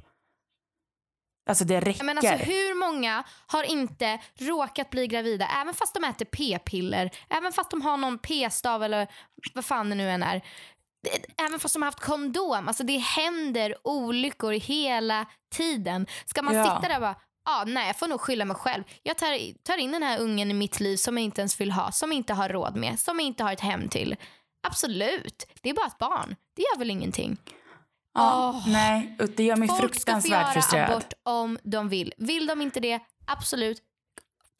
Alltså 1.48 1.64
det 1.64 1.80
räcker. 1.80 2.04
Men 2.04 2.18
alltså, 2.18 2.32
hur 2.34 2.74
många 2.74 3.24
har 3.46 3.62
inte 3.64 4.18
råkat 4.38 4.90
bli 4.90 5.06
gravida 5.06 5.48
även 5.62 5.74
fast 5.74 5.94
de 5.94 6.04
äter 6.04 6.24
p-piller, 6.24 7.10
även 7.28 7.52
fast 7.52 7.70
de 7.70 7.82
har 7.82 7.96
någon 7.96 8.18
p-stav 8.18 8.82
eller 8.82 9.08
vad 9.54 9.64
fan 9.64 9.88
det 9.88 9.94
nu 9.94 10.10
än 10.10 10.22
är. 10.22 10.42
Även 11.48 11.58
fast 11.58 11.74
de 11.74 11.82
har 11.82 11.86
haft 11.86 12.00
kondom. 12.00 12.68
Alltså, 12.68 12.84
det 12.84 12.96
händer 12.98 13.74
olyckor 13.84 14.52
hela 14.52 15.26
tiden. 15.54 16.06
Ska 16.26 16.42
man 16.42 16.54
Ja. 16.54 16.64
sitta 16.64 16.88
där 16.88 16.94
och 16.96 17.00
bara 17.00 17.16
ah, 17.48 17.64
nej, 17.64 17.86
jag 17.86 17.98
får 17.98 18.08
nog 18.08 18.20
skylla 18.20 18.44
mig 18.44 18.56
själv. 18.56 18.84
Jag 19.02 19.16
tar, 19.18 19.62
tar 19.62 19.76
in 19.78 19.92
den 19.92 20.02
här 20.02 20.18
ungen 20.20 20.50
i 20.50 20.54
mitt 20.54 20.80
liv 20.80 20.96
som 20.96 21.18
jag 21.18 21.24
inte 21.24 21.40
ens 21.40 21.60
vill 21.60 21.70
ha, 21.72 21.92
som 21.92 22.10
jag 22.10 22.16
inte 22.16 22.34
har 22.34 22.48
råd 22.48 22.76
med, 22.76 23.00
som 23.00 23.18
jag 23.20 23.26
inte 23.26 23.44
har 23.44 23.52
ett 23.52 23.60
hem 23.60 23.88
till. 23.88 24.16
Absolut, 24.66 25.46
det 25.62 25.70
är 25.70 25.74
bara 25.74 25.86
ett 25.86 25.98
barn. 25.98 26.36
Det 26.56 26.62
gör 26.62 26.78
väl 26.78 26.90
ingenting. 26.90 27.36
ja, 28.14 28.52
Åh. 28.54 28.68
Nej, 28.72 29.16
det 29.36 29.44
gör 29.44 29.56
mig 29.56 29.68
Folk 29.68 29.78
ska 29.78 29.82
få 29.82 29.88
fruktansvärt 29.88 30.30
göra 30.30 30.52
frustrerad. 30.52 30.90
abort 30.90 31.12
om 31.22 31.58
de 31.62 31.88
vill. 31.88 32.14
Vill 32.16 32.46
de 32.46 32.62
inte 32.62 32.80
det, 32.80 33.00
absolut. 33.26 33.82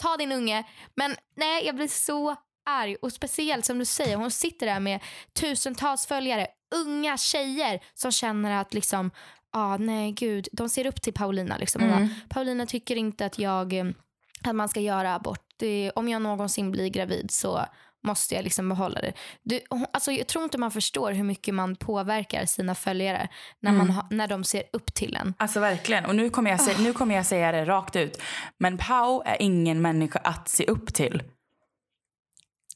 Ta 0.03 0.17
din 0.17 0.33
unge. 0.33 0.65
Men 0.95 1.17
nej, 1.37 1.67
jag 1.67 1.75
blir 1.77 1.89
så 1.89 2.37
arg. 2.71 2.97
Och 2.97 3.13
speciellt 3.13 3.65
som 3.65 3.79
du 3.79 3.85
säger, 3.85 4.17
hon 4.17 4.31
sitter 4.31 4.67
där 4.67 4.81
med 4.81 5.01
tusentals 5.33 6.07
följare. 6.07 6.47
Unga 6.75 7.17
tjejer 7.17 7.81
som 7.95 8.13
känner 8.13 8.61
att 8.61 8.75
liksom, 8.75 9.11
ah, 9.53 9.77
nej 9.77 10.13
gud, 10.13 10.49
de 10.53 10.69
ser 10.69 10.87
upp 10.87 11.03
till 11.03 11.13
Paulina. 11.13 11.57
Liksom. 11.57 11.83
Mm. 11.83 11.99
bara, 11.99 12.09
Paulina 12.29 12.67
tycker 12.67 12.97
inte 12.97 13.27
att, 13.27 13.39
jag, 13.39 13.73
eh, 13.73 13.87
att 14.45 14.55
man 14.55 14.69
ska 14.69 14.81
göra 14.81 15.15
abort. 15.15 15.43
Det, 15.57 15.91
om 15.95 16.09
jag 16.09 16.23
någonsin 16.23 16.71
blir 16.71 16.89
gravid 16.89 17.31
så 17.31 17.67
måste 18.05 18.35
jag 18.35 18.45
liksom 18.45 18.69
behålla 18.69 19.01
det. 19.01 19.13
Du, 19.43 19.61
alltså, 19.93 20.13
jag 20.13 20.27
tror 20.27 20.45
inte 20.45 20.59
man 20.59 20.71
förstår 20.71 21.13
hur 21.13 21.25
mycket 21.25 21.55
man 21.55 21.77
påverkar 21.77 22.47
sina 22.47 22.75
följare 22.75 23.29
när, 23.61 23.73
man 23.73 23.91
ha, 23.91 24.07
när 24.11 24.29
de 24.29 24.45
ser 24.45 24.63
upp 24.73 24.95
till 24.95 25.17
en. 25.17 25.35
Alltså 25.39 25.61
verkligen. 25.61 26.05
Och 26.05 26.15
nu 26.15 26.31
kommer, 26.31 26.51
jag 26.51 26.61
säga, 26.61 26.79
nu 26.79 26.93
kommer 26.93 27.15
jag 27.15 27.27
säga 27.27 27.53
det 27.53 27.65
rakt 27.65 27.97
ut. 27.97 28.23
Men 28.59 28.79
Pau 28.79 29.23
är 29.27 29.43
ingen 29.43 29.83
människa 29.83 30.19
att 30.19 30.49
se 30.49 30.65
upp 30.65 30.95
till. 30.95 31.23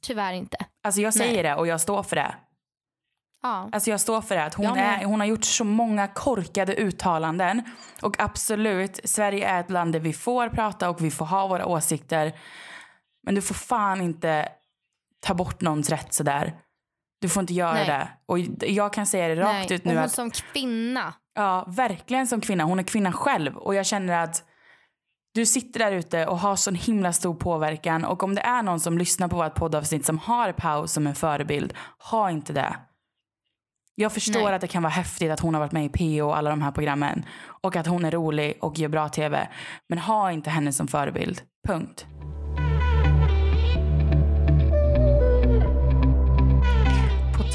Tyvärr 0.03 0.33
inte. 0.33 0.57
Alltså 0.85 1.01
jag 1.01 1.15
säger 1.15 1.35
Nej. 1.35 1.43
det 1.43 1.55
och 1.55 1.67
jag 1.67 1.81
står 1.81 2.03
för 2.03 2.17
det. 2.17 2.35
Ja. 3.43 3.69
Alltså 3.73 3.91
jag 3.91 4.01
står 4.01 4.21
för 4.21 4.35
det. 4.35 4.45
Att 4.45 4.55
hon, 4.55 4.67
är, 4.67 5.05
hon 5.05 5.21
har 5.21 5.27
gjort 5.27 5.45
så 5.45 5.65
många 5.65 6.09
korkade 6.09 6.75
uttalanden. 6.75 7.63
Och 8.03 8.21
absolut, 8.21 9.01
Sverige 9.05 9.49
är 9.49 9.61
ett 9.61 9.71
land 9.71 9.93
där 9.93 10.01
vi 10.01 10.13
får 10.13 10.49
prata 10.49 10.91
och 10.91 11.05
vi 11.05 11.11
får 11.11 11.27
ha 11.27 11.47
våra 11.47 11.67
åsikter. 11.67 12.33
Men 13.23 13.35
du 13.35 13.43
får 13.43 13.55
fan 13.55 14.01
inte 14.01 14.49
ta 15.21 15.35
bort 15.35 15.61
någons 15.61 15.91
rätt 15.91 16.15
sådär. 16.15 16.55
Du 17.21 17.29
får 17.29 17.41
inte 17.41 17.55
göra 17.55 17.73
Nej. 17.73 17.87
det. 17.87 18.09
Och 18.27 18.39
jag 18.69 18.93
kan 18.93 19.07
säga 19.07 19.29
det 19.29 19.41
rakt 19.41 19.71
Nej. 19.71 19.73
ut 19.73 19.81
Och 19.81 19.87
nu 19.87 19.95
hon 19.95 20.05
att 20.05 20.13
som 20.13 20.31
kvinna. 20.31 21.15
Ja, 21.35 21.65
verkligen 21.69 22.27
som 22.27 22.41
kvinna. 22.41 22.65
Hon 22.65 22.79
är 22.79 22.83
kvinna 22.83 23.13
själv. 23.13 23.57
Och 23.57 23.75
jag 23.75 23.87
känner 23.87 24.25
att 24.25 24.45
du 25.35 25.47
sitter 25.47 25.81
där 25.81 25.93
ute 25.93 26.27
och 26.27 26.39
har 26.39 26.57
sån 26.57 26.75
himla 26.75 27.13
stor 27.13 27.35
påverkan. 27.35 28.05
Och 28.05 28.23
om 28.23 28.35
det 28.35 28.41
är 28.41 28.63
någon 28.63 28.81
som 28.81 28.99
lyssnar 28.99 29.29
på 29.29 29.37
vårt 29.37 29.55
poddavsnitt 29.55 30.07
som 30.07 30.19
har 30.19 30.53
Pau 30.53 30.87
som 30.87 31.07
en 31.07 31.15
förebild, 31.15 31.75
ha 32.11 32.31
inte 32.31 32.53
det. 32.53 32.77
Jag 33.95 34.13
förstår 34.13 34.45
Nej. 34.45 34.55
att 34.55 34.61
det 34.61 34.67
kan 34.67 34.83
vara 34.83 34.93
häftigt 34.93 35.31
att 35.31 35.41
hon 35.41 35.55
har 35.55 35.61
varit 35.61 35.73
med 35.73 35.85
i 35.85 35.89
PO 35.89 36.27
och 36.27 36.37
alla 36.37 36.51
de 36.51 36.63
här 36.63 36.71
programmen. 36.71 37.25
Och 37.63 37.77
att 37.77 37.87
hon 37.87 38.05
är 38.05 38.11
rolig 38.11 38.59
och 38.61 38.79
gör 38.79 38.89
bra 38.89 39.09
tv. 39.09 39.49
Men 39.89 39.99
ha 39.99 40.33
inte 40.33 40.51
henne 40.51 40.73
som 40.73 40.89
förebild. 40.89 41.43
Punkt. 41.69 42.07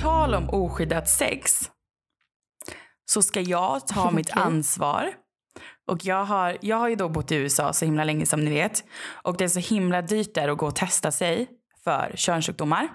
Tal 0.02 0.34
om 0.36 0.50
oskyddat 0.50 1.10
sex 1.10 1.72
så 3.06 3.22
ska 3.22 3.42
jag 3.42 3.88
ta 3.88 4.12
mitt 4.12 4.30
Okej. 4.32 4.44
ansvar. 4.44 5.14
Och 5.92 6.06
jag 6.06 6.24
har, 6.26 6.58
jag 6.62 6.78
har 6.78 6.88
ju 6.88 6.96
då 6.96 7.10
bott 7.10 7.32
i 7.32 7.36
USA 7.36 7.74
så 7.74 7.86
himla 7.86 8.04
länge 8.04 8.26
som 8.26 8.46
ni 8.46 8.52
vet. 8.52 8.84
Och 9.24 9.38
det 9.38 9.44
är 9.44 9.48
så 9.48 9.60
himla 9.60 10.02
dyrt 10.02 10.34
där 10.36 10.48
att 10.50 10.58
gå 10.58 10.68
och 10.68 10.76
testa 10.76 11.12
sig 11.12 11.48
för 11.84 12.12
könssjukdomar. 12.16 12.88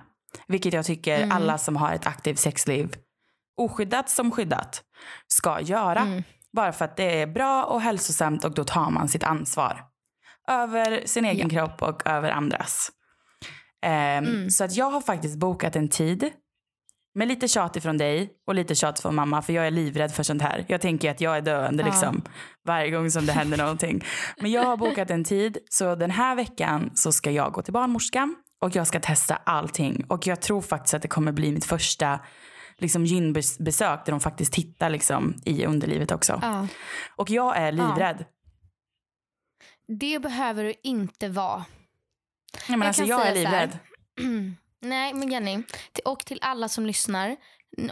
Vilket 0.47 0.73
jag 0.73 0.85
tycker 0.85 1.17
Mm. 1.19 1.33
alla 1.37 1.59
som 1.59 1.77
har 1.77 1.93
ett 1.93 2.07
aktivt 2.07 2.39
sexliv, 2.39 2.95
oskyddat 3.57 4.11
som 4.11 4.31
skyddat, 4.31 4.83
ska 5.27 5.61
göra. 5.61 6.01
Mm. 6.01 6.23
Bara 6.53 6.73
för 6.73 6.85
att 6.85 6.97
det 6.97 7.23
är 7.23 7.27
bra 7.27 7.65
och 7.65 7.81
hälsosamt 7.81 8.45
och 8.45 8.55
då 8.55 8.65
tar 8.65 8.91
man 8.91 9.09
sitt 9.09 9.25
ansvar. 9.25 9.85
Över 10.49 11.03
sin 11.07 11.25
egen 11.25 11.49
kropp 11.51 11.83
och 11.83 12.07
över 12.07 12.31
andras. 12.31 12.91
Ehm, 13.83 14.25
Mm. 14.27 14.51
Så 14.51 14.65
att 14.65 14.73
jag 14.77 14.91
har 14.91 15.01
faktiskt 15.01 15.39
bokat 15.39 15.77
en 15.77 15.89
tid 15.89 16.31
med 17.15 17.29
lite 17.29 17.49
tjat 17.49 17.77
ifrån 17.77 17.99
dig 17.99 18.33
och 18.47 18.55
lite 18.55 18.75
tjat 18.75 19.01
från 19.01 19.15
mamma 19.15 19.43
för 19.43 19.53
jag 19.53 19.67
är 19.67 19.71
livrädd 19.71 20.13
för 20.13 20.23
sånt 20.23 20.43
här. 20.43 20.65
Jag 20.69 20.81
tänker 20.81 21.11
att 21.11 21.21
jag 21.21 21.37
är 21.37 21.41
döende 21.41 21.83
Ja. 21.83 21.87
liksom 21.87 22.23
varje 22.67 22.91
gång 22.91 23.11
som 23.11 23.27
det 23.27 23.33
händer 23.33 23.59
någonting. 23.59 24.05
Men 24.41 24.51
jag 24.51 24.63
har 24.65 24.77
bokat 24.87 25.11
en 25.11 25.25
tid 25.25 25.59
så 25.71 25.95
den 25.95 26.11
här 26.11 26.35
veckan 26.37 26.91
så 26.95 27.13
ska 27.13 27.31
jag 27.31 27.53
gå 27.53 27.63
till 27.63 27.73
barnmorskan 27.73 28.37
och 28.63 28.77
jag 28.77 28.87
ska 28.87 29.01
testa 29.01 29.37
allting. 29.37 30.05
Och 30.09 30.27
jag 30.27 30.41
tror 30.41 30.61
faktiskt 30.63 30.95
att 30.95 31.03
det 31.03 31.09
kommer 31.09 31.33
bli 31.33 31.53
mitt 31.53 31.65
första 31.65 32.21
liksom 32.79 33.05
gynbesök 33.05 34.05
där 34.05 34.11
de 34.11 34.21
faktiskt 34.21 34.53
tittar 34.53 34.91
liksom 34.91 35.35
i 35.45 35.67
underlivet 35.67 36.13
också. 36.13 36.39
Ja. 36.43 36.67
Och 37.17 37.31
jag 37.31 37.57
är 37.57 37.73
livrädd. 37.73 38.25
Det 39.99 40.19
behöver 40.23 40.65
du 40.65 40.75
inte 40.83 41.29
vara. 41.29 41.65
Nej, 42.69 42.79
men 42.79 42.81
Jag 42.81 42.87
alltså, 42.87 43.05
jag 43.05 43.27
är 43.27 43.35
livrädd. 43.35 43.79
Nej, 44.81 45.15
men 45.15 45.31
Jenny, 45.33 45.63
och 46.05 46.25
till 46.27 46.39
alla 46.43 46.69
som 46.69 46.87
lyssnar, 46.87 47.37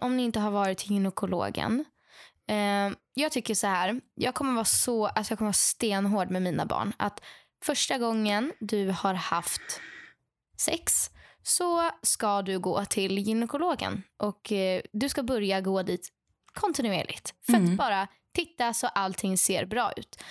om 0.01 0.17
ni 0.17 0.23
inte 0.23 0.41
har 0.41 0.51
varit 0.51 0.79
till 0.79 0.91
gynekologen. 0.93 1.85
Eh, 2.49 2.91
jag 3.15 3.33
tycker 3.33 3.55
så 3.55 3.67
här, 3.67 4.01
jag 4.15 4.35
kommer 4.35 4.53
vara 4.53 4.65
så, 4.65 5.07
alltså 5.07 5.33
jag 5.33 5.39
kommer 5.39 5.49
vara 5.49 5.53
stenhård 5.53 6.31
med 6.31 6.43
mina 6.43 6.67
barn. 6.67 6.93
Att 6.97 7.21
första 7.65 7.99
gången 7.99 8.53
du 8.61 8.91
har 8.91 9.15
haft 9.15 9.81
sex 10.59 11.11
så 11.43 11.91
ska 12.03 12.43
du 12.43 12.59
gå 12.59 12.85
till 12.85 13.19
gynekologen. 13.19 14.03
Och 14.17 14.53
eh, 14.53 14.83
du 14.93 15.09
ska 15.09 15.23
börja 15.23 15.61
gå 15.61 15.83
dit 15.83 16.09
kontinuerligt. 16.55 17.35
För 17.47 17.53
Mm. 17.55 17.71
att 17.71 17.77
bara 17.77 18.09
titta 18.35 18.75
så 18.75 18.87
allting 18.87 19.39
ser 19.39 19.67
bra 19.67 19.93
ut. 19.97 20.23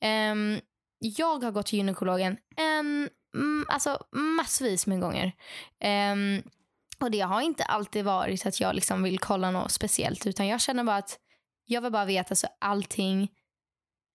Ehm, 0.00 0.60
jag 0.98 1.42
har 1.44 1.50
gått 1.50 1.66
till 1.66 1.78
gynekologen 1.78 2.36
en, 2.56 3.08
mm, 3.36 3.66
alltså 3.68 4.04
massvis 4.12 4.86
med 4.86 5.00
gånger. 5.00 5.32
Ehm, 5.80 6.42
och 7.00 7.10
det 7.10 7.20
har 7.20 7.40
inte 7.40 7.64
alltid 7.64 8.04
varit 8.04 8.46
att 8.46 8.60
jag 8.60 8.74
liksom 8.74 9.02
vill 9.02 9.18
kolla 9.18 9.50
något 9.50 9.70
speciellt. 9.72 10.26
Utan 10.26 10.46
jag 10.46 10.60
känner 10.60 10.84
bara 10.84 10.96
att 10.96 11.18
jag 11.64 11.80
vill 11.82 11.92
bara 11.92 12.04
veta 12.04 12.34
så 12.34 12.46
allting 12.60 13.28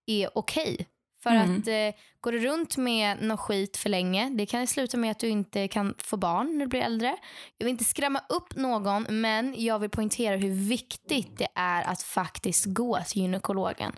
är 0.06 0.38
okej. 0.38 0.88
För 1.24 1.30
Mm. 1.30 1.60
att 1.60 1.68
eh, 1.68 2.02
går 2.22 2.32
du 2.32 2.40
runt 2.40 2.78
med 2.78 3.22
något 3.22 3.40
skit 3.40 3.78
för 3.78 3.90
länge, 3.90 4.30
det 4.30 4.46
kan 4.46 4.68
sluta 4.68 4.98
med 4.98 5.12
att 5.12 5.20
du 5.20 5.28
inte 5.28 5.68
kan 5.68 5.96
få 5.98 6.18
barn 6.18 6.58
när 6.58 6.66
du 6.66 6.68
blir 6.70 6.82
äldre. 6.82 7.18
Jag 7.58 7.66
vill 7.66 7.72
inte 7.72 7.84
skrämma 7.84 8.22
upp 8.30 8.56
någon, 8.56 9.06
men 9.10 9.56
jag 9.58 9.80
vill 9.80 9.90
poängtera 9.90 10.36
hur 10.36 10.70
viktigt 10.70 11.38
det 11.38 11.48
är 11.56 11.84
att 11.84 12.02
faktiskt 12.04 12.66
gå 12.66 13.00
till 13.08 13.22
gynekologen 13.22 13.92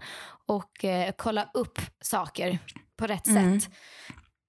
och 0.46 0.86
eh, 0.86 1.14
kolla 1.18 1.50
upp 1.54 1.80
saker 2.02 2.60
på 2.98 3.08
rätt 3.08 3.28
Mm. 3.28 3.62
sätt. 3.62 3.72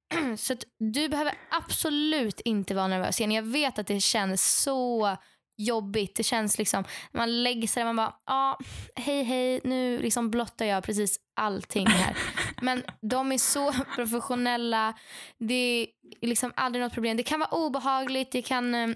Så 0.36 0.54
du 0.78 1.08
behöver 1.08 1.34
absolut 1.50 2.40
inte 2.40 2.74
vara 2.74 2.88
nervös. 2.88 3.20
Jenny, 3.20 3.34
Jag 3.34 3.42
vet 3.42 3.78
att 3.78 3.86
det 3.86 4.00
känns 4.00 4.62
så 4.62 5.16
jobbigt. 5.56 6.16
Det 6.16 6.22
känns 6.22 6.58
liksom, 6.58 6.84
när 7.12 7.20
man 7.20 7.42
lägger 7.42 7.68
sig 7.68 7.80
där 7.80 7.92
man 7.92 7.96
bara, 7.96 8.14
ja, 8.26 8.58
hej 8.94 9.22
hej, 9.22 9.60
nu 9.64 9.98
liksom 9.98 10.30
blottar 10.30 10.66
jag 10.66 10.84
precis 10.84 11.20
allting 11.36 11.86
här. 11.86 12.16
Men 12.62 12.82
de 13.00 13.32
är 13.32 13.38
så 13.38 13.72
professionella. 13.94 14.94
Det 15.38 15.54
är 15.54 15.86
liksom 16.26 16.52
aldrig 16.56 16.84
något 16.84 16.94
problem. 16.94 17.16
Det 17.16 17.22
kan 17.22 17.40
vara 17.40 17.50
obehagligt, 17.50 18.32
det 18.32 18.42
kan, 18.42 18.74
eh, 18.74 18.88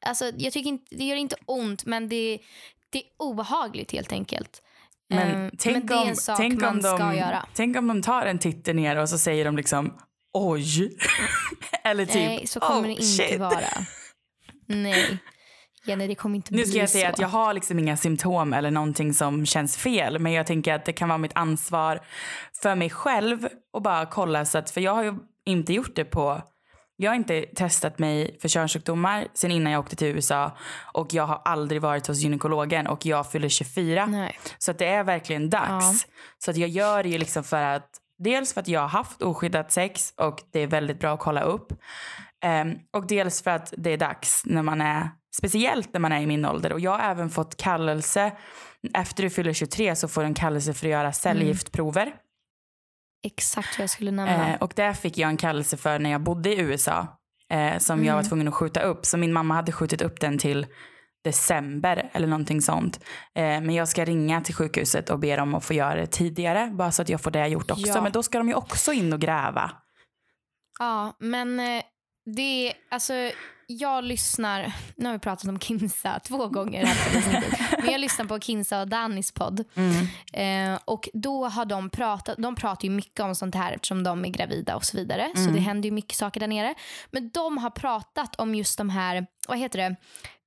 alltså 0.00 0.24
jag 0.36 0.52
tycker 0.52 0.68
inte, 0.68 0.96
det 0.96 1.04
gör 1.04 1.16
inte 1.16 1.36
ont, 1.46 1.84
men 1.84 2.08
det, 2.08 2.38
det 2.90 2.98
är 2.98 3.04
obehagligt 3.18 3.92
helt 3.92 4.12
enkelt. 4.12 4.62
Men, 5.10 5.44
Eh, 5.44 5.50
tänk, 5.58 5.76
men 5.76 5.86
det 5.86 5.94
är 5.94 6.02
om, 6.02 6.08
en 6.08 6.16
sak 6.16 6.36
tänk, 6.36 6.60
man 6.60 6.70
om 6.76 6.82
de, 6.82 6.96
ska 6.96 7.14
göra. 7.14 7.46
tänk 7.54 7.76
om 7.76 7.86
de 7.86 8.02
tar 8.02 8.26
en 8.26 8.38
titt 8.38 8.66
ner 8.66 8.96
och 8.96 9.08
så 9.08 9.18
säger 9.18 9.44
de 9.44 9.56
liksom 9.56 9.94
oj. 10.32 10.98
Eller 11.84 12.04
typ 12.06 12.14
Nej, 12.14 12.46
så 12.46 12.60
kommer 12.60 12.80
oh, 12.80 12.84
det 12.84 12.90
inte 12.90 13.02
shit. 13.02 13.40
vara. 13.40 13.60
Nej. 14.66 15.18
Jenny, 15.86 16.06
det 16.06 16.14
kommer 16.14 16.36
inte 16.36 16.54
Nu 16.54 16.62
bli 16.62 16.66
ska 16.70 16.78
jag 16.78 16.90
säga 16.90 17.06
så. 17.08 17.12
att 17.12 17.18
jag 17.20 17.28
har 17.28 17.54
liksom 17.54 17.78
inga 17.78 17.96
symptom 17.96 18.52
eller 18.52 18.70
någonting 18.70 19.14
som 19.14 19.46
känns 19.46 19.76
fel. 19.76 20.18
Men 20.18 20.32
jag 20.32 20.46
tänker 20.46 20.74
att 20.74 20.84
det 20.84 20.92
kan 20.92 21.08
vara 21.08 21.18
mitt 21.18 21.32
ansvar 21.34 22.00
för 22.62 22.74
mig 22.74 22.90
själv 22.90 23.48
att 23.76 23.82
bara 23.82 24.06
kolla. 24.06 24.44
Så 24.44 24.58
att, 24.58 24.70
för 24.70 24.80
jag 24.80 24.94
har 24.94 25.02
ju 25.04 25.14
inte 25.44 25.72
gjort 25.72 25.96
det 25.96 26.04
på... 26.04 26.42
Jag 26.96 27.10
har 27.10 27.16
inte 27.16 27.42
testat 27.42 27.98
mig 27.98 28.38
för 28.40 28.48
könssjukdomar 28.48 29.26
sen 29.34 29.50
innan 29.50 29.72
jag 29.72 29.80
åkte 29.80 29.96
till 29.96 30.08
USA. 30.08 30.56
Och 30.92 31.14
jag 31.14 31.26
har 31.26 31.42
aldrig 31.44 31.82
varit 31.82 32.06
hos 32.06 32.18
gynekologen 32.18 32.86
och 32.86 33.06
jag 33.06 33.30
fyller 33.30 33.48
24. 33.48 34.06
Nej. 34.06 34.38
Så 34.58 34.70
att 34.70 34.78
det 34.78 34.86
är 34.86 35.04
verkligen 35.04 35.50
dags. 35.50 36.06
Så 36.38 36.50
att 36.50 36.56
jag 36.56 36.68
gör 36.68 37.02
det 37.02 37.08
ju 37.08 37.18
liksom 37.18 37.44
för 37.44 37.62
att 37.62 37.90
dels 38.18 38.54
för 38.54 38.60
att 38.60 38.68
jag 38.68 38.80
har 38.80 38.88
haft 38.88 39.22
oskyddat 39.22 39.72
sex 39.72 40.12
och 40.16 40.42
det 40.52 40.60
är 40.60 40.66
väldigt 40.66 41.00
bra 41.00 41.14
att 41.14 41.20
kolla 41.20 41.42
upp. 41.42 41.72
Ehm, 42.44 42.74
och 42.92 43.06
dels 43.06 43.42
för 43.42 43.50
att 43.50 43.74
det 43.76 43.90
är 43.90 43.96
dags 43.96 44.42
när 44.44 44.62
man 44.62 44.80
är, 44.80 45.10
speciellt 45.36 45.92
när 45.92 46.00
man 46.00 46.12
är 46.12 46.20
i 46.20 46.26
min 46.26 46.44
ålder. 46.44 46.72
Och 46.72 46.80
jag 46.80 46.90
har 46.90 47.10
även 47.10 47.30
fått 47.30 47.56
kallelse, 47.56 48.32
efter 48.94 49.22
du 49.22 49.30
fyller 49.30 49.52
23 49.52 49.96
så 49.96 50.08
får 50.08 50.20
du 50.20 50.26
en 50.26 50.34
kallelse 50.34 50.74
för 50.74 50.86
att 50.86 50.90
göra 50.90 51.12
cellgiftprover. 51.12 52.12
Exakt 53.22 53.78
vad 53.78 53.82
jag 53.82 53.90
skulle 53.90 54.10
nämna. 54.10 54.52
Eh, 54.52 54.62
och 54.62 54.72
det 54.76 54.94
fick 54.94 55.18
jag 55.18 55.30
en 55.30 55.36
kallelse 55.36 55.76
för 55.76 55.98
när 55.98 56.10
jag 56.10 56.20
bodde 56.20 56.54
i 56.54 56.60
USA. 56.60 57.06
Eh, 57.50 57.78
som 57.78 58.04
jag 58.04 58.14
var 58.14 58.22
tvungen 58.22 58.48
att 58.48 58.54
skjuta 58.54 58.80
upp. 58.80 59.06
Så 59.06 59.16
min 59.16 59.32
mamma 59.32 59.54
hade 59.54 59.72
skjutit 59.72 60.02
upp 60.02 60.20
den 60.20 60.38
till 60.38 60.66
december 61.24 62.10
eller 62.12 62.26
någonting 62.26 62.62
sånt. 62.62 63.00
Eh, 63.34 63.42
men 63.42 63.70
jag 63.70 63.88
ska 63.88 64.04
ringa 64.04 64.40
till 64.40 64.54
sjukhuset 64.54 65.10
och 65.10 65.18
be 65.18 65.36
dem 65.36 65.54
att 65.54 65.64
få 65.64 65.74
göra 65.74 65.94
det 65.94 66.06
tidigare. 66.06 66.70
Bara 66.74 66.92
så 66.92 67.02
att 67.02 67.08
jag 67.08 67.20
får 67.20 67.30
det 67.30 67.46
gjort 67.46 67.70
också. 67.70 67.86
Ja. 67.86 68.02
Men 68.02 68.12
då 68.12 68.22
ska 68.22 68.38
de 68.38 68.48
ju 68.48 68.54
också 68.54 68.92
in 68.92 69.12
och 69.12 69.20
gräva. 69.20 69.70
Ja, 70.78 71.16
men 71.18 71.60
eh, 71.60 71.82
det 72.36 72.68
är, 72.68 72.74
alltså 72.90 73.12
jag 73.66 74.04
lyssnar, 74.04 74.72
nu 74.96 75.04
har 75.04 75.12
vi 75.12 75.18
pratat 75.18 75.48
om 75.48 75.60
Kinsa 75.60 76.20
två 76.20 76.48
gånger 76.48 76.86
här 76.86 77.78
men 77.82 77.92
jag 77.92 78.00
lyssnar 78.00 78.26
på 78.26 78.40
Kinsa 78.40 78.80
och 78.80 78.88
Danis 78.88 79.32
podd. 79.32 79.64
Eh, 80.32 80.78
och 80.84 81.08
då 81.12 81.46
har 81.46 81.64
de 81.64 81.90
pratat, 81.90 82.36
de 82.38 82.54
pratar 82.54 82.84
ju 82.84 82.90
mycket 82.90 83.20
om 83.20 83.34
sånt 83.34 83.54
här 83.54 83.72
eftersom 83.72 84.02
de 84.02 84.24
är 84.24 84.28
gravida 84.28 84.76
och 84.76 84.84
så 84.84 84.96
vidare. 84.96 85.30
Så 85.34 85.50
det 85.50 85.60
händer 85.60 85.88
ju 85.88 85.92
mycket 85.92 86.16
saker 86.16 86.40
där 86.40 86.46
nere. 86.48 86.74
Men 87.10 87.30
de 87.30 87.58
har 87.58 87.70
pratat 87.70 88.36
om 88.36 88.54
just 88.54 88.78
de 88.78 88.90
här, 88.90 89.26
vad 89.48 89.58
heter 89.58 89.78
det, 89.78 89.96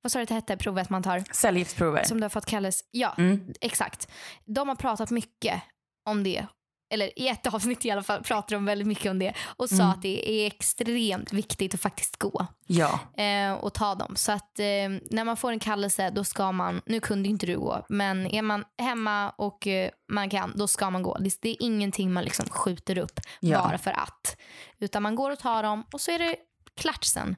vad 0.02 0.12
sa 0.12 0.18
du 0.18 0.22
att 0.22 0.28
det 0.28 0.34
hette, 0.34 0.56
provet 0.56 0.90
man 0.90 1.02
tar? 1.02 1.24
Cellgiftsprover. 1.32 2.04
Som 2.04 2.20
du 2.20 2.24
har 2.24 2.30
fått 2.30 2.46
kallas, 2.46 2.84
ja 2.90 3.16
exakt. 3.60 4.08
De 4.44 4.68
har 4.68 4.76
pratat 4.76 5.10
mycket 5.10 5.62
om 6.06 6.22
det. 6.22 6.46
Eller 6.90 7.18
i 7.18 7.28
ett 7.28 7.54
avsnitt 7.54 7.84
i 7.84 7.90
alla 7.90 8.02
fall 8.02 8.22
pratar 8.22 8.56
de 8.56 8.64
väldigt 8.64 8.86
mycket 8.88 9.10
om 9.10 9.18
det. 9.18 9.32
Och 9.56 9.68
sa 9.68 9.84
att 9.84 10.02
det 10.02 10.30
är 10.30 10.46
extremt 10.46 11.32
viktigt 11.32 11.74
att 11.74 11.80
faktiskt 11.80 12.16
gå 12.16 12.46
Ja. 12.66 12.98
eh, 13.22 13.52
och 13.52 13.74
ta 13.74 13.94
dem. 13.94 14.16
Så 14.16 14.32
att 14.32 14.58
eh, 14.58 14.64
när 15.10 15.24
man 15.24 15.36
får 15.36 15.52
en 15.52 15.58
kallelse 15.58 16.10
då 16.10 16.24
ska 16.24 16.52
man, 16.52 16.82
nu 16.86 17.00
kunde 17.00 17.28
inte 17.28 17.46
du 17.46 17.58
gå, 17.58 17.86
men 17.88 18.26
är 18.26 18.42
man 18.42 18.64
hemma 18.78 19.30
och 19.30 19.66
eh, 19.66 19.90
man 20.08 20.30
kan, 20.30 20.52
då 20.56 20.66
ska 20.68 20.90
man 20.90 21.02
gå. 21.02 21.18
Det, 21.18 21.38
det 21.42 21.48
är 21.50 21.56
ingenting 21.60 22.12
man 22.12 22.24
liksom 22.24 22.48
skjuter 22.48 22.98
upp 22.98 23.20
Ja. 23.40 23.62
bara 23.62 23.78
för 23.78 23.90
att. 23.90 24.36
Utan 24.78 25.02
man 25.02 25.14
går 25.14 25.30
och 25.30 25.38
tar 25.38 25.62
dem 25.62 25.84
och 25.92 26.00
så 26.00 26.10
är 26.10 26.18
det 26.18 26.36
klart 26.76 27.04
sen. 27.04 27.36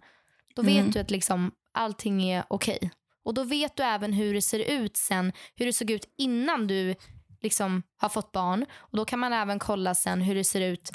Då 0.57 0.63
vet 0.63 0.93
du 0.93 0.99
att 1.01 1.11
liksom 1.11 1.51
allting 1.75 2.23
är 2.31 2.45
okej. 2.49 2.91
Och 3.25 3.35
då 3.35 3.45
vet 3.45 3.77
du 3.77 3.83
även 3.83 4.13
hur 4.13 4.35
det 4.35 4.43
ser 4.43 4.59
ut 4.59 4.97
sen, 4.97 5.33
hur 5.57 5.67
det 5.67 5.73
såg 5.73 5.91
ut 5.91 6.05
innan 6.19 6.67
du 6.67 6.95
liksom 7.43 7.83
har 7.97 8.09
fått 8.09 8.33
barn. 8.33 8.67
Och 8.75 8.97
då 8.97 9.05
kan 9.05 9.19
man 9.19 9.33
även 9.33 9.59
kolla 9.59 9.95
sen 9.95 10.21
hur 10.23 10.35
det 10.35 10.45
ser 10.45 10.61
ut 10.61 10.91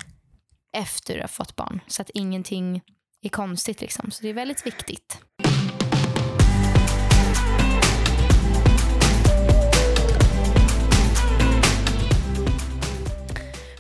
efter 0.78 1.16
du 1.16 1.22
har 1.22 1.28
fått 1.28 1.56
barn. 1.56 1.82
Så 1.88 2.02
att 2.02 2.10
ingenting 2.10 2.82
är 3.22 3.30
konstigt 3.30 3.82
liksom. 3.82 4.12
Så 4.12 4.24
det 4.24 4.30
är 4.30 4.34
väldigt 4.34 4.66
viktigt. 4.66 5.22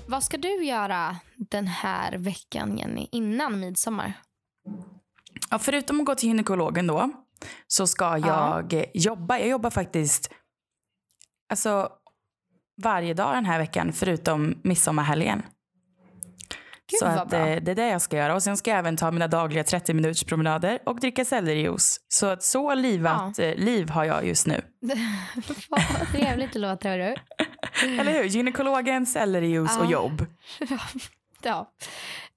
Vad 0.09 0.23
ska 0.23 0.37
du 0.37 0.65
göra 0.65 1.17
den 1.35 1.67
här 1.67 2.17
veckan, 2.17 2.77
Jenny, 2.77 3.07
innan 3.11 3.59
midsommar? 3.59 4.13
Ja, 5.49 5.59
förutom 5.59 5.99
att 5.99 6.05
gå 6.05 6.15
till 6.15 6.29
gynekologen 6.29 6.87
då 6.87 7.11
så 7.67 7.87
ska 7.87 8.17
jag 8.17 8.73
eh, 8.73 8.85
jobba. 8.93 9.39
Jag 9.39 9.47
jobbar 9.47 9.69
faktiskt 9.69 10.31
alltså, 11.49 11.89
varje 12.77 13.13
dag 13.13 13.33
den 13.35 13.45
här 13.45 13.59
veckan 13.59 13.93
förutom 13.93 14.55
midsommarhelgen. 14.63 15.43
Gud, 16.91 16.99
så 16.99 17.05
att, 17.05 17.33
eh, 17.33 17.39
det 17.45 17.71
är 17.71 17.75
det 17.75 17.87
jag 17.87 18.01
ska 18.01 18.17
göra. 18.17 18.35
Och 18.35 18.43
sen 18.43 18.57
ska 18.57 18.69
jag 18.71 18.79
även 18.79 18.97
ta 18.97 19.11
mina 19.11 19.27
dagliga 19.27 19.63
30 19.63 19.93
minuters 19.93 20.23
promenader 20.23 20.79
och 20.85 20.99
dricka 20.99 21.25
sellerijuice. 21.25 21.99
Så 22.07 22.25
att 22.25 22.43
så 22.43 22.73
livat 22.75 23.39
eh, 23.39 23.55
liv 23.55 23.89
har 23.89 24.03
jag 24.03 24.27
just 24.27 24.47
nu. 24.47 24.61
Vad 25.69 25.81
trevligt 26.11 26.53
det 26.53 26.59
låter, 26.59 26.89
hörru. 26.89 27.15
Eller 27.99 28.11
hur? 28.13 28.23
Gynekologen, 28.23 29.05
sellerijuice 29.05 29.77
och 29.77 29.85
Ja. 29.85 29.91
jobb. 29.91 30.25
Ja, 31.41 31.71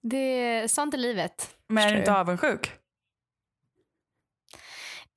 det, 0.02 0.70
sånt 0.70 0.94
är 0.94 0.98
livet. 0.98 1.50
Men 1.68 1.88
är 1.88 1.92
du 1.92 1.98
inte 1.98 2.14
avundsjuk? 2.14 2.72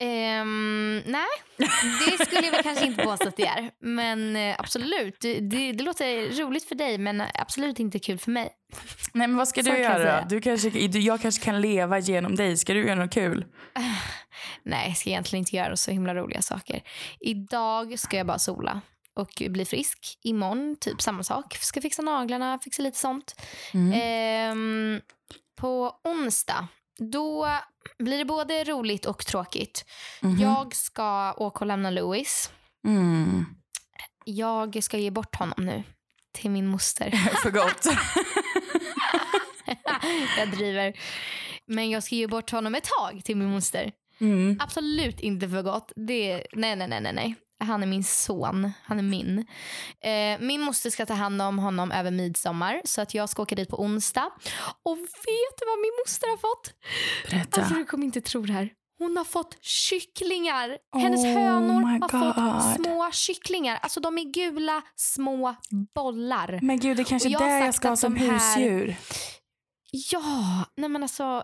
Ehm, 0.04 1.02
nej, 1.06 1.26
det 1.58 2.26
skulle 2.26 2.48
jag 2.48 2.64
kanske 2.64 2.86
inte 2.86 3.04
påstå 3.04 3.28
att 3.28 3.38
det 3.38 3.48
är. 3.48 3.72
Men 3.80 4.36
eh, 4.36 4.56
absolut, 4.60 5.18
det, 5.20 5.40
det, 5.40 5.72
det 5.72 5.84
låter 5.84 6.42
roligt 6.42 6.64
för 6.64 6.76
dig 6.76 6.98
men 6.98 7.24
absolut 7.34 7.80
inte 7.80 8.00
kul 8.00 8.20
för 8.20 8.32
mig. 8.32 8.50
Nej 9.14 9.28
men 9.28 9.38
vad 9.38 9.48
ska 9.48 9.64
Så 9.64 9.72
du 9.72 9.78
göra 9.78 10.22
då? 10.22 10.28
Du 10.30 10.42
kanske, 10.42 10.70
du, 10.70 11.00
jag 11.00 11.22
kanske 11.22 11.44
kan 11.44 11.62
leva 11.62 12.00
genom 12.00 12.36
dig. 12.36 12.58
Ska 12.58 12.74
du 12.74 12.88
göra 12.88 12.96
något 12.96 13.14
kul? 13.14 13.46
Nej, 14.64 14.88
jag 14.88 14.98
ska 14.98 15.10
egentligen 15.10 15.42
inte 15.42 15.56
göra 15.56 15.76
så 15.76 15.92
himla 15.92 16.16
roliga 16.16 16.42
saker. 16.42 16.82
Idag 17.20 18.00
ska 18.00 18.18
jag 18.18 18.28
bara 18.28 18.40
sola 18.40 18.82
och 19.16 19.44
bli 19.50 19.66
frisk. 19.66 20.20
Imorgon 20.24 20.76
typ 20.80 21.02
samma 21.02 21.24
sak. 21.24 21.56
Ska 21.56 21.82
fixa 21.82 22.02
naglarna, 22.02 22.60
fixa 22.64 22.84
lite 22.84 22.98
sånt. 22.98 23.36
Ehm, 23.94 25.02
på 25.56 25.96
onsdag, 26.04 26.68
då 26.98 27.48
blir 28.00 28.18
det 28.18 28.26
både 28.26 28.64
roligt 28.64 29.06
och 29.06 29.26
tråkigt. 29.26 29.86
Jag 30.40 30.76
ska 30.76 31.34
åka 31.34 31.60
och 31.60 31.68
lämna 31.68 31.90
Louis. 31.90 32.52
Mm. 32.88 33.46
Jag 34.26 34.84
ska 34.84 34.98
ge 34.98 35.12
bort 35.12 35.36
honom 35.36 35.66
nu 35.66 35.84
till 36.32 36.52
min 36.52 36.68
moster. 36.68 37.12
För 37.44 37.52
gott. 37.52 37.86
jag 40.38 40.52
driver. 40.52 40.94
Men 41.66 41.90
jag 41.90 42.04
ska 42.04 42.16
ge 42.16 42.28
bort 42.28 42.52
honom 42.52 42.76
ett 42.76 42.90
tag 43.00 43.22
till 43.26 43.38
min 43.38 43.52
moster. 43.52 43.92
Mm. 44.20 44.58
Absolut 44.60 45.20
inte 45.20 45.50
för 45.50 45.62
gott. 45.62 45.92
Det, 45.96 46.46
nej, 46.54 46.76
nej, 46.76 46.88
nej, 46.88 47.14
nej. 47.14 47.36
Han 47.64 47.84
är 47.84 47.88
min 47.88 48.04
son. 48.04 48.72
Han 48.84 49.00
är 49.00 49.04
min. 49.04 49.46
Eh, 50.04 50.40
min 50.40 50.62
moster 50.62 50.90
ska 50.90 51.06
ta 51.06 51.14
hand 51.14 51.42
om 51.42 51.60
honom 51.60 51.92
över 51.92 52.12
midsommar. 52.12 52.82
Så 52.86 53.02
att 53.02 53.14
jag 53.14 53.30
ska 53.30 53.42
åka 53.42 53.56
dit 53.56 53.70
på 53.70 53.82
onsdag. 53.82 54.30
Och 54.84 54.98
vet 54.98 55.54
du 55.60 55.66
vad 55.66 55.80
min 55.80 55.92
moster 56.06 56.28
har 56.30 56.38
fått? 56.38 56.74
Berätta. 57.32 57.62
Alltså, 57.62 57.76
du 57.76 57.86
kommer 57.86 58.06
inte 58.06 58.22
tro 58.22 58.42
det 58.42 58.54
här. 58.54 58.70
Hon 59.00 59.18
har 59.18 59.24
fått 59.24 59.58
kycklingar. 59.62 60.78
Hennes 60.96 61.24
Oh 61.26 61.34
hönor 61.34 61.82
har 62.02 62.10
fått 62.10 62.86
små 62.86 63.10
kycklingar. 63.12 63.80
Alltså 63.82 64.00
de 64.00 64.18
är 64.18 64.34
gula 64.34 64.82
små 64.96 65.56
bollar. 65.96 66.60
Men 66.62 66.80
gud, 66.80 66.98
det 66.98 67.02
är 67.04 67.06
kanske 67.06 67.30
är 67.30 67.40
det 67.40 67.66
jag 67.66 67.76
ska 67.76 67.90
ha 67.90 67.96
som 67.96 68.16
här- 68.16 68.34
husdjur. 68.34 68.96
Ja, 70.12 70.66
nej 70.78 70.90
men 70.90 71.04
alltså. 71.04 71.44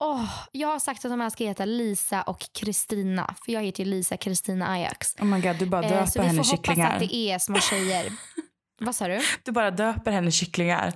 Åh, 0.00 0.30
jag 0.52 0.68
har 0.68 0.78
sagt 0.78 1.04
att 1.04 1.10
de 1.10 1.20
här 1.20 1.30
ska 1.30 1.44
heta 1.44 1.64
Lisa 1.64 2.22
och 2.22 2.48
Kristina. 2.52 3.34
För 3.44 3.52
jag 3.52 3.62
heter 3.62 3.84
ju 3.84 3.90
Lisa 3.90 4.16
Kristina 4.16 4.68
Ajax. 4.68 5.16
Oh 5.18 5.24
my 5.24 5.40
god, 5.40 5.56
du 5.56 5.66
bara 5.66 5.82
Eh, 5.84 5.90
döper 5.90 6.06
så 6.06 6.20
vi 6.20 6.26
henne 6.26 6.44
får 6.44 6.50
hoppas 6.50 6.66
kycklingar. 6.66 6.92
att 6.94 7.00
det 7.00 7.14
är 7.14 7.38
små 7.38 7.58
tjejer. 7.60 8.12
Vad 8.80 8.96
sa 8.96 9.08
du? 9.08 9.20
Du 9.42 9.52
bara 9.52 9.70
döper 9.70 10.10
henne 10.12 10.30
kycklingar. 10.30 10.92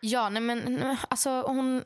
Ja, 0.00 0.28
nej 0.28 0.42
men 0.42 0.96
alltså 1.08 1.30
hon, 1.42 1.82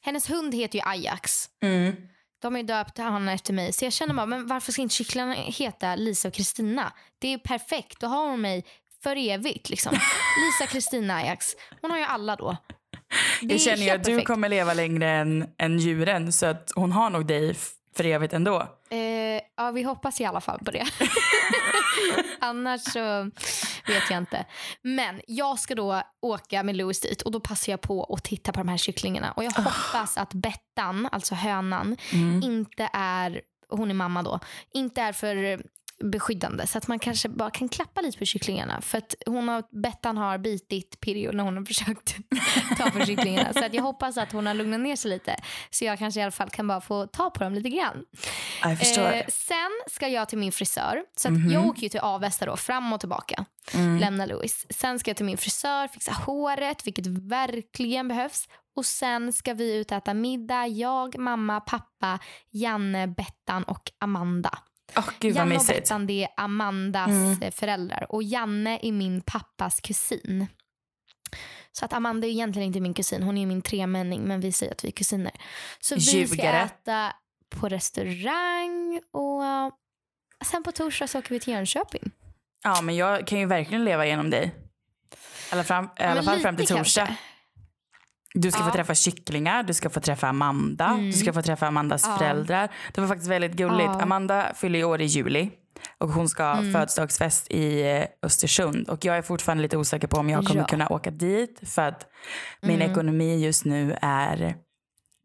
hennes 0.00 0.30
hund 0.30 0.54
heter 0.54 0.78
ju 0.78 0.84
Ajax. 0.84 1.48
Mm. 1.62 1.96
De 2.42 2.54
har 2.54 2.60
ju 2.60 2.66
döpt 2.66 2.98
honom 2.98 3.28
efter 3.28 3.52
mig. 3.52 3.72
Så 3.72 3.84
jag 3.84 3.92
känner 3.92 4.14
bara, 4.14 4.26
men 4.26 4.46
varför 4.46 4.72
ska 4.72 4.82
inte 4.82 4.94
kycklingarna 4.94 5.34
heta 5.34 5.94
Lisa 5.96 6.28
och 6.28 6.34
Kristina? 6.34 6.92
Det 7.18 7.28
är 7.28 7.32
ju 7.32 7.38
perfekt. 7.38 8.00
Då 8.00 8.06
har 8.06 8.28
hon 8.30 8.40
mig 8.40 8.64
för 9.02 9.16
evigt. 9.30 9.70
Liksom. 9.70 9.92
Lisa 10.46 10.72
Kristina 10.72 11.14
Ajax. 11.14 11.46
Hon 11.80 11.90
har 11.90 11.98
ju 11.98 12.04
alla 12.04 12.36
då. 12.36 12.56
Jag 13.40 13.60
känner 13.60 13.82
ju 13.82 13.90
att 13.90 14.04
du 14.04 14.22
kommer 14.22 14.48
leva 14.48 14.74
längre 14.74 15.10
än, 15.10 15.46
än 15.58 15.78
djuren 15.78 16.32
så 16.32 16.46
att 16.46 16.72
hon 16.74 16.92
har 16.92 17.10
nog 17.10 17.26
dig 17.26 17.54
för 17.96 18.06
evigt 18.06 18.32
ändå. 18.32 18.68
Eh, 18.90 18.98
ja, 19.56 19.70
vi 19.74 19.82
hoppas 19.82 20.20
i 20.20 20.24
alla 20.24 20.40
fall 20.40 20.58
på 20.64 20.70
det. 20.70 20.86
Annars 22.40 22.80
så 22.80 23.30
vet 23.86 24.10
jag 24.10 24.18
inte. 24.18 24.46
Men 24.82 25.20
jag 25.26 25.58
ska 25.58 25.74
då 25.74 26.02
åka 26.22 26.62
med 26.62 26.76
Louis 26.76 27.00
dit 27.00 27.22
och 27.22 27.32
då 27.32 27.40
passar 27.40 27.72
jag 27.72 27.80
på 27.80 28.04
att 28.04 28.24
titta 28.24 28.52
på 28.52 28.60
de 28.60 28.68
här 28.68 28.76
kycklingarna. 28.76 29.32
Och 29.32 29.44
jag 29.44 29.50
hoppas 29.50 30.16
att 30.16 30.34
Bettan, 30.34 31.08
alltså 31.12 31.34
hönan, 31.34 31.96
inte 32.42 32.88
är, 32.92 33.40
hon 33.68 33.90
är 33.90 33.94
mamma 33.94 34.22
då, 34.22 34.40
inte 34.72 35.00
är 35.00 35.12
för 35.12 35.62
beskyddande 36.02 36.66
så 36.66 36.78
att 36.78 36.88
man 36.88 36.98
kanske 36.98 37.28
bara 37.28 37.50
kan 37.50 37.68
klappa 37.68 38.00
lite 38.00 38.18
på 38.18 38.24
kycklingarna. 38.24 38.80
För 38.80 38.98
att 38.98 39.14
hon 39.26 39.48
har, 39.48 39.64
Bettan 39.82 40.16
har 40.16 40.38
bitit 40.38 41.00
Pirjo 41.00 41.32
när 41.32 41.44
hon 41.44 41.56
har 41.56 41.64
försökt 41.74 42.16
ta 42.78 42.90
på 42.90 43.04
kycklingarna. 43.06 43.52
Så 43.52 43.64
att 43.64 43.74
jag 43.74 43.82
hoppas 43.82 44.16
att 44.18 44.32
hon 44.32 44.46
har 44.46 44.54
lugnat 44.54 44.80
ner 44.80 44.96
sig 44.96 45.10
lite. 45.10 45.36
Så 45.70 45.84
jag 45.84 45.98
kanske 45.98 46.20
i 46.20 46.22
alla 46.22 46.32
fall 46.32 46.50
kan 46.50 46.66
bara 46.68 46.80
få 46.80 47.06
ta 47.06 47.30
på 47.30 47.44
dem 47.44 47.54
lite 47.54 47.68
grann. 47.68 48.04
Jag 48.62 48.78
förstår. 48.78 49.12
Eh, 49.12 49.22
sen 49.28 49.70
ska 49.90 50.08
jag 50.08 50.28
till 50.28 50.38
min 50.38 50.52
frisör. 50.52 51.02
Så 51.16 51.28
att 51.28 51.34
Mhm. 51.34 51.50
jag 51.52 51.66
åker 51.66 51.82
ju 51.82 51.88
till 51.88 52.00
Avesta 52.00 52.46
då, 52.46 52.56
fram 52.56 52.92
och 52.92 53.00
tillbaka. 53.00 53.44
Mm. 53.74 53.98
Lämna 53.98 54.26
Louis. 54.26 54.66
Sen 54.70 54.98
ska 54.98 55.10
jag 55.10 55.16
till 55.16 55.26
min 55.26 55.38
frisör, 55.38 55.88
fixa 55.88 56.12
håret, 56.12 56.86
vilket 56.86 57.06
verkligen 57.06 58.08
behövs. 58.08 58.48
Och 58.76 58.86
sen 58.86 59.32
ska 59.32 59.54
vi 59.54 59.76
ut 59.76 59.90
och 59.90 59.96
äta 59.96 60.14
middag. 60.14 60.66
Jag, 60.66 61.18
mamma, 61.18 61.60
pappa, 61.60 62.18
Janne, 62.50 63.06
Bettan 63.08 63.62
och 63.64 63.90
Amanda. 64.00 64.58
Åh, 64.96 65.08
gud 65.20 65.36
Janne 65.36 65.56
och. 65.56 65.66
Bettan 65.66 66.06
det 66.06 66.22
är 66.24 66.28
Amandas 66.36 67.08
Mm. 67.08 67.42
eh, 67.42 67.50
föräldrar 67.50 68.06
och 68.08 68.22
Janne 68.22 68.78
är 68.82 68.92
min 68.92 69.20
pappas 69.20 69.80
kusin. 69.80 70.46
Så 71.72 71.84
att 71.84 71.92
Amanda 71.92 72.26
är 72.26 72.30
egentligen 72.30 72.66
inte 72.66 72.80
min 72.80 72.94
kusin, 72.94 73.22
hon 73.22 73.38
är 73.38 73.46
min 73.46 73.62
tremänning 73.62 74.22
men 74.22 74.40
vi 74.40 74.52
säger 74.52 74.72
att 74.72 74.84
vi 74.84 74.88
är 74.88 74.92
kusiner. 74.92 75.32
Så 75.80 75.94
vi 75.94 76.26
ska 76.26 76.42
äta 76.42 77.12
på 77.50 77.68
restaurang 77.68 79.00
och 79.12 79.44
eh, 79.44 79.70
sen 80.44 80.62
på 80.62 80.72
torsdag 80.72 81.06
så 81.06 81.18
åker 81.18 81.30
vi 81.30 81.40
till 81.40 81.52
Jönköping. 81.52 82.10
Ja, 82.62 82.82
men 82.82 82.96
jag 82.96 83.26
kan 83.26 83.38
ju 83.38 83.46
verkligen 83.46 83.84
leva 83.84 84.06
genom 84.06 84.30
dig. 84.30 84.44
I 85.14 85.52
alla, 85.52 85.64
fram, 85.64 85.84
i 85.84 86.02
alla 86.02 86.22
fall 86.22 86.38
fram 86.40 86.56
till 86.56 86.66
torsdag. 86.66 87.06
kanske. 87.06 87.16
Du 88.34 88.50
ska 88.50 88.60
Ja. 88.60 88.66
få 88.66 88.72
träffa 88.72 88.94
kycklingar, 88.94 89.62
du 89.62 89.74
ska 89.74 89.90
få 89.90 90.00
träffa 90.00 90.28
Amanda, 90.28 90.86
Mm. 90.86 91.06
du 91.06 91.12
ska 91.12 91.32
få 91.32 91.42
träffa 91.42 91.66
Amandas 91.66 92.04
Ja. 92.06 92.16
föräldrar. 92.18 92.68
Det 92.94 93.00
var 93.00 93.08
faktiskt 93.08 93.30
väldigt 93.30 93.52
gulligt. 93.52 93.84
Ja. 93.92 94.00
Amanda 94.02 94.52
fyller 94.54 94.78
i 94.78 94.84
år 94.84 95.00
i 95.00 95.04
juli 95.04 95.50
och 95.98 96.08
hon 96.08 96.28
ska 96.28 96.42
ha 96.44 96.58
Mm. 96.58 96.72
födelsedagsfest 96.72 97.50
i 97.50 97.82
eh, 97.90 98.04
Östersund. 98.26 98.88
Och 98.88 99.04
jag 99.04 99.16
är 99.16 99.22
fortfarande 99.22 99.62
lite 99.62 99.76
osäker 99.76 100.08
på 100.08 100.16
om 100.16 100.30
jag 100.30 100.44
kommer 100.44 100.64
kunna 100.64 100.88
åka 100.88 101.10
dit 101.10 101.60
för 101.68 101.82
att 101.82 102.06
min 102.62 102.76
Mm. 102.82 102.90
ekonomi 102.90 103.44
just 103.44 103.64
nu 103.64 103.96
är 104.02 104.54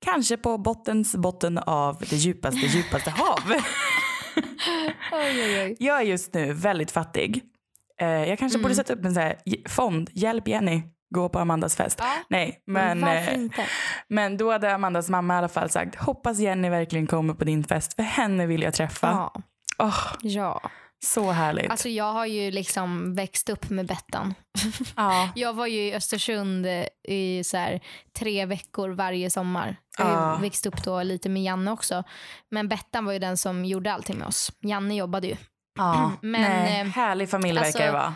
kanske 0.05 0.37
på 0.37 0.57
bottens 0.57 1.15
botten 1.15 1.57
av 1.57 1.97
det 2.09 2.15
djupaste, 2.15 2.59
djupaste 2.59 3.09
hav. 3.17 3.39
Oj, 5.11 5.43
oj, 5.43 5.61
oj. 5.63 5.75
Jag 5.79 5.97
är 5.97 6.01
just 6.03 6.33
nu 6.33 6.53
väldigt 6.53 6.91
fattig. 6.91 7.41
Eh, 8.01 8.07
jag 8.07 8.39
kanske 8.39 8.57
borde 8.59 8.73
Mm. 8.73 8.75
sätta 8.75 8.93
upp 8.93 9.05
en 9.05 9.33
j- 9.45 9.63
fond. 9.69 10.09
Hjälp 10.13 10.47
Jenny, 10.47 10.81
gå 11.15 11.29
på 11.29 11.39
Amandas 11.39 11.75
fest. 11.75 11.99
Ja, 12.01 12.13
Nej, 12.29 12.63
men 12.67 12.99
men, 12.99 13.45
eh, 13.57 13.65
men 14.09 14.37
då 14.37 14.51
hade 14.51 14.75
Amandas 14.75 15.09
mamma 15.09 15.33
i 15.33 15.37
alla 15.37 15.47
fall 15.49 15.69
sagt 15.69 15.95
hoppas 15.95 16.39
Jenny 16.39 16.69
verkligen 16.69 17.07
kommer 17.07 17.33
på 17.33 17.43
din 17.45 17.63
fest 17.63 17.93
för 17.93 18.03
henne 18.03 18.45
vill 18.45 18.61
jag 18.61 18.73
träffa. 18.73 19.07
Ja. 19.07 19.41
Åh, 19.79 20.03
ja. 20.21 20.61
så 21.05 21.31
härligt. 21.31 21.71
Alltså 21.71 21.89
jag 21.89 22.13
har 22.13 22.25
ju 22.25 22.51
liksom 22.51 23.15
växt 23.15 23.49
upp 23.49 23.69
med 23.69 23.85
Bettan. 23.87 24.33
ja. 24.95 25.29
Jag 25.35 25.53
var 25.53 25.67
ju 25.67 25.79
i 25.87 25.93
Östersund 25.95 26.65
eh, 26.65 26.85
i 27.07 27.43
så 27.43 27.57
här, 27.57 27.79
tre 28.19 28.45
veckor 28.45 28.89
varje 28.89 29.29
sommar. 29.29 29.75
Jag 29.97 30.05
har 30.05 30.13
Ja. 30.31 30.37
växt 30.41 30.65
upp 30.65 30.83
då 30.83 31.03
lite 31.03 31.29
med 31.29 31.43
Janne 31.43 31.71
också. 31.71 32.03
Men 32.51 32.67
Bettan 32.67 33.05
var 33.05 33.13
ju 33.13 33.19
den 33.19 33.37
som 33.37 33.65
gjorde 33.65 33.93
allting 33.93 34.17
med 34.17 34.27
oss. 34.27 34.51
Janne 34.61 34.95
jobbade 34.95 35.27
ju. 35.27 35.35
ja. 35.77 36.11
Men, 36.21 36.41
Nej, 36.41 36.81
eh, 36.81 36.87
härlig 36.87 37.29
familj 37.29 37.59
alltså- 37.59 37.77
verkar 37.77 37.91
det 37.93 37.97
vara. 37.99 38.15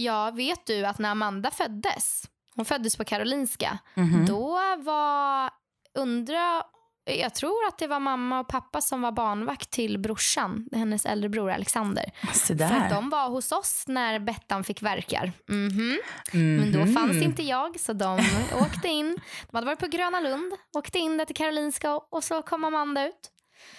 Ja, 0.00 0.30
vet 0.30 0.66
du 0.66 0.84
att 0.84 0.98
när 0.98 1.10
Amanda 1.10 1.50
föddes, 1.50 2.22
hon 2.54 2.64
föddes 2.64 2.96
på 2.96 3.04
Karolinska, 3.04 3.78
Mhm. 3.94 4.26
då 4.26 4.50
var, 4.78 5.50
undra, 5.98 6.62
jag 7.04 7.34
tror 7.34 7.66
att 7.68 7.78
det 7.78 7.86
var 7.86 8.00
mamma 8.00 8.40
och 8.40 8.48
pappa 8.48 8.80
som 8.80 9.02
var 9.02 9.12
barnvakt 9.12 9.70
till 9.70 9.98
brorsan, 9.98 10.68
hennes 10.72 11.06
äldre 11.06 11.28
bror 11.28 11.50
Alexander. 11.50 12.04
Så 12.32 12.56
För 12.58 12.64
att 12.64 12.90
de 12.90 13.10
var 13.10 13.28
hos 13.28 13.52
oss 13.52 13.84
när 13.86 14.18
Bettan 14.18 14.64
fick 14.64 14.82
verkar. 14.82 15.32
Mhm. 15.48 15.98
Men 16.32 16.72
då 16.72 16.78
Mhm. 16.78 16.94
fanns 16.94 17.22
inte 17.22 17.42
jag 17.42 17.80
så 17.80 17.92
de 17.92 18.18
åkte 18.60 18.88
in. 18.88 19.18
De 19.50 19.56
hade 19.56 19.66
varit 19.66 19.78
på 19.80 19.86
Gröna 19.86 20.20
Lund, 20.20 20.52
åkte 20.76 20.98
in 20.98 21.16
där 21.18 21.24
till 21.24 21.36
Karolinska 21.36 21.92
och, 22.10 22.24
så 22.24 22.42
kom 22.42 22.64
Amanda 22.64 23.06
ut. 23.08 23.30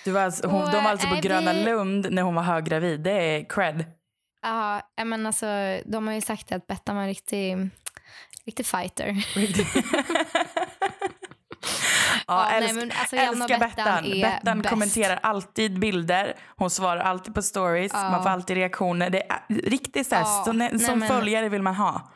Du 0.06 0.12
var 0.12 0.22
alltså, 0.22 0.48
hon, 0.48 0.62
Och, 0.64 0.72
de 0.72 0.84
var 0.84 0.92
alltså 0.92 1.08
på 1.08 1.14
eh, 1.16 1.22
Gröna 1.22 1.54
vi- 1.54 1.64
Lund 1.66 2.08
när 2.12 2.22
hon 2.22 2.36
var 2.36 2.44
höggravid. 2.44 3.00
Det 3.04 3.12
är 3.12 3.50
cred. 3.50 3.86
Ja, 4.42 4.82
men 5.06 5.26
alltså, 5.26 5.80
de 5.86 6.08
har 6.08 6.14
ju 6.14 6.22
sagt 6.22 6.52
att 6.52 6.68
Bettan 6.68 6.96
var 6.96 7.04
en 7.04 7.10
riktig, 7.10 7.70
riktig 8.46 8.66
fighter. 8.66 9.26
Ja, 12.28 12.44
Ja, 12.44 12.48
nej, 12.52 12.64
älsk, 12.64 12.76
men 12.76 12.92
alltså, 12.92 13.16
älskar 13.16 13.60
Bettan 13.60 14.04
Bettan. 14.22 14.64
kommenterar 14.64 15.20
alltid 15.24 15.80
bilder. 15.80 16.36
Hon 16.58 16.70
svarar 16.70 17.02
alltid 17.02 17.36
på 17.36 17.42
stories. 17.42 17.92
Ja. 17.94 18.10
Man 18.10 18.24
får 18.24 18.30
alltid 18.30 18.58
reaktioner. 18.58 19.10
Det 19.10 19.22
är 19.32 19.40
riktigt 19.70 20.08
så 20.08 20.16
här, 20.16 20.22
Ja, 20.22 20.42
så, 20.46 20.52
nej, 20.52 20.80
som 20.80 21.00
men- 21.00 21.08
följare 21.08 21.50
vill 21.50 21.62
man 21.62 21.76
ha. 21.76 22.12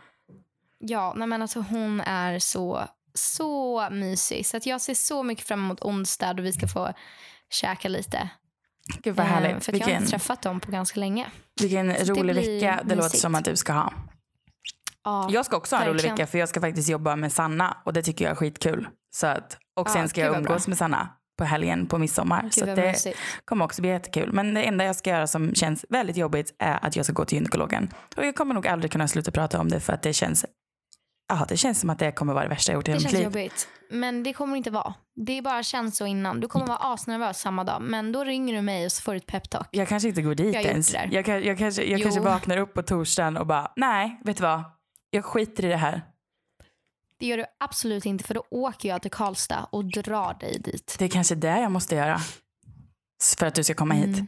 Ja, 0.80 1.13
nej, 1.15 1.28
men 1.28 1.41
alltså, 1.41 1.59
hon 1.59 2.01
är 2.01 2.39
så, 2.39 2.84
så 3.13 3.88
mysig. 3.91 4.45
Så 4.45 4.57
att 4.57 4.65
jag 4.65 4.82
ser 4.82 4.93
så 4.93 5.24
mycket 5.24 5.47
fram 5.47 5.59
emot 5.59 5.82
onsdag 5.82 6.34
då 6.34 6.43
vi 6.43 6.53
ska 6.53 6.67
få 6.67 6.93
käka 7.49 7.88
lite. 7.89 8.30
Gud 9.04 9.16
vad 9.16 9.26
Eh, 9.26 9.32
härligt. 9.32 9.64
För 9.64 9.72
att 9.74 9.80
jag 9.80 9.86
har 9.86 9.88
Vilken, 9.88 10.02
inte 10.04 10.12
träffat 10.12 10.42
dem 10.42 10.60
på 10.60 10.72
ganska 10.72 11.00
länge. 11.00 11.26
vilken 11.62 12.06
Så 12.06 12.14
rolig 12.14 12.36
vecka 12.36 12.80
det 12.86 12.96
låter 12.96 13.18
som 13.18 13.36
att 13.36 13.46
du 13.46 13.56
ska 13.56 13.74
ha. 13.74 13.94
Ja, 15.04 15.28
Jag 15.32 15.46
ska 15.46 15.58
också 15.58 15.76
ha 15.76 15.84
en 15.84 15.90
rolig 15.90 16.04
vecka 16.12 16.28
för 16.28 16.38
jag 16.38 16.50
ska 16.50 16.62
faktiskt 16.62 16.90
jobba 16.90 17.16
med 17.16 17.32
Sanna 17.34 17.78
och 17.86 17.94
det 17.94 18.02
tycker 18.04 18.26
jag 18.26 18.32
är 18.32 18.36
skitkul. 18.36 18.88
Så 19.16 19.28
att, 19.28 19.58
och 19.76 19.88
Ja, 19.90 19.94
sen 19.94 20.10
ska 20.10 20.22
gud 20.22 20.30
jag 20.32 20.38
umgås 20.38 20.68
med 20.68 20.78
Sanna 20.78 21.10
på 21.38 21.44
helgen 21.44 21.86
på 21.88 21.98
midsommar. 21.98 22.42
Gud, 22.42 22.54
så 22.54 22.66
det 22.66 22.76
mysigt. 22.76 23.18
kommer 23.46 23.66
också 23.66 23.82
bli 23.82 23.92
jättekul. 23.92 24.34
Men 24.34 24.54
det 24.54 24.64
enda 24.64 24.86
jag 24.86 24.96
ska 24.96 25.10
göra 25.10 25.28
som 25.28 25.56
känns 25.56 25.86
väldigt 25.90 26.18
jobbigt 26.18 26.56
är 26.60 26.86
att 26.86 26.96
jag 26.96 27.06
ska 27.06 27.14
gå 27.14 27.26
till 27.26 27.38
gynekologen. 27.38 27.90
Och 28.18 28.26
jag 28.26 28.36
kommer 28.36 28.54
nog 28.54 28.68
aldrig 28.68 28.92
kunna 28.92 29.08
sluta 29.08 29.32
prata 29.32 29.60
om 29.60 29.70
det 29.70 29.80
för 29.80 29.94
att 29.94 30.02
det 30.02 30.14
känns, 30.14 30.46
ja, 31.28 31.45
det 31.49 31.57
känns 31.57 31.80
som 31.80 31.89
att 31.89 31.99
det 31.99 32.11
kommer 32.11 32.34
vara 32.34 32.43
det 32.43 32.49
värsta 32.49 32.71
jag 32.71 32.78
gjort 32.78 32.88
i 32.88 32.91
Det 32.91 32.97
hela 32.97 33.03
mitt 33.03 33.11
känns 33.11 33.13
liv. 33.13 33.24
jobbigt. 33.24 33.67
Men 33.89 34.24
det 34.24 34.34
kommer 34.34 34.57
inte 34.57 34.71
vara. 34.71 34.93
Det 35.15 35.38
är 35.38 35.41
bara 35.41 35.63
känns 35.63 35.97
så 35.97 36.05
innan. 36.05 36.39
Du 36.39 36.47
kommer 36.47 36.67
vara 36.67 36.78
asnervös 36.78 37.39
samma 37.39 37.63
dag. 37.63 37.82
Men 37.82 38.11
då 38.11 38.24
ringer 38.24 38.53
du 38.55 38.61
mig 38.61 38.86
och 38.86 38.91
så 38.91 39.01
får 39.01 39.11
du 39.11 39.17
ett 39.17 39.26
peptalk. 39.28 39.67
Jag 39.71 39.88
kanske 39.88 40.09
inte 40.09 40.21
går 40.21 40.36
dit 40.36 40.53
Jag 40.55 40.63
ens. 40.63 40.91
det. 40.91 41.09
Jag, 41.11 41.26
kan, 41.26 41.43
jag, 41.43 41.57
kanske, 41.57 41.84
jag 41.84 41.99
Jo. 41.99 42.03
kanske 42.03 42.21
vaknar 42.21 42.57
upp 42.57 42.74
på 42.74 42.84
torsdagen 42.84 43.38
och 43.38 43.47
bara, 43.47 43.71
nej, 43.76 44.19
vet 44.24 44.38
du 44.38 44.43
vad? 44.43 44.63
Jag 45.09 45.26
skiter 45.26 45.65
i 45.65 45.67
det 45.67 45.78
här. 45.78 46.01
Det 47.19 47.26
gör 47.26 47.38
du 47.38 47.45
absolut 47.59 48.05
inte 48.05 48.24
för 48.24 48.34
då 48.34 48.43
åker 48.51 48.89
jag 48.89 49.01
till 49.01 49.11
Karlstad 49.11 49.67
och 49.71 49.86
drar 49.86 50.34
dig 50.39 50.59
dit. 50.59 50.95
Det 50.99 51.05
är 51.05 51.09
kanske 51.09 51.36
det 51.36 51.59
jag 51.59 51.71
måste 51.71 51.95
göra. 51.95 52.19
För 53.39 53.45
att 53.45 53.55
du 53.55 53.63
ska 53.63 53.74
komma 53.74 53.93
hit. 53.93 54.05
Mm. 54.05 54.28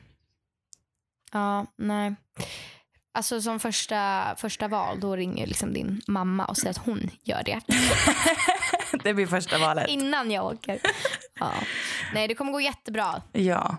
Ja, 1.32 1.66
nej. 1.78 2.16
Alltså 3.16 3.42
som 3.42 3.60
första, 3.60 4.36
första 4.38 4.68
val, 4.68 5.00
då 5.00 5.16
ringer 5.16 5.48
liksom 5.48 5.74
din 5.74 6.02
mamma 6.08 6.46
och 6.46 6.58
säger 6.58 6.70
att 6.70 6.86
hon 6.86 7.10
gör 7.24 7.44
det. 7.44 7.62
Det 9.04 9.14
blir 9.14 9.28
första 9.28 9.58
valet. 9.58 9.88
Innan 9.90 10.32
jag 10.32 10.46
åker. 10.46 10.80
Ja. 11.40 11.54
Nej, 12.14 12.28
det 12.28 12.36
kommer 12.36 12.52
gå 12.52 12.62
jättebra. 12.62 13.22
Ja. 13.32 13.78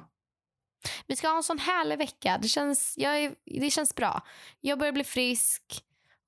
Vi 1.06 1.16
ska 1.16 1.28
ha 1.28 1.36
en 1.36 1.42
sån 1.42 1.58
härlig 1.58 1.98
vecka. 1.98 2.38
Det 2.42 2.48
känns, 2.48 2.94
jag 2.96 3.18
är, 3.20 3.34
det 3.44 3.70
känns 3.70 3.94
bra. 3.94 4.22
Jag 4.60 4.78
börjar 4.78 4.92
bli 4.92 5.04
frisk. 5.04 5.62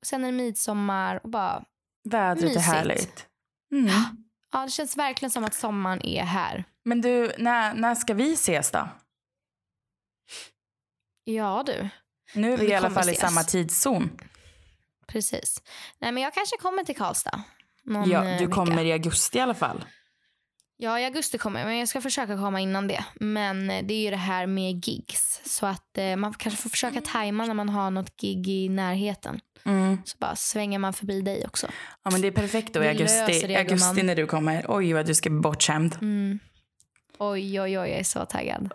Och 0.00 0.06
sen 0.06 0.24
är 0.24 0.26
det 0.26 0.32
midsommar 0.32 1.20
och 1.22 1.30
bara... 1.30 1.64
Vädret 2.04 2.42
är 2.42 2.46
Mysigt. 2.48 2.66
härligt. 2.66 3.26
Mm. 3.72 3.94
Ja, 4.52 4.64
det 4.64 4.70
känns 4.70 4.96
verkligen 4.96 5.30
som 5.30 5.44
att 5.44 5.54
sommaren 5.54 6.06
är 6.06 6.22
här. 6.24 6.64
Men 6.84 7.00
du, 7.00 7.32
när, 7.38 7.74
när 7.74 7.94
ska 7.94 8.14
vi 8.14 8.32
ses 8.32 8.70
då? 8.70 8.88
Ja, 11.24 11.62
du. 11.66 11.88
Nu 12.32 12.52
är 12.52 12.56
vi 12.56 12.66
Vi 12.66 12.72
i 12.72 12.74
alla 12.74 12.90
fall 12.90 13.08
i 13.10 13.14
samma 13.14 13.42
tidszon. 13.42 14.10
Precis. 15.06 15.62
Nej, 15.98 16.12
men 16.12 16.22
jag 16.22 16.34
kanske 16.34 16.56
kommer 16.56 16.84
till 16.84 16.96
Karlstad. 16.96 17.42
Någon 17.84 18.10
Ja, 18.10 18.24
eh, 18.24 18.38
du 18.38 18.44
vecka. 18.44 18.54
kommer 18.54 18.84
i 18.84 18.92
augusti 18.92 19.38
i 19.38 19.40
alla 19.40 19.54
fall. 19.54 19.84
Ja, 20.76 21.00
i 21.00 21.04
augusti 21.04 21.38
kommer 21.38 21.60
jag, 21.60 21.66
men 21.66 21.76
jag 21.78 21.88
ska 21.88 22.00
försöka 22.00 22.36
komma 22.36 22.60
innan 22.60 22.88
det. 22.88 23.04
Men 23.14 23.70
eh, 23.70 23.84
det 23.84 23.94
är 23.94 24.02
ju 24.04 24.10
det 24.10 24.16
här 24.16 24.46
med 24.46 24.86
gigs. 24.86 25.40
Så 25.44 25.66
att 25.66 25.98
eh, 25.98 26.16
man 26.16 26.34
kanske 26.34 26.62
får 26.62 26.70
försöka 26.70 27.00
tajma 27.00 27.46
när 27.46 27.54
man 27.54 27.68
har 27.68 27.90
något 27.90 28.16
gig 28.20 28.48
i 28.48 28.68
närheten. 28.68 29.40
Mm. 29.64 29.98
Så 30.04 30.16
bara 30.18 30.36
svänger 30.36 30.78
man 30.78 30.92
förbi 30.92 31.20
dig 31.20 31.44
också. 31.46 31.66
Ja, 32.02 32.10
men 32.10 32.20
det 32.20 32.26
är 32.28 32.32
perfekt 32.32 32.74
då 32.74 32.84
i 32.84 32.88
augusti, 32.88 33.46
det, 33.46 33.56
augusti 33.56 34.02
när 34.02 34.16
du 34.16 34.26
kommer. 34.26 34.64
Oj, 34.68 34.92
vad 34.92 35.06
du 35.06 35.14
ska 35.14 35.30
bli 35.30 35.40
bortskämd. 35.40 35.94
Mm. 36.00 36.38
Oj, 37.18 37.60
oj, 37.60 37.78
oj, 37.78 37.88
jag 37.88 37.88
är 37.88 38.04
så 38.04 38.24
taggad. 38.24 38.72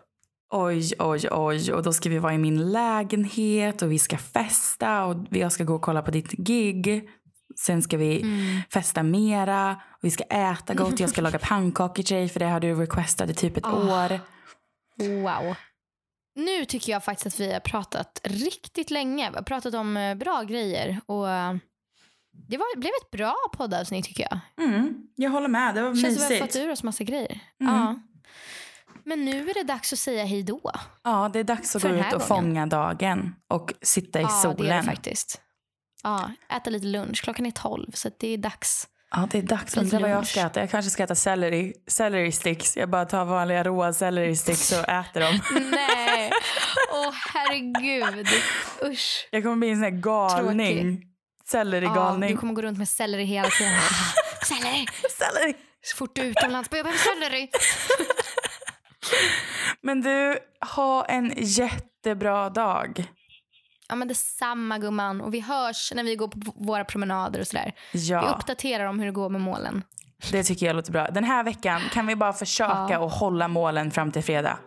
Oj, 0.55 0.91
oj, 0.99 1.27
oj. 1.31 1.73
Och 1.73 1.83
då 1.83 1.93
ska 1.93 2.09
vi 2.09 2.17
vara 2.19 2.33
i 2.33 2.37
min 2.37 2.71
lägenhet 2.71 3.81
och 3.81 3.91
vi 3.91 3.99
ska 3.99 4.17
festa 4.17 5.05
och 5.05 5.15
jag 5.29 5.51
ska 5.51 5.63
gå 5.63 5.75
och 5.75 5.81
kolla 5.81 6.01
på 6.01 6.11
ditt 6.11 6.31
gig. 6.31 7.09
Sen 7.59 7.81
ska 7.81 7.97
vi 7.97 8.21
Mm. 8.21 8.61
festa 8.69 9.03
mera 9.03 9.71
och 9.91 9.99
vi 10.01 10.11
ska 10.11 10.23
äta 10.23 10.73
gott. 10.73 10.99
Jag 10.99 11.09
ska 11.09 11.21
laga 11.21 11.39
pannkakor 11.41 12.03
till 12.03 12.15
dig 12.15 12.29
för 12.29 12.39
det 12.39 12.45
har 12.45 12.59
du 12.59 12.75
requestat 12.75 13.29
i 13.29 13.33
typ 13.33 13.57
ett 13.57 13.65
Ah. 13.65 14.05
år. 14.05 14.19
Wow. 15.23 15.55
Nu 16.35 16.65
tycker 16.65 16.91
jag 16.91 17.03
faktiskt 17.03 17.27
att 17.27 17.39
vi 17.39 17.53
har 17.53 17.59
pratat 17.59 18.21
riktigt 18.23 18.91
länge. 18.91 19.29
Vi 19.29 19.35
har 19.35 19.43
pratat 19.43 19.73
om 19.73 19.97
eh, 19.97 20.15
bra 20.15 20.43
grejer. 20.43 21.01
Och 21.05 21.29
eh, 21.29 21.55
Det 22.49 22.57
var, 22.57 22.77
blev 22.77 22.91
ett 23.03 23.11
bra 23.11 23.35
poddavsnitt 23.57 24.05
tycker 24.05 24.27
jag. 24.29 24.65
Mm, 24.67 24.93
jag 25.15 25.31
håller 25.31 25.47
med, 25.47 25.75
det 25.75 25.81
var 25.81 25.89
Känns 25.95 26.01
som 26.01 26.09
vi 26.13 26.23
har 26.23 26.29
mysigt. 26.29 26.53
fått 26.53 26.63
ur 26.63 26.71
oss 26.71 26.83
massa 26.83 27.03
grejer. 27.03 27.39
Mm. 27.61 27.73
Ja. 27.75 27.99
Men 29.05 29.25
nu 29.25 29.49
är 29.49 29.53
det 29.53 29.63
dags 29.63 29.93
att 29.93 29.99
säga 29.99 30.25
hej 30.25 30.43
då. 30.43 30.71
Ja, 31.03 31.29
det 31.33 31.39
är 31.39 31.43
dags 31.43 31.75
att 31.75 31.81
För 31.81 31.89
gå 31.89 31.95
ut 31.95 32.03
och 32.05 32.11
gången. 32.11 32.27
fånga 32.27 32.65
dagen 32.65 33.35
och 33.49 33.73
sitta 33.81 34.19
i 34.19 34.23
ja, 34.23 34.29
solen. 34.29 34.57
det 34.57 34.73
är 34.73 34.77
det 34.77 34.83
faktiskt. 34.83 35.41
Ja, 36.03 36.31
äta 36.49 36.69
lite 36.69 36.85
lunch. 36.85 37.23
Klockan 37.23 37.45
är 37.45 37.51
tolv, 37.51 37.91
så 37.93 38.09
det 38.19 38.27
är 38.27 38.37
dags. 38.37 38.87
Ja, 39.11 39.27
det 39.31 39.37
är 39.37 39.41
dags. 39.41 39.77
Undrar 39.77 39.99
vad 39.99 40.09
jag 40.09 40.27
ska 40.27 40.41
äta. 40.41 40.59
Jag 40.59 40.69
kanske 40.71 40.91
ska 40.91 41.03
äta 41.03 41.15
selleri, 41.15 41.73
celery 41.87 42.31
sticks. 42.31 42.77
Jag 42.77 42.89
bara 42.89 43.05
tar 43.05 43.25
vanliga 43.25 43.63
råa 43.63 43.93
celery 43.93 44.35
sticks 44.35 44.71
och 44.71 44.89
äter 44.89 45.19
dem. 45.21 45.39
Nej, 45.71 46.31
åh 46.91 47.13
herregud. 47.33 48.27
Usch. 48.83 49.27
Jag 49.31 49.43
kommer 49.43 49.55
bli 49.55 49.69
en 49.69 49.75
sån 49.75 49.83
här 49.83 49.89
galning. 50.01 51.01
Ja, 51.01 51.07
Sellerigalning. 51.51 52.31
du 52.31 52.37
kommer 52.37 52.53
gå 52.53 52.61
runt 52.61 52.77
med 52.77 52.89
selleri 52.89 53.23
hela 53.23 53.49
tiden. 53.49 53.73
selleri! 54.43 54.87
Selleri. 55.17 55.53
Så 55.81 55.95
fort 55.97 56.15
du 56.15 56.21
är 56.21 56.25
utomlands, 56.25 56.69
bara, 56.69 56.77
jag 56.77 56.85
behöver 56.85 56.99
selleri. 57.03 57.49
Men 59.81 60.01
du, 60.01 60.37
ha 60.75 61.05
en 61.05 61.33
jättebra 61.37 62.49
dag. 62.49 63.05
Ja 63.89 63.95
men 63.95 64.07
detsamma 64.07 64.77
gumman. 64.77 65.21
Och 65.21 65.33
vi 65.33 65.39
hörs 65.39 65.93
när 65.95 66.03
vi 66.03 66.15
går 66.15 66.27
på 66.27 66.39
våra 66.55 66.85
promenader 66.85 67.39
och 67.39 67.47
sådär. 67.47 67.71
Vi 67.93 68.07
Ja, 68.09 68.21
uppdaterar 68.21 68.85
om 68.85 68.99
hur 68.99 69.05
det 69.05 69.11
går 69.11 69.29
med 69.29 69.41
målen. 69.41 69.83
det 70.31 70.43
tycker 70.43 70.65
jag 70.65 70.75
låter 70.75 70.91
bra. 70.91 71.07
Den 71.07 71.23
här 71.23 71.43
veckan 71.43 71.81
kan 71.93 72.07
vi 72.07 72.15
bara 72.15 72.33
försöka 72.33 72.87
Ja. 72.89 73.05
att 73.07 73.13
hålla 73.13 73.47
målen 73.47 73.91
fram 73.91 74.11
till 74.11 74.23
fredag. 74.23 74.57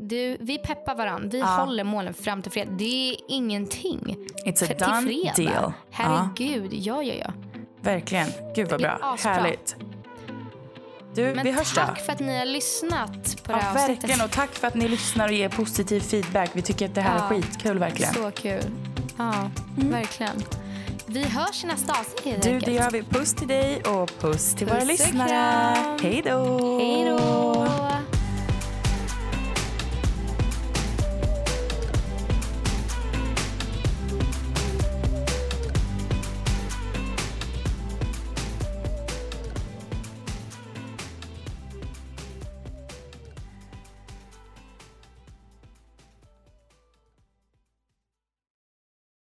Du, 0.00 0.36
vi 0.40 0.58
peppar 0.58 0.94
varandra. 0.94 1.28
Vi 1.32 1.38
Ja. 1.38 1.46
håller 1.46 1.84
målen 1.84 2.14
fram 2.14 2.42
till 2.42 2.52
fredag. 2.52 2.70
Det 2.72 3.10
är 3.10 3.16
ingenting. 3.28 4.16
It's 4.46 4.64
a 4.64 4.66
Till 4.66 4.76
done 4.78 5.02
fredag. 5.02 5.52
deal. 5.52 5.72
Herregud, 5.90 6.72
ja 6.72 7.02
ja 7.02 7.14
ja. 7.14 7.32
verkligen. 7.82 8.28
Gud 8.56 8.68
vad 8.70 8.80
bra. 8.80 9.16
Härligt. 9.24 9.76
Du, 11.14 11.34
Men 11.34 11.44
vi 11.44 11.50
hörs 11.52 11.74
då. 11.74 11.80
tack 11.80 12.00
för 12.00 12.12
att 12.12 12.20
ni 12.20 12.38
har 12.38 12.44
lyssnat 12.46 13.42
på 13.42 13.52
det 13.52 13.58
Ja, 13.58 13.64
här 13.64 13.70
avsnittet. 13.74 14.04
verkligen. 14.04 14.20
Och 14.24 14.30
tack 14.30 14.54
för 14.54 14.66
att 14.68 14.74
ni 14.74 14.88
lyssnar 14.88 15.28
och 15.28 15.34
ger 15.34 15.48
positiv 15.48 16.00
feedback. 16.00 16.50
Vi 16.52 16.62
tycker 16.62 16.86
att 16.86 16.94
det 16.94 17.00
här 17.00 17.18
Ja. 17.18 17.24
är 17.24 17.28
skitkul 17.28 17.78
verkligen. 17.78 18.14
Så 18.14 18.30
kul. 18.30 18.62
Ja, 19.18 19.50
verkligen. 19.76 20.42
Vi 21.06 21.22
hörs 21.24 21.64
i 21.64 21.66
nästa 21.66 21.92
avsnitt 21.92 22.20
helt 22.24 22.42
Du, 22.42 22.48
enkelt. 22.48 22.66
det 22.66 22.72
gör 22.72 22.90
vi. 22.90 23.02
Puss 23.02 23.34
till 23.34 23.48
dig 23.48 23.82
och 23.82 24.10
puss 24.20 24.54
till 24.54 24.66
Puss 24.66 24.76
våra 24.76 24.84
lyssnare. 24.84 25.76
Hej 26.02 26.22
då! 26.24 26.78
Hej 26.78 27.04
då! 27.04 27.66